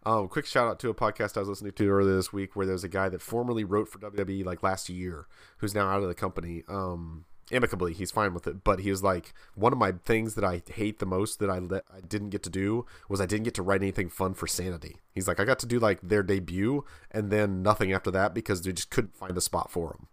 Um, 0.06 0.28
quick 0.28 0.46
shout 0.46 0.66
out 0.66 0.80
to 0.80 0.88
a 0.88 0.94
podcast 0.94 1.36
I 1.36 1.40
was 1.40 1.48
listening 1.48 1.72
to 1.72 1.88
earlier 1.88 2.16
this 2.16 2.32
week 2.32 2.56
where 2.56 2.66
there's 2.66 2.84
a 2.84 2.88
guy 2.88 3.08
that 3.08 3.20
formerly 3.20 3.64
wrote 3.64 3.88
for 3.88 3.98
WWE 3.98 4.44
like 4.44 4.62
last 4.62 4.88
year 4.88 5.26
who's 5.58 5.74
now 5.74 5.88
out 5.88 6.02
of 6.02 6.08
the 6.08 6.14
company. 6.14 6.62
Um, 6.68 7.26
amicably, 7.52 7.92
he's 7.92 8.10
fine 8.10 8.32
with 8.32 8.46
it, 8.46 8.64
but 8.64 8.80
he 8.80 8.90
was 8.90 9.02
like, 9.02 9.34
one 9.54 9.72
of 9.72 9.78
my 9.78 9.92
things 9.92 10.36
that 10.36 10.44
I 10.44 10.62
hate 10.72 11.00
the 11.00 11.06
most 11.06 11.38
that 11.40 11.50
I 11.50 11.56
I 11.94 12.00
didn't 12.00 12.30
get 12.30 12.42
to 12.44 12.50
do 12.50 12.86
was 13.08 13.20
I 13.20 13.26
didn't 13.26 13.44
get 13.44 13.54
to 13.54 13.62
write 13.62 13.82
anything 13.82 14.08
fun 14.08 14.32
for 14.32 14.46
Sanity. 14.46 14.96
He's 15.12 15.28
like, 15.28 15.38
I 15.38 15.44
got 15.44 15.58
to 15.60 15.66
do 15.66 15.78
like 15.78 16.00
their 16.02 16.22
debut 16.22 16.84
and 17.10 17.30
then 17.30 17.62
nothing 17.62 17.92
after 17.92 18.10
that 18.10 18.32
because 18.32 18.62
they 18.62 18.72
just 18.72 18.90
couldn't 18.90 19.16
find 19.16 19.36
a 19.36 19.42
spot 19.42 19.70
for 19.70 19.90
him. 19.90 20.06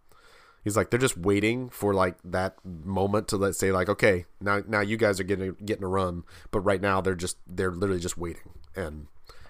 He's 0.64 0.76
like 0.76 0.90
they're 0.90 1.00
just 1.00 1.16
waiting 1.16 1.70
for 1.70 1.94
like 1.94 2.16
that 2.24 2.56
moment 2.62 3.28
to 3.28 3.38
let's 3.38 3.58
say 3.58 3.72
like 3.72 3.88
okay 3.88 4.26
now 4.38 4.60
now 4.66 4.80
you 4.80 4.98
guys 4.98 5.18
are 5.18 5.24
getting 5.24 5.56
getting 5.64 5.84
a 5.84 5.88
run 5.88 6.24
but 6.50 6.60
right 6.60 6.82
now 6.82 7.00
they're 7.00 7.14
just 7.14 7.38
they're 7.46 7.70
literally 7.70 8.00
just 8.00 8.18
waiting 8.18 8.50
and 8.76 9.06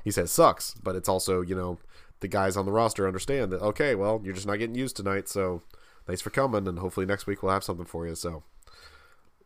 he 0.08 0.12
says 0.12 0.32
sucks 0.32 0.74
but 0.82 0.96
it's 0.96 1.08
also 1.08 1.42
you 1.42 1.54
know 1.54 1.78
the 2.20 2.28
guys 2.28 2.56
on 2.56 2.64
the 2.64 2.72
roster 2.72 3.06
understand 3.06 3.52
that 3.52 3.60
okay 3.60 3.94
well 3.94 4.20
you're 4.24 4.34
just 4.34 4.46
not 4.46 4.58
getting 4.58 4.74
used 4.74 4.96
tonight 4.96 5.28
so 5.28 5.62
thanks 6.08 6.22
for 6.22 6.30
coming 6.30 6.66
and 6.66 6.78
hopefully 6.78 7.06
next 7.06 7.26
week 7.26 7.42
we'll 7.42 7.52
have 7.52 7.62
something 7.62 7.86
for 7.86 8.08
you. 8.08 8.16
So 8.16 8.42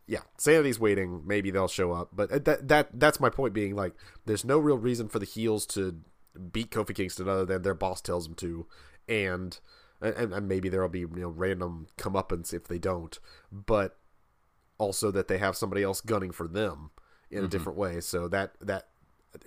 yeah 0.07 0.21
sanity's 0.37 0.79
waiting. 0.79 1.21
Maybe 1.27 1.51
they'll 1.51 1.67
show 1.67 1.91
up. 1.91 2.09
But 2.13 2.31
uh, 2.31 2.39
that 2.39 2.67
that 2.69 2.99
that's 2.99 3.19
my 3.19 3.29
point 3.29 3.53
being 3.53 3.75
like 3.75 3.93
there's 4.25 4.45
no 4.45 4.57
real 4.57 4.77
reason 4.77 5.09
for 5.09 5.19
the 5.19 5.25
heels 5.25 5.67
to 5.67 5.99
beat 6.51 6.71
Kofi 6.71 6.95
Kingston 6.95 7.29
other 7.29 7.45
than 7.45 7.61
their 7.61 7.75
boss 7.75 8.01
tells 8.01 8.25
them 8.25 8.35
to. 8.35 8.65
And 9.07 9.59
and, 10.01 10.33
and 10.33 10.47
maybe 10.47 10.69
there'll 10.69 10.89
be 10.89 10.99
you 10.99 11.09
know 11.11 11.29
random 11.29 11.87
comeuppance 11.97 12.53
if 12.53 12.67
they 12.67 12.79
don't, 12.79 13.19
but 13.51 13.97
also 14.77 15.11
that 15.11 15.27
they 15.27 15.37
have 15.37 15.55
somebody 15.55 15.83
else 15.83 16.01
gunning 16.01 16.31
for 16.31 16.47
them 16.47 16.91
in 17.29 17.39
a 17.39 17.41
mm-hmm. 17.41 17.49
different 17.49 17.77
way. 17.77 17.99
So 17.99 18.29
that 18.29 18.53
that 18.61 18.87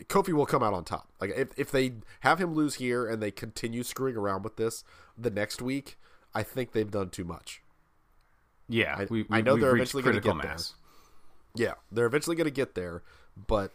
Kofi 0.09 0.32
will 0.32 0.47
come 0.47 0.62
out 0.62 0.74
on 0.74 0.84
top. 0.84 1.09
Like 1.20 1.30
if 1.37 1.49
if 1.57 1.70
they 1.70 1.93
have 2.20 2.41
him 2.41 2.55
lose 2.55 2.74
here 2.76 3.07
and 3.07 3.22
they 3.22 3.30
continue 3.30 3.82
screwing 3.82 4.16
around 4.16 4.43
with 4.43 4.57
this 4.57 4.82
the 5.16 5.30
next 5.30 5.62
week, 5.62 5.97
I 6.34 6.43
think 6.43 6.72
they've 6.72 6.91
done 6.91 7.11
too 7.11 7.24
much. 7.24 7.62
Yeah, 8.68 8.97
I- 8.99 9.07
we, 9.09 9.26
I 9.30 9.41
know 9.43 9.57
they're 9.57 9.74
eventually 9.76 10.03
gonna 10.03 10.14
critical 10.14 10.34
get 10.34 10.43
there. 10.43 10.51
mass. 10.53 10.74
Yeah, 11.55 11.74
they're 11.91 12.07
eventually 12.07 12.37
going 12.37 12.45
to 12.47 12.51
get 12.51 12.74
there, 12.74 13.03
but 13.34 13.72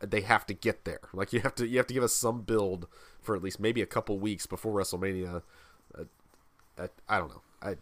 they 0.00 0.20
have 0.20 0.44
to 0.46 0.52
get 0.54 0.84
there. 0.84 1.00
Like 1.14 1.32
you 1.32 1.40
have 1.40 1.54
to 1.54 1.66
you 1.66 1.78
have 1.78 1.86
to 1.86 1.94
give 1.94 2.02
us 2.02 2.12
some 2.12 2.42
build 2.42 2.88
for 3.22 3.34
at 3.34 3.42
least 3.42 3.58
maybe 3.58 3.80
a 3.80 3.86
couple 3.86 4.18
weeks 4.18 4.46
before 4.46 4.74
WrestleMania. 4.74 5.42
Uh, 5.96 6.02
uh, 6.76 6.88
I 7.08 7.18
don't 7.18 7.30
know. 7.30 7.42
I 7.62 7.76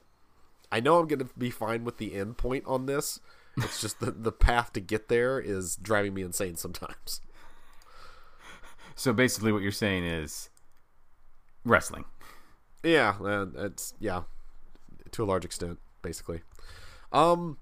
I 0.71 0.81
know 0.81 0.99
I'm 1.01 1.09
going 1.09 1.19
to 1.19 1.29
be 1.37 1.51
fine 1.51 1.83
with 1.85 1.99
the 1.99 2.15
end 2.15 2.37
point 2.37 2.65
on 2.67 2.87
this. 2.87 3.19
It's 3.57 3.81
just 3.81 3.99
the 4.01 4.11
the 4.13 4.33
path 4.33 4.73
to 4.75 4.81
get 4.81 5.09
there 5.09 5.41
is 5.41 5.77
driving 5.77 6.15
me 6.15 6.23
insane 6.23 6.55
sometimes. 6.57 7.21
So 8.95 9.13
basically, 9.13 9.53
what 9.53 9.63
you're 9.63 9.73
saying 9.73 10.05
is 10.05 10.51
wrestling. 11.65 12.05
Yeah, 12.83 13.15
it's 13.57 13.95
yeah, 13.99 14.23
to 15.13 15.25
a 15.25 15.27
large 15.27 15.45
extent, 15.45 15.79
basically. 16.03 16.43
Um, 17.13 17.59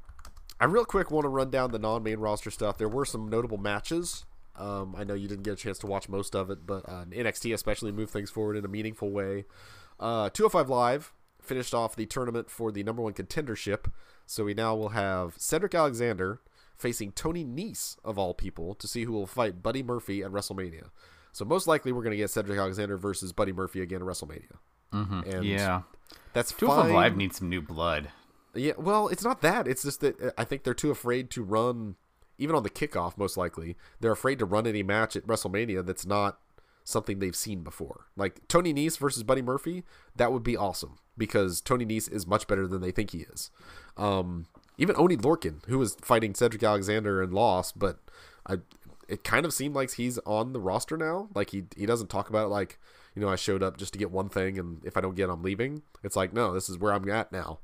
I 0.60 0.64
real 0.64 0.84
quick 0.84 1.10
want 1.10 1.24
to 1.24 1.28
run 1.28 1.50
down 1.50 1.70
the 1.70 1.78
non-main 1.78 2.18
roster 2.18 2.50
stuff. 2.50 2.78
There 2.78 2.88
were 2.88 3.04
some 3.04 3.28
notable 3.28 3.58
matches. 3.58 4.24
Um, 4.56 4.94
I 4.96 5.04
know 5.04 5.14
you 5.14 5.28
didn't 5.28 5.44
get 5.44 5.54
a 5.54 5.56
chance 5.56 5.78
to 5.78 5.86
watch 5.86 6.08
most 6.08 6.34
of 6.34 6.50
it, 6.50 6.66
but 6.66 6.88
uh, 6.88 7.04
NXT 7.06 7.54
especially 7.54 7.92
moved 7.92 8.12
things 8.12 8.30
forward 8.30 8.56
in 8.56 8.64
a 8.64 8.68
meaningful 8.68 9.10
way. 9.10 9.44
Uh, 9.98 10.28
205 10.30 10.68
Live 10.68 11.12
finished 11.40 11.74
off 11.74 11.96
the 11.96 12.06
tournament 12.06 12.50
for 12.50 12.70
the 12.70 12.82
number 12.82 13.02
one 13.02 13.12
contendership, 13.12 13.90
so 14.26 14.44
we 14.44 14.54
now 14.54 14.74
will 14.74 14.90
have 14.90 15.34
Cedric 15.38 15.74
Alexander 15.74 16.40
facing 16.76 17.12
Tony 17.12 17.44
Nese 17.44 17.96
of 18.04 18.18
all 18.18 18.34
people 18.34 18.74
to 18.74 18.88
see 18.88 19.04
who 19.04 19.12
will 19.12 19.26
fight 19.26 19.62
Buddy 19.62 19.82
Murphy 19.82 20.22
at 20.22 20.30
WrestleMania. 20.30 20.90
So 21.32 21.44
most 21.44 21.66
likely 21.66 21.92
we're 21.92 22.02
going 22.02 22.12
to 22.12 22.18
get 22.18 22.30
Cedric 22.30 22.58
Alexander 22.58 22.96
versus 22.96 23.32
Buddy 23.32 23.52
Murphy 23.52 23.80
again 23.80 24.02
at 24.02 24.06
WrestleMania. 24.06 24.56
Mm-hmm. 24.92 25.20
And 25.30 25.44
Yeah, 25.44 25.82
that's 26.32 26.52
Two 26.52 26.66
fine. 26.66 26.92
Live 26.92 27.16
needs 27.16 27.38
some 27.38 27.48
new 27.48 27.62
blood. 27.62 28.10
Yeah, 28.54 28.74
well, 28.76 29.08
it's 29.08 29.24
not 29.24 29.40
that. 29.40 29.66
It's 29.66 29.82
just 29.82 30.00
that 30.00 30.20
uh, 30.20 30.30
I 30.36 30.44
think 30.44 30.62
they're 30.62 30.74
too 30.74 30.90
afraid 30.90 31.30
to 31.30 31.42
run, 31.42 31.96
even 32.36 32.54
on 32.54 32.62
the 32.62 32.70
kickoff. 32.70 33.16
Most 33.16 33.36
likely, 33.36 33.76
they're 34.00 34.12
afraid 34.12 34.38
to 34.40 34.44
run 34.44 34.66
any 34.66 34.82
match 34.82 35.16
at 35.16 35.26
WrestleMania 35.26 35.84
that's 35.84 36.04
not 36.04 36.38
something 36.84 37.18
they've 37.18 37.36
seen 37.36 37.62
before. 37.62 38.06
Like 38.16 38.46
Tony 38.48 38.74
Nese 38.74 38.98
versus 38.98 39.22
Buddy 39.22 39.40
Murphy, 39.40 39.84
that 40.16 40.32
would 40.32 40.42
be 40.42 40.56
awesome 40.56 40.98
because 41.16 41.60
Tony 41.60 41.86
Nese 41.86 42.12
is 42.12 42.26
much 42.26 42.46
better 42.46 42.66
than 42.66 42.82
they 42.82 42.90
think 42.90 43.10
he 43.10 43.20
is. 43.20 43.50
Um, 43.96 44.46
even 44.78 44.96
Oney 44.96 45.16
Lorcan, 45.16 45.64
who 45.66 45.78
was 45.78 45.96
fighting 46.02 46.34
Cedric 46.34 46.62
Alexander 46.62 47.22
and 47.22 47.32
lost, 47.32 47.78
but 47.78 48.00
I, 48.46 48.56
it 49.12 49.24
kind 49.24 49.44
of 49.44 49.52
seemed 49.52 49.74
like 49.74 49.92
he's 49.92 50.18
on 50.20 50.52
the 50.52 50.60
roster 50.60 50.96
now. 50.96 51.28
Like 51.34 51.50
he 51.50 51.64
he 51.76 51.86
doesn't 51.86 52.08
talk 52.08 52.28
about 52.30 52.46
it 52.46 52.48
like 52.48 52.78
you 53.14 53.20
know 53.22 53.28
I 53.28 53.36
showed 53.36 53.62
up 53.62 53.76
just 53.76 53.92
to 53.92 53.98
get 53.98 54.10
one 54.10 54.28
thing, 54.28 54.58
and 54.58 54.82
if 54.84 54.96
I 54.96 55.00
don't 55.00 55.14
get, 55.14 55.28
it, 55.28 55.32
I'm 55.32 55.42
leaving. 55.42 55.82
It's 56.02 56.16
like 56.16 56.32
no, 56.32 56.52
this 56.54 56.68
is 56.68 56.78
where 56.78 56.92
I'm 56.92 57.08
at 57.10 57.30
now. 57.32 57.58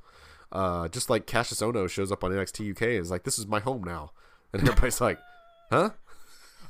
Uh, 0.53 0.88
just 0.88 1.11
like 1.11 1.26
Cassius 1.26 1.61
Ohno 1.61 1.88
shows 1.88 2.11
up 2.12 2.24
on 2.24 2.30
NXT 2.30 2.70
UK 2.72 2.82
and 2.82 2.92
is 2.92 3.11
like 3.11 3.24
this 3.24 3.38
is 3.38 3.46
my 3.46 3.61
home 3.61 3.82
now, 3.84 4.12
and 4.53 4.62
everybody's 4.62 5.01
like, 5.01 5.18
huh? 5.70 5.90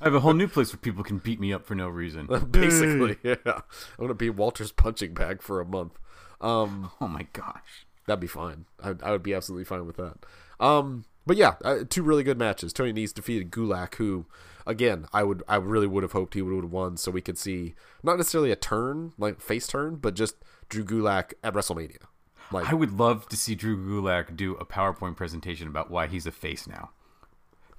I 0.00 0.04
have 0.04 0.14
a 0.14 0.20
whole 0.20 0.32
new 0.32 0.46
place 0.46 0.72
where 0.72 0.78
people 0.78 1.02
can 1.02 1.18
beat 1.18 1.40
me 1.40 1.52
up 1.52 1.66
for 1.66 1.74
no 1.74 1.88
reason. 1.88 2.26
Basically, 2.50 3.16
yeah. 3.24 3.34
I'm 3.46 3.62
gonna 3.98 4.14
be 4.14 4.30
Walter's 4.30 4.70
punching 4.72 5.12
bag 5.14 5.42
for 5.42 5.60
a 5.60 5.64
month. 5.64 5.98
Um, 6.40 6.92
Oh 7.00 7.08
my 7.08 7.26
gosh. 7.32 7.84
that'd 8.06 8.20
be 8.20 8.28
fine. 8.28 8.66
I, 8.82 8.94
I 9.02 9.10
would 9.10 9.24
be 9.24 9.34
absolutely 9.34 9.64
fine 9.64 9.86
with 9.86 9.96
that. 9.96 10.18
Um, 10.60 11.04
but 11.26 11.36
yeah, 11.36 11.56
uh, 11.64 11.78
two 11.88 12.02
really 12.04 12.22
good 12.22 12.38
matches. 12.38 12.72
Tony 12.72 12.92
Nese 12.92 13.12
defeated 13.12 13.50
Gulak, 13.50 13.96
who, 13.96 14.26
again, 14.68 15.06
I 15.12 15.24
would 15.24 15.42
I 15.48 15.56
really 15.56 15.86
would 15.88 16.04
have 16.04 16.12
hoped 16.12 16.34
he 16.34 16.42
would 16.42 16.62
have 16.62 16.70
won, 16.72 16.96
so 16.96 17.10
we 17.10 17.20
could 17.20 17.38
see 17.38 17.74
not 18.04 18.16
necessarily 18.18 18.52
a 18.52 18.56
turn 18.56 19.12
like 19.18 19.40
face 19.40 19.66
turn, 19.66 19.96
but 19.96 20.14
just 20.14 20.36
Drew 20.68 20.84
Gulak 20.84 21.32
at 21.42 21.54
WrestleMania. 21.54 22.02
Like 22.52 22.68
I 22.70 22.74
would 22.74 22.92
love 22.92 23.28
to 23.30 23.36
see 23.36 23.54
Drew 23.54 23.76
Gulak 23.76 24.36
do 24.36 24.54
a 24.54 24.64
PowerPoint 24.64 25.16
presentation 25.16 25.66
about 25.66 25.90
why 25.90 26.06
he's 26.06 26.26
a 26.26 26.30
face 26.32 26.66
now. 26.68 26.90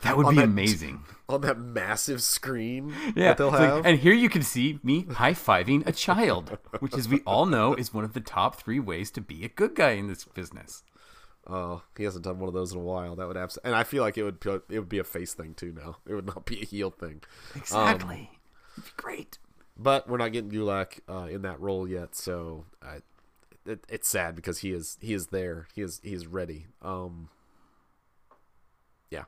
That 0.02 0.16
would 0.16 0.30
be 0.30 0.36
that- 0.38 0.44
amazing. 0.46 1.04
on 1.30 1.42
that 1.42 1.60
massive 1.60 2.22
screen 2.24 2.94
Yeah, 3.16 3.30
that 3.30 3.38
they'll 3.38 3.50
it's 3.50 3.60
like- 3.60 3.86
and 3.86 4.00
here 4.00 4.14
you 4.14 4.30
can 4.30 4.42
see 4.44 4.80
me 4.82 5.04
high 5.04 5.34
fiving 5.34 5.86
a 5.86 5.92
child, 5.92 6.58
which, 6.80 6.94
as 6.96 7.10
we 7.10 7.20
all 7.26 7.46
know, 7.46 7.74
is 7.74 7.94
one 7.94 8.04
of 8.06 8.14
the 8.14 8.22
top 8.22 8.56
three 8.56 8.80
ways 8.80 9.12
to 9.12 9.22
be 9.22 9.44
a 9.44 9.50
good 9.50 9.76
guy 9.76 9.92
in 9.92 10.08
this 10.08 10.24
business. 10.24 10.84
Uh, 11.48 11.80
he 11.98 12.04
hasn't 12.04 12.24
done 12.24 12.40
one 12.40 12.48
of 12.48 12.54
those 12.54 12.72
in 12.72 12.78
a 12.78 12.84
while. 12.84 13.16
That 13.16 13.28
would 13.28 13.38
abs- 13.38 13.58
and 13.64 13.74
I 13.76 13.84
feel 13.84 14.04
like 14.04 14.18
it 14.18 14.24
would 14.24 14.46
it 14.70 14.80
would 14.80 14.90
be 14.90 15.00
a 15.00 15.04
face 15.04 15.34
thing 15.34 15.54
too 15.54 15.72
now. 15.72 15.98
It 16.08 16.14
would 16.14 16.28
not 16.28 16.46
be 16.46 16.62
a 16.62 16.66
heel 16.66 16.92
thing. 16.92 17.22
Exactly. 17.56 18.32
It'd 18.74 18.86
be 18.86 18.92
great. 18.98 19.38
But 19.78 20.10
we're 20.10 20.18
not 20.18 20.34
getting 20.34 20.52
Gulak 20.52 21.00
uh, 21.10 21.28
in 21.32 21.42
that 21.44 21.60
role 21.62 21.88
yet, 21.88 22.14
so 22.14 22.66
I, 22.82 22.98
it, 23.66 23.86
it's 23.88 24.10
sad 24.10 24.36
because 24.36 24.60
he 24.60 24.72
is 24.72 24.98
he 25.00 25.14
is 25.14 25.28
there. 25.28 25.68
He 25.74 25.82
is 25.82 26.02
he 26.04 26.14
is 26.14 26.28
ready. 26.28 26.68
Um, 26.82 27.30
yeah, 29.10 29.24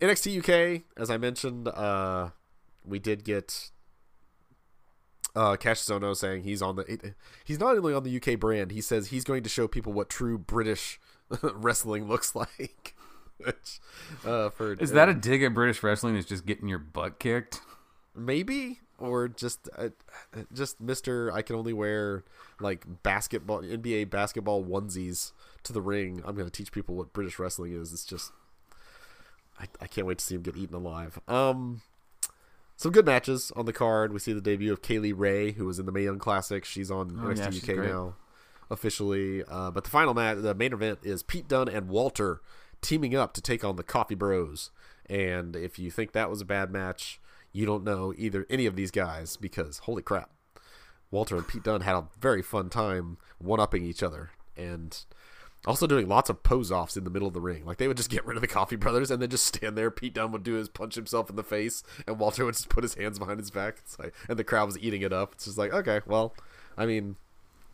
NXT 0.00 0.38
UK, 0.38 0.82
as 0.96 1.10
I 1.10 1.18
mentioned, 1.18 1.68
uh, 1.68 2.30
we 2.84 2.98
did 2.98 3.24
get 3.24 3.70
uh, 5.36 5.56
Cassius 5.56 5.88
Ohno 5.88 6.16
saying 6.16 6.44
he's 6.44 6.62
on 6.62 6.76
the 6.76 7.14
he's 7.44 7.58
not 7.58 7.76
only 7.76 7.92
on 7.92 8.04
the 8.04 8.16
UK 8.16 8.38
brand. 8.38 8.70
He 8.70 8.80
says 8.80 9.08
he's 9.08 9.24
going 9.24 9.42
to 9.42 9.50
show 9.50 9.68
people 9.68 9.92
what 9.92 10.08
true 10.08 10.38
British 10.38 10.98
wrestling 11.42 12.08
looks 12.08 12.34
like. 12.34 12.94
Which, 13.38 13.80
uh, 14.24 14.50
for 14.50 14.74
Is 14.74 14.92
that 14.92 15.08
a 15.08 15.14
dig 15.14 15.42
at 15.42 15.54
British 15.54 15.82
wrestling? 15.82 16.16
Is 16.16 16.24
just 16.24 16.46
getting 16.46 16.68
your 16.68 16.78
butt 16.78 17.18
kicked? 17.18 17.60
maybe 18.16 18.78
or 18.98 19.26
just 19.26 19.68
uh, 19.76 19.88
just 20.52 20.80
Mister 20.80 21.32
I 21.32 21.42
can 21.42 21.56
only 21.56 21.72
wear 21.72 22.22
like 22.60 22.84
basketball 23.02 23.62
NBA 23.62 24.08
basketball 24.08 24.64
onesies 24.64 25.32
to 25.64 25.72
the 25.72 25.80
ring. 25.82 26.22
I'm 26.24 26.36
going 26.36 26.48
to 26.48 26.52
teach 26.52 26.70
people 26.70 26.94
what 26.94 27.12
British 27.12 27.38
wrestling 27.40 27.72
is. 27.72 27.92
It's 27.92 28.04
just 28.04 28.30
I, 29.58 29.66
I 29.80 29.88
can't 29.88 30.06
wait 30.06 30.18
to 30.18 30.24
see 30.24 30.36
him 30.36 30.42
get 30.42 30.56
eaten 30.56 30.76
alive. 30.76 31.18
Um 31.26 31.82
some 32.76 32.92
good 32.92 33.06
matches 33.06 33.52
on 33.56 33.66
the 33.66 33.72
card. 33.72 34.12
We 34.12 34.18
see 34.18 34.32
the 34.32 34.40
debut 34.40 34.72
of 34.72 34.82
Kay 34.82 34.98
Lee 34.98 35.12
Ray, 35.12 35.52
who 35.52 35.64
was 35.66 35.78
in 35.78 35.86
the 35.86 35.92
Mae 35.92 36.04
Young 36.04 36.18
Classic. 36.18 36.64
She's 36.64 36.90
on 36.90 37.18
Oh, 37.20 37.30
yeah, 37.30 37.34
NXT 37.48 37.52
she's 37.52 37.68
UK 37.68 37.76
great. 37.76 37.90
now, 37.90 38.14
officially. 38.70 39.44
Uh, 39.44 39.70
but 39.70 39.84
the 39.84 39.90
final 39.90 40.14
match, 40.14 40.38
the 40.38 40.54
main 40.54 40.72
event, 40.72 41.00
is 41.02 41.22
Pete 41.22 41.48
Dunne 41.48 41.68
and 41.68 41.88
Walter 41.88 42.40
teaming 42.80 43.14
up 43.14 43.32
to 43.34 43.40
take 43.40 43.64
on 43.64 43.76
the 43.76 43.82
Coffey 43.82 44.14
Bros. 44.14 44.70
And 45.06 45.56
if 45.56 45.78
you 45.78 45.90
think 45.90 46.12
that 46.12 46.30
was 46.30 46.40
a 46.40 46.46
bad 46.46 46.70
match, 46.70 47.20
you 47.52 47.66
don't 47.66 47.84
know 47.84 48.12
either 48.16 48.46
any 48.50 48.66
of 48.66 48.76
these 48.76 48.90
guys 48.90 49.36
because 49.36 49.78
holy 49.78 50.02
crap, 50.02 50.30
Walter 51.10 51.36
and 51.36 51.46
Pete 51.46 51.62
Dunne 51.62 51.82
had 51.82 51.94
a 51.94 52.08
very 52.18 52.42
fun 52.42 52.68
time 52.68 53.18
one 53.38 53.60
upping 53.60 53.84
each 53.84 54.02
other 54.02 54.30
and 54.56 55.04
also 55.66 55.86
doing 55.86 56.08
lots 56.08 56.28
of 56.28 56.42
pose 56.42 56.70
offs 56.70 56.96
in 56.96 57.04
the 57.04 57.10
middle 57.10 57.28
of 57.28 57.34
the 57.34 57.40
ring. 57.40 57.64
Like 57.64 57.78
they 57.78 57.88
would 57.88 57.96
just 57.96 58.10
get 58.10 58.26
rid 58.26 58.36
of 58.36 58.40
the 58.40 58.46
Coffey 58.48 58.76
Brothers 58.76 59.10
and 59.10 59.20
then 59.22 59.30
just 59.30 59.46
stand 59.46 59.76
there. 59.78 59.90
Pete 59.90 60.14
Dunne 60.14 60.32
would 60.32 60.42
do 60.42 60.54
his 60.54 60.68
punch 60.68 60.94
himself 60.94 61.30
in 61.30 61.36
the 61.36 61.42
face, 61.42 61.82
and 62.06 62.18
Walter 62.18 62.44
would 62.44 62.54
just 62.54 62.68
put 62.68 62.84
his 62.84 62.94
hands 62.94 63.18
behind 63.18 63.40
his 63.40 63.50
back. 63.50 63.82
Like, 63.98 64.14
and 64.28 64.38
the 64.38 64.44
crowd 64.44 64.66
was 64.66 64.78
eating 64.78 65.02
it 65.02 65.12
up. 65.12 65.32
It's 65.34 65.44
just 65.46 65.58
like, 65.58 65.72
okay, 65.72 66.00
well, 66.06 66.34
I 66.76 66.86
mean, 66.86 67.16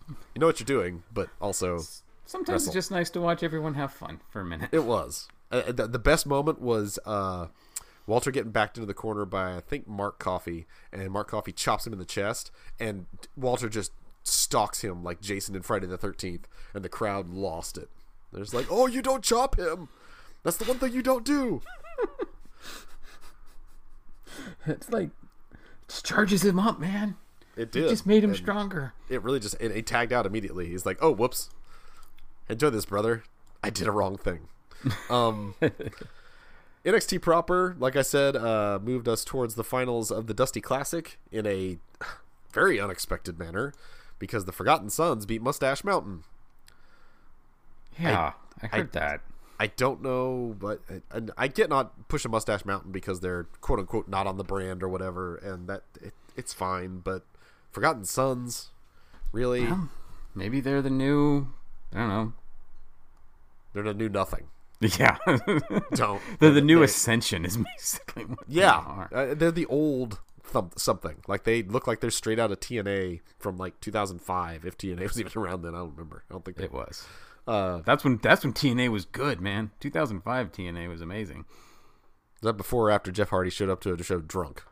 you 0.08 0.40
know 0.40 0.46
what 0.46 0.60
you're 0.60 0.64
doing, 0.66 1.02
but 1.12 1.28
also 1.40 1.80
Sometimes 2.24 2.48
Wrestle. 2.62 2.68
it's 2.68 2.74
just 2.74 2.90
nice 2.90 3.10
to 3.10 3.20
watch 3.20 3.42
everyone 3.42 3.74
have 3.74 3.92
fun 3.92 4.20
for 4.30 4.40
a 4.40 4.44
minute. 4.44 4.68
it 4.72 4.84
was. 4.84 5.28
Uh, 5.50 5.72
the, 5.72 5.86
the 5.88 5.98
best 5.98 6.26
moment 6.26 6.60
was 6.60 6.98
uh, 7.04 7.46
Walter 8.06 8.30
getting 8.30 8.52
backed 8.52 8.76
into 8.76 8.86
the 8.86 8.94
corner 8.94 9.24
by 9.24 9.56
I 9.56 9.60
think 9.60 9.88
Mark 9.88 10.18
Coffey, 10.18 10.66
and 10.92 11.10
Mark 11.10 11.28
Coffey 11.28 11.52
chops 11.52 11.86
him 11.86 11.92
in 11.92 11.98
the 11.98 12.04
chest, 12.04 12.50
and 12.78 13.06
Walter 13.36 13.68
just 13.68 13.90
stalks 14.22 14.82
him 14.82 15.02
like 15.02 15.20
Jason 15.20 15.56
in 15.56 15.62
Friday 15.62 15.86
the 15.86 15.98
Thirteenth, 15.98 16.46
and 16.72 16.84
the 16.84 16.88
crowd 16.88 17.28
lost 17.30 17.76
it. 17.76 17.88
They're 18.32 18.42
just 18.42 18.54
like, 18.54 18.66
"Oh, 18.70 18.86
you 18.86 19.02
don't 19.02 19.24
chop 19.24 19.58
him! 19.58 19.88
That's 20.44 20.56
the 20.56 20.64
one 20.66 20.78
thing 20.78 20.92
you 20.92 21.02
don't 21.02 21.24
do." 21.24 21.62
It's 24.66 24.90
like 24.90 25.10
just 25.88 26.04
charges 26.04 26.44
him 26.44 26.58
up, 26.58 26.78
man. 26.78 27.16
It 27.56 27.72
did. 27.72 27.88
Just 27.88 28.06
made 28.06 28.24
him 28.24 28.30
And 28.30 28.38
stronger. 28.38 28.92
It 29.08 29.22
really 29.22 29.40
just 29.40 29.56
it, 29.60 29.74
he 29.74 29.82
tagged 29.82 30.12
out 30.12 30.26
immediately. 30.26 30.68
He's 30.68 30.86
like, 30.86 30.98
"Oh, 31.00 31.10
whoops! 31.10 31.50
Enjoy 32.48 32.70
this, 32.70 32.84
brother. 32.84 33.22
I 33.62 33.70
did 33.70 33.86
a 33.86 33.92
wrong 33.92 34.16
thing." 34.16 34.48
Um, 35.10 35.54
NXT 36.86 37.20
proper, 37.20 37.76
like 37.78 37.96
I 37.96 38.00
said, 38.00 38.34
uh, 38.34 38.78
moved 38.82 39.08
us 39.08 39.26
towards 39.26 39.54
the 39.54 39.64
finals 39.64 40.10
of 40.10 40.26
the 40.26 40.32
Dusty 40.32 40.62
Classic 40.62 41.18
in 41.30 41.46
a 41.46 41.76
very 42.52 42.80
unexpected 42.80 43.38
manner 43.38 43.74
because 44.18 44.46
the 44.46 44.52
Forgotten 44.52 44.88
Sons 44.88 45.26
beat 45.26 45.42
Mustache 45.42 45.84
Mountain. 45.84 46.24
Yeah, 47.98 48.32
I, 48.62 48.66
heard 48.68 48.92
that. 48.92 49.20
I 49.58 49.66
don't 49.66 50.00
know, 50.02 50.56
but 50.58 50.80
and 51.10 51.30
I 51.36 51.48
get 51.48 51.68
not 51.68 52.08
push 52.08 52.24
a 52.24 52.30
Mustache 52.30 52.64
Mountain 52.64 52.92
because 52.92 53.20
they're 53.20 53.44
quote 53.60 53.78
unquote 53.78 54.08
not 54.08 54.26
on 54.26 54.38
the 54.38 54.44
brand 54.44 54.82
or 54.82 54.88
whatever, 54.88 55.36
and 55.36 55.68
that 55.68 55.82
it, 56.00 56.14
it's 56.34 56.54
fine. 56.54 57.00
But 57.00 57.24
Forgotten 57.70 58.04
Sons, 58.04 58.70
really, 59.32 59.68
Maybe 60.34 60.60
they're 60.60 60.82
the 60.82 60.90
new. 60.90 61.48
I 61.94 61.98
don't 61.98 62.08
know. 62.08 62.32
they're 63.72 63.82
the 63.82 63.94
new 63.94 64.08
nothing. 64.08 64.48
Yeah, 64.80 65.18
Don't 65.94 66.22
they're 66.40 66.52
the 66.52 66.62
new 66.62 66.78
They- 66.78 66.84
Ascension. 66.86 67.44
Is 67.44 67.56
basically 67.76 68.24
what 68.24 68.38
they 68.48 68.54
Yeah, 68.60 68.76
are. 68.78 69.10
uh, 69.14 69.34
they're 69.34 69.50
the 69.52 69.66
old 69.66 70.20
thump 70.42 70.78
something. 70.78 71.16
Like 71.28 71.44
they 71.44 71.62
look 71.62 71.86
like 71.86 72.00
they're 72.00 72.10
straight 72.10 72.38
out 72.38 72.50
of 72.50 72.60
TNA 72.60 73.20
from 73.38 73.58
like 73.58 73.78
2005, 73.80 74.64
if 74.64 74.78
TNA 74.78 75.02
was 75.02 75.20
even 75.20 75.32
around 75.36 75.62
then. 75.62 75.74
I 75.74 75.78
don't 75.78 75.90
remember. 75.90 76.24
I 76.30 76.32
don't 76.32 76.44
think 76.44 76.56
they. 76.56 76.64
It 76.64 76.72
was. 76.72 77.06
Uh, 77.46 77.82
That's 77.84 78.04
when 78.04 78.18
that's 78.22 78.42
when 78.44 78.52
TNA 78.54 78.90
was 78.90 79.04
good, 79.04 79.40
man. 79.40 79.70
2005 79.80 80.52
TNA 80.52 80.88
was 80.88 81.00
amazing. 81.02 81.44
was 82.40 82.48
that 82.48 82.56
before 82.56 82.88
or 82.88 82.90
after 82.90 83.10
Jeff 83.12 83.28
Hardy 83.30 83.50
showed 83.50 83.68
up 83.70 83.80
to 83.82 83.92
a 83.92 84.02
show 84.02 84.20
drunk? 84.20 84.62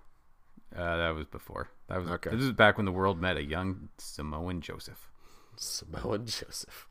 Uh, 0.75 0.97
that 0.97 1.15
was 1.15 1.27
before. 1.27 1.71
That 1.89 2.01
was 2.01 2.09
Okay. 2.09 2.31
This 2.31 2.45
is 2.45 2.53
back 2.53 2.77
when 2.77 2.87
the 2.87 2.93
world 2.93 3.21
met 3.21 3.37
a 3.37 3.43
young 3.43 3.89
Samoan 3.99 4.61
Joseph. 4.61 5.09
Samoan 5.57 6.27
Joseph. 6.27 6.87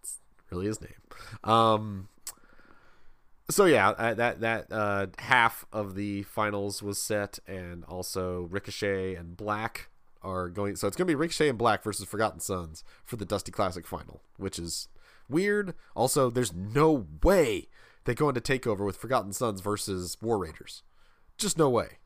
It's 0.00 0.18
really 0.50 0.66
his 0.66 0.80
name. 0.80 0.90
Um. 1.44 2.08
So 3.48 3.64
yeah, 3.64 3.90
uh, 3.90 4.14
that 4.14 4.40
that 4.40 4.72
uh, 4.72 5.06
half 5.18 5.64
of 5.72 5.94
the 5.94 6.24
finals 6.24 6.82
was 6.82 7.00
set, 7.00 7.38
and 7.46 7.84
also 7.84 8.42
Ricochet 8.50 9.14
and 9.14 9.36
Black 9.36 9.88
are 10.22 10.48
going. 10.48 10.76
So 10.76 10.88
it's 10.88 10.96
going 10.96 11.06
to 11.06 11.10
be 11.10 11.14
Ricochet 11.14 11.48
and 11.48 11.58
Black 11.58 11.82
versus 11.82 12.06
Forgotten 12.06 12.40
Sons 12.40 12.82
for 13.04 13.16
the 13.16 13.24
Dusty 13.24 13.52
Classic 13.52 13.86
final, 13.86 14.22
which 14.36 14.58
is 14.58 14.88
weird. 15.28 15.74
Also, 15.94 16.30
there's 16.30 16.52
no 16.52 17.06
way 17.22 17.68
they 18.04 18.14
go 18.14 18.28
into 18.28 18.40
Takeover 18.40 18.84
with 18.84 18.96
Forgotten 18.96 19.32
Sons 19.32 19.60
versus 19.60 20.16
War 20.20 20.38
Raiders. 20.38 20.82
Just 21.38 21.58
no 21.58 21.68
way. 21.68 21.98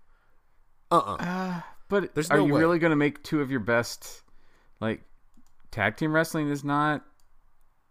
Uh 0.90 1.16
uh 1.18 1.60
But 1.88 2.14
There's 2.14 2.30
are 2.30 2.38
no 2.38 2.46
you 2.46 2.54
way. 2.54 2.60
really 2.60 2.78
going 2.78 2.90
to 2.90 2.96
make 2.96 3.22
two 3.22 3.40
of 3.40 3.50
your 3.50 3.60
best, 3.60 4.22
like, 4.80 5.02
tag 5.70 5.96
team 5.96 6.12
wrestling 6.12 6.48
is 6.48 6.62
not 6.64 7.04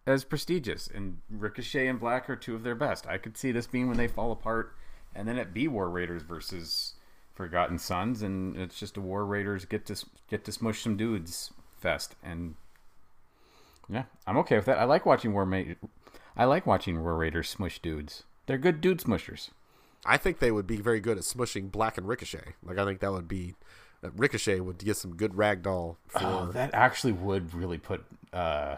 as 0.07 0.23
prestigious, 0.23 0.87
and 0.87 1.17
Ricochet 1.29 1.87
and 1.87 1.99
Black 1.99 2.29
are 2.29 2.35
two 2.35 2.55
of 2.55 2.63
their 2.63 2.75
best. 2.75 3.05
I 3.07 3.17
could 3.17 3.37
see 3.37 3.51
this 3.51 3.67
being 3.67 3.87
when 3.87 3.97
they 3.97 4.07
fall 4.07 4.31
apart, 4.31 4.73
and 5.13 5.27
then 5.27 5.37
it 5.37 5.53
be 5.53 5.67
War 5.67 5.89
Raiders 5.89 6.23
versus 6.23 6.93
Forgotten 7.33 7.77
Sons, 7.77 8.21
and 8.21 8.55
it's 8.57 8.79
just 8.79 8.97
a 8.97 9.01
War 9.01 9.25
Raiders 9.25 9.65
get 9.65 9.85
to 9.87 9.95
get 10.29 10.43
to 10.45 10.51
smush 10.51 10.81
some 10.81 10.97
dudes 10.97 11.51
fest, 11.77 12.15
and 12.23 12.55
yeah, 13.87 14.05
I'm 14.25 14.37
okay 14.37 14.55
with 14.55 14.65
that. 14.65 14.79
I 14.79 14.85
like 14.85 15.05
watching 15.05 15.33
War 15.33 15.45
Ma- 15.45 15.75
I 16.35 16.45
like 16.45 16.65
watching 16.65 17.01
War 17.03 17.15
Raiders 17.15 17.49
smush 17.49 17.79
dudes. 17.79 18.23
They're 18.45 18.57
good 18.57 18.81
dude 18.81 18.99
smushers. 18.99 19.49
I 20.05 20.17
think 20.17 20.39
they 20.39 20.51
would 20.51 20.67
be 20.67 20.77
very 20.77 20.99
good 20.99 21.17
at 21.17 21.23
smushing 21.23 21.71
Black 21.71 21.97
and 21.97 22.07
Ricochet. 22.07 22.53
Like 22.63 22.77
I 22.77 22.85
think 22.85 22.99
that 23.01 23.11
would 23.11 23.27
be 23.27 23.55
Ricochet 24.01 24.59
would 24.61 24.77
get 24.79 24.97
some 24.97 25.15
good 25.15 25.33
ragdoll 25.33 25.97
for 26.07 26.19
Oh, 26.23 26.45
that 26.53 26.73
actually 26.73 27.13
would 27.13 27.53
really 27.53 27.77
put 27.77 28.03
uh, 28.31 28.77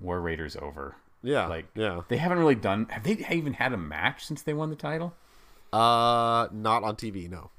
War 0.00 0.20
Raiders 0.20 0.56
over. 0.56 0.96
yeah, 1.22 1.46
Like, 1.46 1.66
yeah. 1.74 2.02
they 2.08 2.16
haven't 2.16 2.38
really 2.38 2.54
done. 2.54 2.86
Have 2.90 3.02
they 3.02 3.24
even 3.30 3.54
had 3.54 3.72
a 3.72 3.76
match 3.76 4.24
since 4.24 4.42
they 4.42 4.54
won 4.54 4.70
the 4.70 4.76
title? 4.76 5.14
Uh, 5.72 6.48
not 6.52 6.82
on 6.84 6.96
TV. 6.96 7.28
No. 7.28 7.50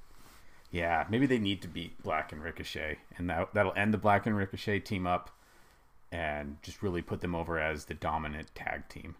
Yeah, 0.71 1.05
maybe 1.07 1.27
they 1.27 1.37
need 1.37 1.61
to 1.61 1.67
beat 1.67 2.01
Black 2.01 2.31
and 2.31 2.41
Ricochet, 2.41 2.97
and 3.17 3.29
that 3.29 3.53
that'll 3.53 3.73
end 3.75 3.93
the 3.93 3.99
Black 3.99 4.25
and 4.25 4.35
Ricochet 4.35 4.79
team 4.79 5.05
up, 5.05 5.29
and 6.11 6.57
just 6.63 6.81
really 6.81 7.03
put 7.03 7.21
them 7.21 7.35
over 7.35 7.59
as 7.59 7.85
the 7.85 7.93
dominant 7.93 8.53
tag 8.55 8.89
team. 8.89 9.15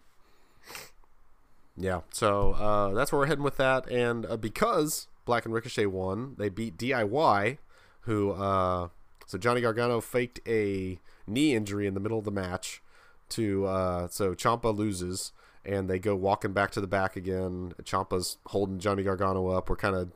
Yeah. 1.76 2.00
So 2.12 2.52
uh, 2.52 2.94
that's 2.94 3.12
where 3.12 3.20
we're 3.20 3.26
heading 3.26 3.44
with 3.44 3.56
that, 3.56 3.90
and 3.90 4.26
uh, 4.26 4.36
because 4.36 5.08
Black 5.24 5.44
and 5.44 5.54
Ricochet 5.54 5.86
won, 5.86 6.34
they 6.38 6.48
beat 6.48 6.76
DIY, 6.76 7.58
who 8.02 8.32
uh, 8.32 8.88
so 9.26 9.38
Johnny 9.38 9.60
Gargano 9.60 10.00
faked 10.00 10.40
a 10.46 10.98
knee 11.26 11.54
injury 11.54 11.86
in 11.86 11.94
the 11.94 12.00
middle 12.00 12.18
of 12.18 12.24
the 12.24 12.30
match 12.30 12.82
to 13.30 13.66
uh, 13.66 14.08
so 14.08 14.34
Ciampa 14.34 14.74
loses. 14.76 15.32
And 15.66 15.88
they 15.88 15.98
go 15.98 16.14
walking 16.14 16.52
back 16.52 16.72
to 16.72 16.80
the 16.82 16.86
back 16.86 17.16
again. 17.16 17.72
Ciampa's 17.82 18.36
holding 18.48 18.78
Johnny 18.78 19.02
Gargano 19.02 19.48
up. 19.48 19.70
We're 19.70 19.76
kind 19.76 19.96
of 19.96 20.10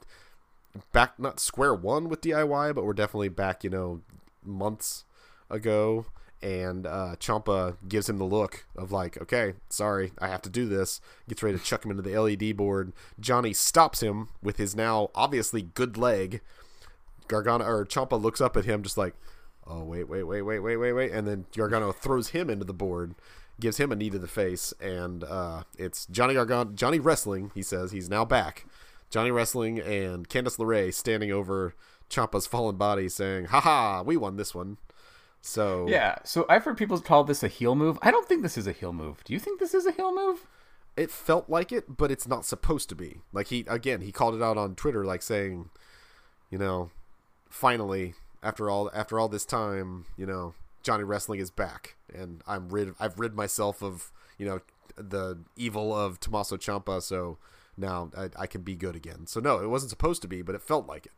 back 0.92 1.18
not 1.18 1.40
square 1.40 1.74
one 1.74 2.10
with 2.10 2.20
DIY, 2.20 2.74
but 2.74 2.84
we're 2.84 2.92
definitely 2.92 3.30
back, 3.30 3.64
you 3.64 3.70
know, 3.70 4.02
months 4.44 5.04
ago. 5.48 6.04
And 6.40 6.86
uh, 6.86 7.16
Ciampa 7.18 7.76
gives 7.88 8.08
him 8.08 8.18
the 8.18 8.24
look 8.24 8.64
of 8.76 8.92
like, 8.92 9.20
okay, 9.20 9.54
sorry, 9.68 10.12
I 10.20 10.28
have 10.28 10.42
to 10.42 10.50
do 10.50 10.66
this. 10.66 11.00
Gets 11.28 11.42
ready 11.42 11.58
to 11.58 11.64
chuck 11.64 11.84
him 11.84 11.90
into 11.90 12.02
the 12.02 12.16
LED 12.16 12.56
board. 12.56 12.92
Johnny 13.18 13.52
stops 13.52 14.02
him 14.02 14.28
with 14.42 14.56
his 14.56 14.76
now 14.76 15.10
obviously 15.14 15.62
good 15.62 15.96
leg. 15.96 16.40
Gargano 17.26 17.64
or 17.64 17.84
Ciampa 17.84 18.20
looks 18.20 18.40
up 18.40 18.56
at 18.56 18.64
him 18.64 18.82
just 18.82 18.96
like, 18.96 19.14
oh 19.66 19.84
wait, 19.84 20.08
wait, 20.08 20.22
wait, 20.22 20.42
wait, 20.42 20.60
wait, 20.60 20.76
wait, 20.76 20.92
wait, 20.92 21.12
and 21.12 21.26
then 21.26 21.46
Gargano 21.56 21.92
throws 21.92 22.28
him 22.28 22.48
into 22.50 22.64
the 22.64 22.72
board. 22.72 23.14
gives 23.60 23.78
him 23.78 23.92
a 23.92 23.96
knee 23.96 24.10
to 24.10 24.18
the 24.18 24.28
face, 24.28 24.72
and 24.80 25.24
uh, 25.24 25.64
it's 25.76 26.06
Johnny 26.06 26.34
Gargano, 26.34 26.70
Johnny 26.72 27.00
Wrestling. 27.00 27.50
He 27.54 27.62
says 27.62 27.92
he's 27.92 28.08
now 28.08 28.24
back. 28.24 28.66
Johnny 29.10 29.30
Wrestling 29.30 29.78
and 29.80 30.28
Candice 30.28 30.58
LeRae 30.58 30.92
standing 30.92 31.32
over 31.32 31.74
Ciampa's 32.10 32.46
fallen 32.46 32.76
body, 32.76 33.08
saying, 33.08 33.46
"Haha, 33.46 34.02
we 34.02 34.16
won 34.16 34.36
this 34.36 34.54
one." 34.54 34.78
So 35.40 35.86
Yeah, 35.88 36.16
so 36.24 36.46
I've 36.48 36.64
heard 36.64 36.76
people 36.76 37.00
call 37.00 37.24
this 37.24 37.42
a 37.42 37.48
heel 37.48 37.74
move. 37.74 37.98
I 38.02 38.10
don't 38.10 38.28
think 38.28 38.42
this 38.42 38.58
is 38.58 38.66
a 38.66 38.72
heel 38.72 38.92
move. 38.92 39.22
Do 39.24 39.32
you 39.32 39.38
think 39.38 39.60
this 39.60 39.74
is 39.74 39.86
a 39.86 39.92
heel 39.92 40.14
move? 40.14 40.46
it 40.98 41.12
felt 41.12 41.48
like 41.48 41.70
it, 41.70 41.96
but 41.96 42.10
it's 42.10 42.26
not 42.26 42.44
supposed 42.44 42.88
to 42.88 42.96
be. 42.96 43.20
Like 43.32 43.46
he 43.46 43.64
again, 43.68 44.00
he 44.00 44.10
called 44.10 44.34
it 44.34 44.42
out 44.42 44.58
on 44.58 44.74
Twitter, 44.74 45.04
like 45.04 45.22
saying, 45.22 45.70
you 46.50 46.58
know, 46.58 46.90
finally 47.48 48.14
after 48.42 48.68
all 48.68 48.90
after 48.92 49.18
all 49.18 49.28
this 49.28 49.44
time, 49.44 50.06
you 50.16 50.26
know, 50.26 50.54
Johnny 50.82 51.04
Wrestling 51.04 51.38
is 51.38 51.50
back, 51.50 51.96
and 52.12 52.42
I'm 52.46 52.68
rid. 52.68 52.94
I've 52.98 53.18
rid 53.18 53.34
myself 53.34 53.80
of 53.82 54.10
you 54.38 54.46
know 54.46 54.60
the 54.96 55.38
evil 55.56 55.94
of 55.94 56.18
Tommaso 56.18 56.56
Ciampa, 56.56 57.00
so 57.00 57.38
now 57.76 58.10
I, 58.16 58.30
I 58.36 58.46
can 58.48 58.62
be 58.62 58.74
good 58.74 58.96
again. 58.96 59.26
So 59.28 59.38
no, 59.38 59.60
it 59.60 59.68
wasn't 59.68 59.90
supposed 59.90 60.20
to 60.22 60.28
be, 60.28 60.42
but 60.42 60.56
it 60.56 60.62
felt 60.62 60.88
like 60.88 61.06
it. 61.06 61.12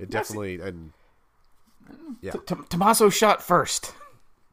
It 0.00 0.08
Yes, 0.12 0.28
definitely 0.28 0.60
and 0.60 0.92
yeah, 2.20 2.32
T- 2.32 2.54
Tommaso 2.68 3.08
shot 3.10 3.42
first. 3.42 3.94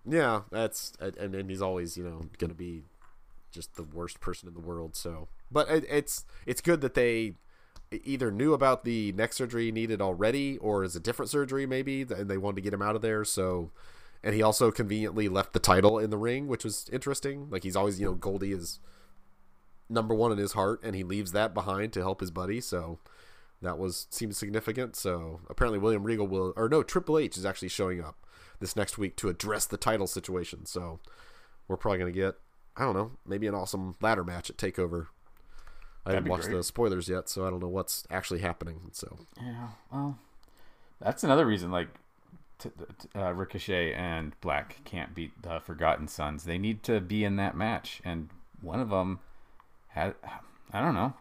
yeah, 0.06 0.42
that's 0.52 0.94
and 1.00 1.36
and 1.36 1.50
he's 1.50 1.62
always 1.62 1.98
you 1.98 2.04
know 2.04 2.26
gonna 2.38 2.54
be 2.54 2.84
just 3.52 3.76
the 3.76 3.84
worst 3.84 4.20
person 4.20 4.48
in 4.48 4.54
the 4.54 4.60
world. 4.60 4.96
So, 4.96 5.28
but 5.52 5.70
it, 5.70 5.86
it's 5.90 6.26
it's 6.46 6.62
good 6.62 6.82
that 6.82 6.94
they 6.94 7.36
either 7.92 8.32
knew 8.32 8.54
about 8.54 8.84
the 8.84 9.12
neck 9.14 9.34
surgery 9.34 9.72
needed 9.72 10.02
already, 10.02 10.58
or 10.58 10.84
is 10.84 10.96
a 10.96 11.00
different 11.00 11.30
surgery 11.30 11.66
maybe, 11.66 12.02
and 12.02 12.30
they 12.30 12.38
wanted 12.38 12.58
to 12.58 12.62
get 12.62 12.74
him 12.74 12.82
out 12.82 12.96
of 12.96 13.02
there. 13.02 13.24
So, 13.24 13.72
and 14.24 14.36
he 14.36 14.42
also 14.42 14.72
conveniently 14.72 15.30
left 15.30 15.54
the 15.54 15.60
title 15.60 15.98
in 15.98 16.10
the 16.10 16.18
ring, 16.18 16.48
which 16.48 16.64
was 16.64 16.90
interesting. 16.92 17.50
Like 17.50 17.64
he's 17.64 17.76
always 17.76 18.00
you 18.00 18.08
know 18.08 18.14
Goldie 18.14 18.52
is 18.52 18.80
number 19.90 20.14
one 20.14 20.32
in 20.32 20.38
his 20.38 20.54
heart, 20.54 20.82
and 20.84 20.96
he 20.96 21.04
leaves 21.04 21.32
that 21.32 21.54
behind 21.54 21.94
to 21.94 22.02
help 22.02 22.20
his 22.22 22.32
buddy. 22.32 22.62
So. 22.62 23.00
That 23.62 23.78
was 23.78 24.08
seemed 24.10 24.36
significant. 24.36 24.96
So 24.96 25.40
apparently 25.50 25.80
William 25.80 26.04
Regal 26.04 26.28
will, 26.28 26.54
or 26.56 26.70
no, 26.70 26.84
Triple 26.84 27.18
H 27.18 27.38
is 27.38 27.46
actually 27.46 27.70
showing 27.70 28.04
up 28.04 28.16
this 28.60 28.76
next 28.76 28.98
week 28.98 29.16
to 29.18 29.30
address 29.30 29.66
the 29.66 29.78
title 29.78 30.08
situation. 30.08 30.66
So 30.66 31.00
we're 31.68 31.78
probably 31.78 32.00
going 32.00 32.14
to 32.14 32.20
get, 32.20 32.36
I 32.76 32.84
don't 32.84 32.96
know, 32.96 33.12
maybe 33.26 33.48
an 33.48 33.56
awesome 33.56 33.96
ladder 34.02 34.24
match 34.24 34.50
at 34.50 34.58
Takeover. 34.58 35.08
I 36.06 36.12
That'd 36.12 36.18
haven't 36.20 36.30
watched 36.30 36.46
great. 36.46 36.58
the 36.58 36.64
spoilers 36.64 37.10
yet, 37.10 37.30
so 37.30 37.46
I 37.46 37.50
don't 37.50 37.60
know 37.60 37.68
what's 37.68 38.06
actually 38.10 38.40
happening. 38.40 38.90
So 38.94 39.18
Yeah, 39.42 39.70
well, 39.92 40.20
that's 41.02 41.24
another 41.24 41.46
reason. 41.46 41.72
Like, 41.72 41.90
t- 42.60 42.70
t- 42.70 43.20
uh, 43.20 43.34
Ricochet 43.34 43.94
and 43.94 44.40
Black 44.40 44.84
can't 44.86 45.14
beat 45.14 45.42
the 45.42 45.60
Forgotten 45.60 46.08
Sons. 46.08 46.46
They 46.46 46.58
need 46.58 46.84
to 46.84 47.02
be 47.02 47.26
in 47.26 47.36
that 47.38 47.58
match, 47.58 48.02
and 48.06 48.30
one 48.62 48.80
of 48.80 48.90
them 48.90 49.20
had. 49.90 50.16
I 50.72 50.82
don't 50.82 50.94
know 50.94 51.14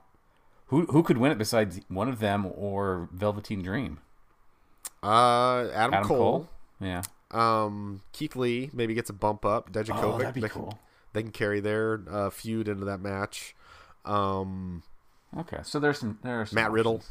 who 0.66 0.86
who 0.86 1.02
could 1.02 1.18
win 1.18 1.32
it 1.32 1.38
besides 1.38 1.80
one 1.88 2.08
of 2.08 2.18
them 2.20 2.46
or 2.54 3.08
Velveteen 3.12 3.62
Dream. 3.62 3.98
uh, 5.02 5.68
Adam, 5.72 5.94
Adam 5.94 6.04
Cole, 6.04 6.16
Cole. 6.18 6.48
Yeah. 6.80 7.02
um, 7.30 8.02
Keith 8.12 8.36
Lee 8.36 8.70
maybe 8.72 8.94
gets 8.94 9.10
a 9.10 9.12
bump 9.12 9.44
up. 9.44 9.72
Dijakovic, 9.72 10.02
Oh, 10.02 10.18
that'd 10.18 10.34
be 10.34 10.40
they, 10.40 10.48
can, 10.48 10.70
they 11.12 11.22
can 11.22 11.32
carry 11.32 11.60
their 11.60 12.02
uh, 12.10 12.30
feud 12.30 12.68
into 12.68 12.84
that 12.86 13.00
match. 13.00 13.54
Um, 14.04 14.82
Okay, 15.36 15.58
so 15.64 15.78
there's 15.78 15.98
some 15.98 16.18
there's 16.22 16.50
some 16.50 16.54
Matt 16.54 16.70
Riddle. 16.70 17.02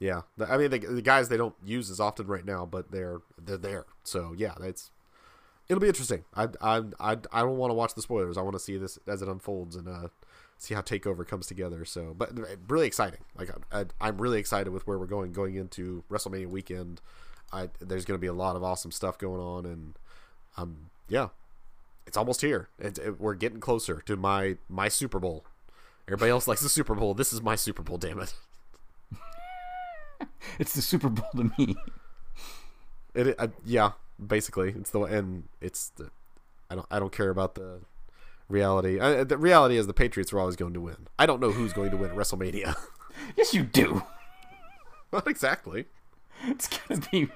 Yeah, 0.00 0.22
I 0.48 0.56
mean 0.58 0.70
the, 0.70 0.78
the 0.78 1.02
guys 1.02 1.28
they 1.28 1.36
don't 1.36 1.54
use 1.64 1.90
as 1.90 1.98
often 1.98 2.26
right 2.26 2.44
now, 2.44 2.64
but 2.66 2.90
they're 2.92 3.18
they're 3.42 3.56
there. 3.56 3.86
So 4.04 4.32
yeah, 4.36 4.54
it's 4.60 4.90
it'll 5.68 5.80
be 5.80 5.88
interesting. 5.88 6.24
I 6.34 6.48
I 6.60 6.82
I, 7.00 7.16
I 7.32 7.40
don't 7.42 7.56
want 7.56 7.70
to 7.70 7.74
watch 7.74 7.94
the 7.94 8.02
spoilers. 8.02 8.36
I 8.38 8.42
want 8.42 8.54
to 8.54 8.60
see 8.60 8.76
this 8.76 8.98
as 9.08 9.22
it 9.22 9.28
unfolds 9.28 9.74
and 9.76 9.88
uh 9.88 10.08
see 10.58 10.74
how 10.74 10.80
Takeover 10.80 11.26
comes 11.26 11.46
together. 11.46 11.84
So, 11.84 12.14
but 12.16 12.32
really 12.68 12.86
exciting. 12.86 13.20
Like 13.36 13.50
I, 13.72 13.86
I'm 14.00 14.18
really 14.20 14.38
excited 14.38 14.70
with 14.70 14.86
where 14.86 14.98
we're 14.98 15.06
going 15.06 15.32
going 15.32 15.54
into 15.54 16.04
WrestleMania 16.10 16.48
weekend. 16.48 17.00
I 17.52 17.70
there's 17.80 18.04
going 18.04 18.18
to 18.18 18.20
be 18.20 18.26
a 18.26 18.32
lot 18.32 18.56
of 18.56 18.62
awesome 18.62 18.92
stuff 18.92 19.16
going 19.18 19.40
on, 19.40 19.64
and 19.64 19.94
um 20.56 20.90
yeah, 21.08 21.28
it's 22.06 22.16
almost 22.16 22.40
here. 22.42 22.68
It, 22.78 22.98
it, 22.98 23.20
we're 23.20 23.34
getting 23.34 23.60
closer 23.60 24.02
to 24.06 24.16
my 24.16 24.56
my 24.68 24.88
Super 24.88 25.18
Bowl. 25.18 25.44
Everybody 26.06 26.30
else 26.30 26.48
likes 26.48 26.60
the 26.60 26.68
Super 26.68 26.94
Bowl. 26.94 27.14
This 27.14 27.32
is 27.32 27.40
my 27.40 27.54
Super 27.54 27.82
Bowl. 27.82 27.98
Damn 27.98 28.20
it. 28.20 28.34
It's 30.58 30.72
the 30.74 30.82
Super 30.82 31.08
Bowl 31.08 31.28
to 31.36 31.52
me. 31.56 31.76
It, 33.14 33.36
uh, 33.38 33.48
yeah, 33.64 33.92
basically, 34.24 34.70
it's 34.70 34.90
the 34.90 35.02
and 35.02 35.44
it's 35.60 35.90
the. 35.90 36.10
I 36.70 36.74
don't 36.74 36.86
I 36.90 36.98
don't 36.98 37.12
care 37.12 37.30
about 37.30 37.54
the 37.54 37.80
reality. 38.48 38.98
Uh, 38.98 39.24
the 39.24 39.38
reality 39.38 39.76
is 39.76 39.86
the 39.86 39.94
Patriots 39.94 40.32
are 40.32 40.40
always 40.40 40.56
going 40.56 40.74
to 40.74 40.80
win. 40.80 41.08
I 41.18 41.26
don't 41.26 41.40
know 41.40 41.50
who's 41.50 41.72
going 41.72 41.90
to 41.90 41.96
win 41.96 42.10
WrestleMania. 42.10 42.76
Yes, 43.36 43.52
you 43.52 43.64
do. 43.64 44.04
Not 45.12 45.26
exactly. 45.26 45.86
It's 46.44 46.68
gonna 46.68 47.00
be 47.10 47.28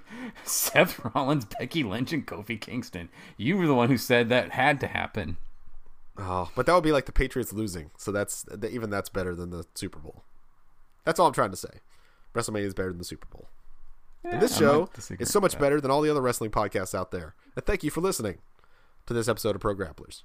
Seth 0.45 1.01
Rollins, 1.05 1.45
Becky 1.45 1.83
Lynch, 1.83 2.13
and 2.13 2.25
Kofi 2.27 2.61
Kingston. 2.61 3.09
You 3.37 3.57
were 3.57 3.67
the 3.67 3.75
one 3.75 3.89
who 3.89 3.99
said 3.99 4.29
that 4.29 4.53
had 4.53 4.79
to 4.81 4.87
happen. 4.87 5.39
Oh, 6.17 6.51
but 6.55 6.67
that 6.67 6.75
would 6.75 6.85
be 6.85 6.93
like 6.93 7.07
the 7.07 7.13
Patriots 7.13 7.53
losing. 7.53 7.91
So 7.97 8.13
that's 8.13 8.45
even 8.71 8.91
that's 8.91 9.09
better 9.09 9.35
than 9.35 9.51
the 9.51 9.67
Super 9.75 9.99
Bowl. 9.99 10.25
That's 11.05 11.19
all 11.19 11.27
I'm 11.27 11.33
trying 11.33 11.51
to 11.51 11.57
say. 11.57 11.81
WrestleMania 12.35 12.67
is 12.67 12.75
better 12.75 12.91
than 12.91 12.99
the 12.99 13.05
Super 13.05 13.27
Bowl. 13.27 13.49
And 14.25 14.41
this 14.41 14.57
show 14.57 14.89
is 15.19 15.31
so 15.31 15.41
much 15.41 15.59
better 15.59 15.81
than 15.81 15.91
all 15.91 16.01
the 16.01 16.11
other 16.11 16.21
wrestling 16.21 16.53
podcasts 16.53 16.95
out 16.95 17.11
there. 17.11 17.35
And 17.57 17.67
thank 17.67 17.83
you 17.83 17.91
for 17.91 18.01
listening 18.01 18.39
to 19.07 19.15
this 19.15 19.27
episode 19.27 19.57
of 19.57 19.61
Pro 19.61 19.75
Grapplers. 19.75 20.23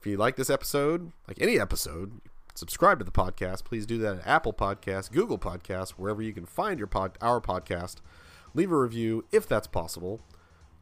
If 0.00 0.06
you 0.06 0.16
like 0.16 0.36
this 0.36 0.50
episode, 0.50 1.12
like 1.26 1.40
any 1.40 1.58
episode, 1.58 2.20
subscribe 2.54 2.98
to 3.00 3.04
the 3.04 3.10
podcast. 3.10 3.64
Please 3.64 3.84
do 3.84 3.98
that 3.98 4.18
at 4.18 4.26
Apple 4.26 4.52
Podcasts, 4.52 5.10
Google 5.10 5.38
Podcasts, 5.38 5.90
wherever 5.90 6.22
you 6.22 6.32
can 6.32 6.46
find 6.46 6.78
your 6.78 6.86
pod, 6.86 7.18
our 7.20 7.40
podcast. 7.40 7.96
Leave 8.54 8.70
a 8.70 8.78
review 8.78 9.24
if 9.32 9.48
that's 9.48 9.66
possible. 9.66 10.20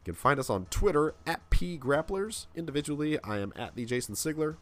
You 0.05 0.13
can 0.13 0.15
find 0.15 0.39
us 0.39 0.49
on 0.49 0.65
Twitter 0.65 1.15
at 1.25 1.49
P 1.49 1.77
Grapplers. 1.77 2.45
Individually, 2.55 3.17
I 3.23 3.39
am 3.39 3.53
at 3.55 3.75
the 3.75 3.85
Jason 3.85 4.13
Sigler. 4.15 4.57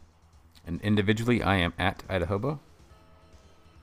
And 0.66 0.80
individually, 0.80 1.42
I 1.42 1.56
am 1.56 1.74
at 1.78 2.02
Idahobo. 2.08 2.60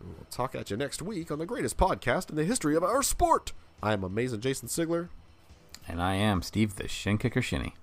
We'll 0.01 0.27
talk 0.29 0.55
at 0.55 0.69
you 0.69 0.75
next 0.75 1.01
week 1.01 1.31
on 1.31 1.39
the 1.39 1.45
greatest 1.45 1.77
podcast 1.77 2.29
in 2.29 2.35
the 2.35 2.43
history 2.43 2.75
of 2.75 2.83
our 2.83 3.01
sport. 3.03 3.53
I 3.81 3.93
am 3.93 4.03
amazing 4.03 4.41
Jason 4.41 4.67
Sigler. 4.67 5.09
And 5.87 6.01
I 6.01 6.15
am 6.15 6.41
Steve 6.41 6.75
the 6.75 6.87
Shin 6.87 7.17
Kicker 7.17 7.41
Shinny. 7.41 7.75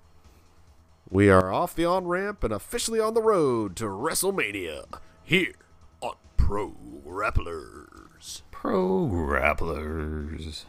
We 1.13 1.29
are 1.29 1.51
off 1.51 1.75
the 1.75 1.83
on 1.83 2.07
ramp 2.07 2.41
and 2.41 2.53
officially 2.53 3.01
on 3.01 3.15
the 3.15 3.21
road 3.21 3.75
to 3.75 3.83
WrestleMania 3.83 4.85
here 5.21 5.55
on 5.99 6.13
Pro 6.37 6.77
Grapplers. 7.05 8.43
Pro 8.49 9.09
Grapplers. 9.11 10.63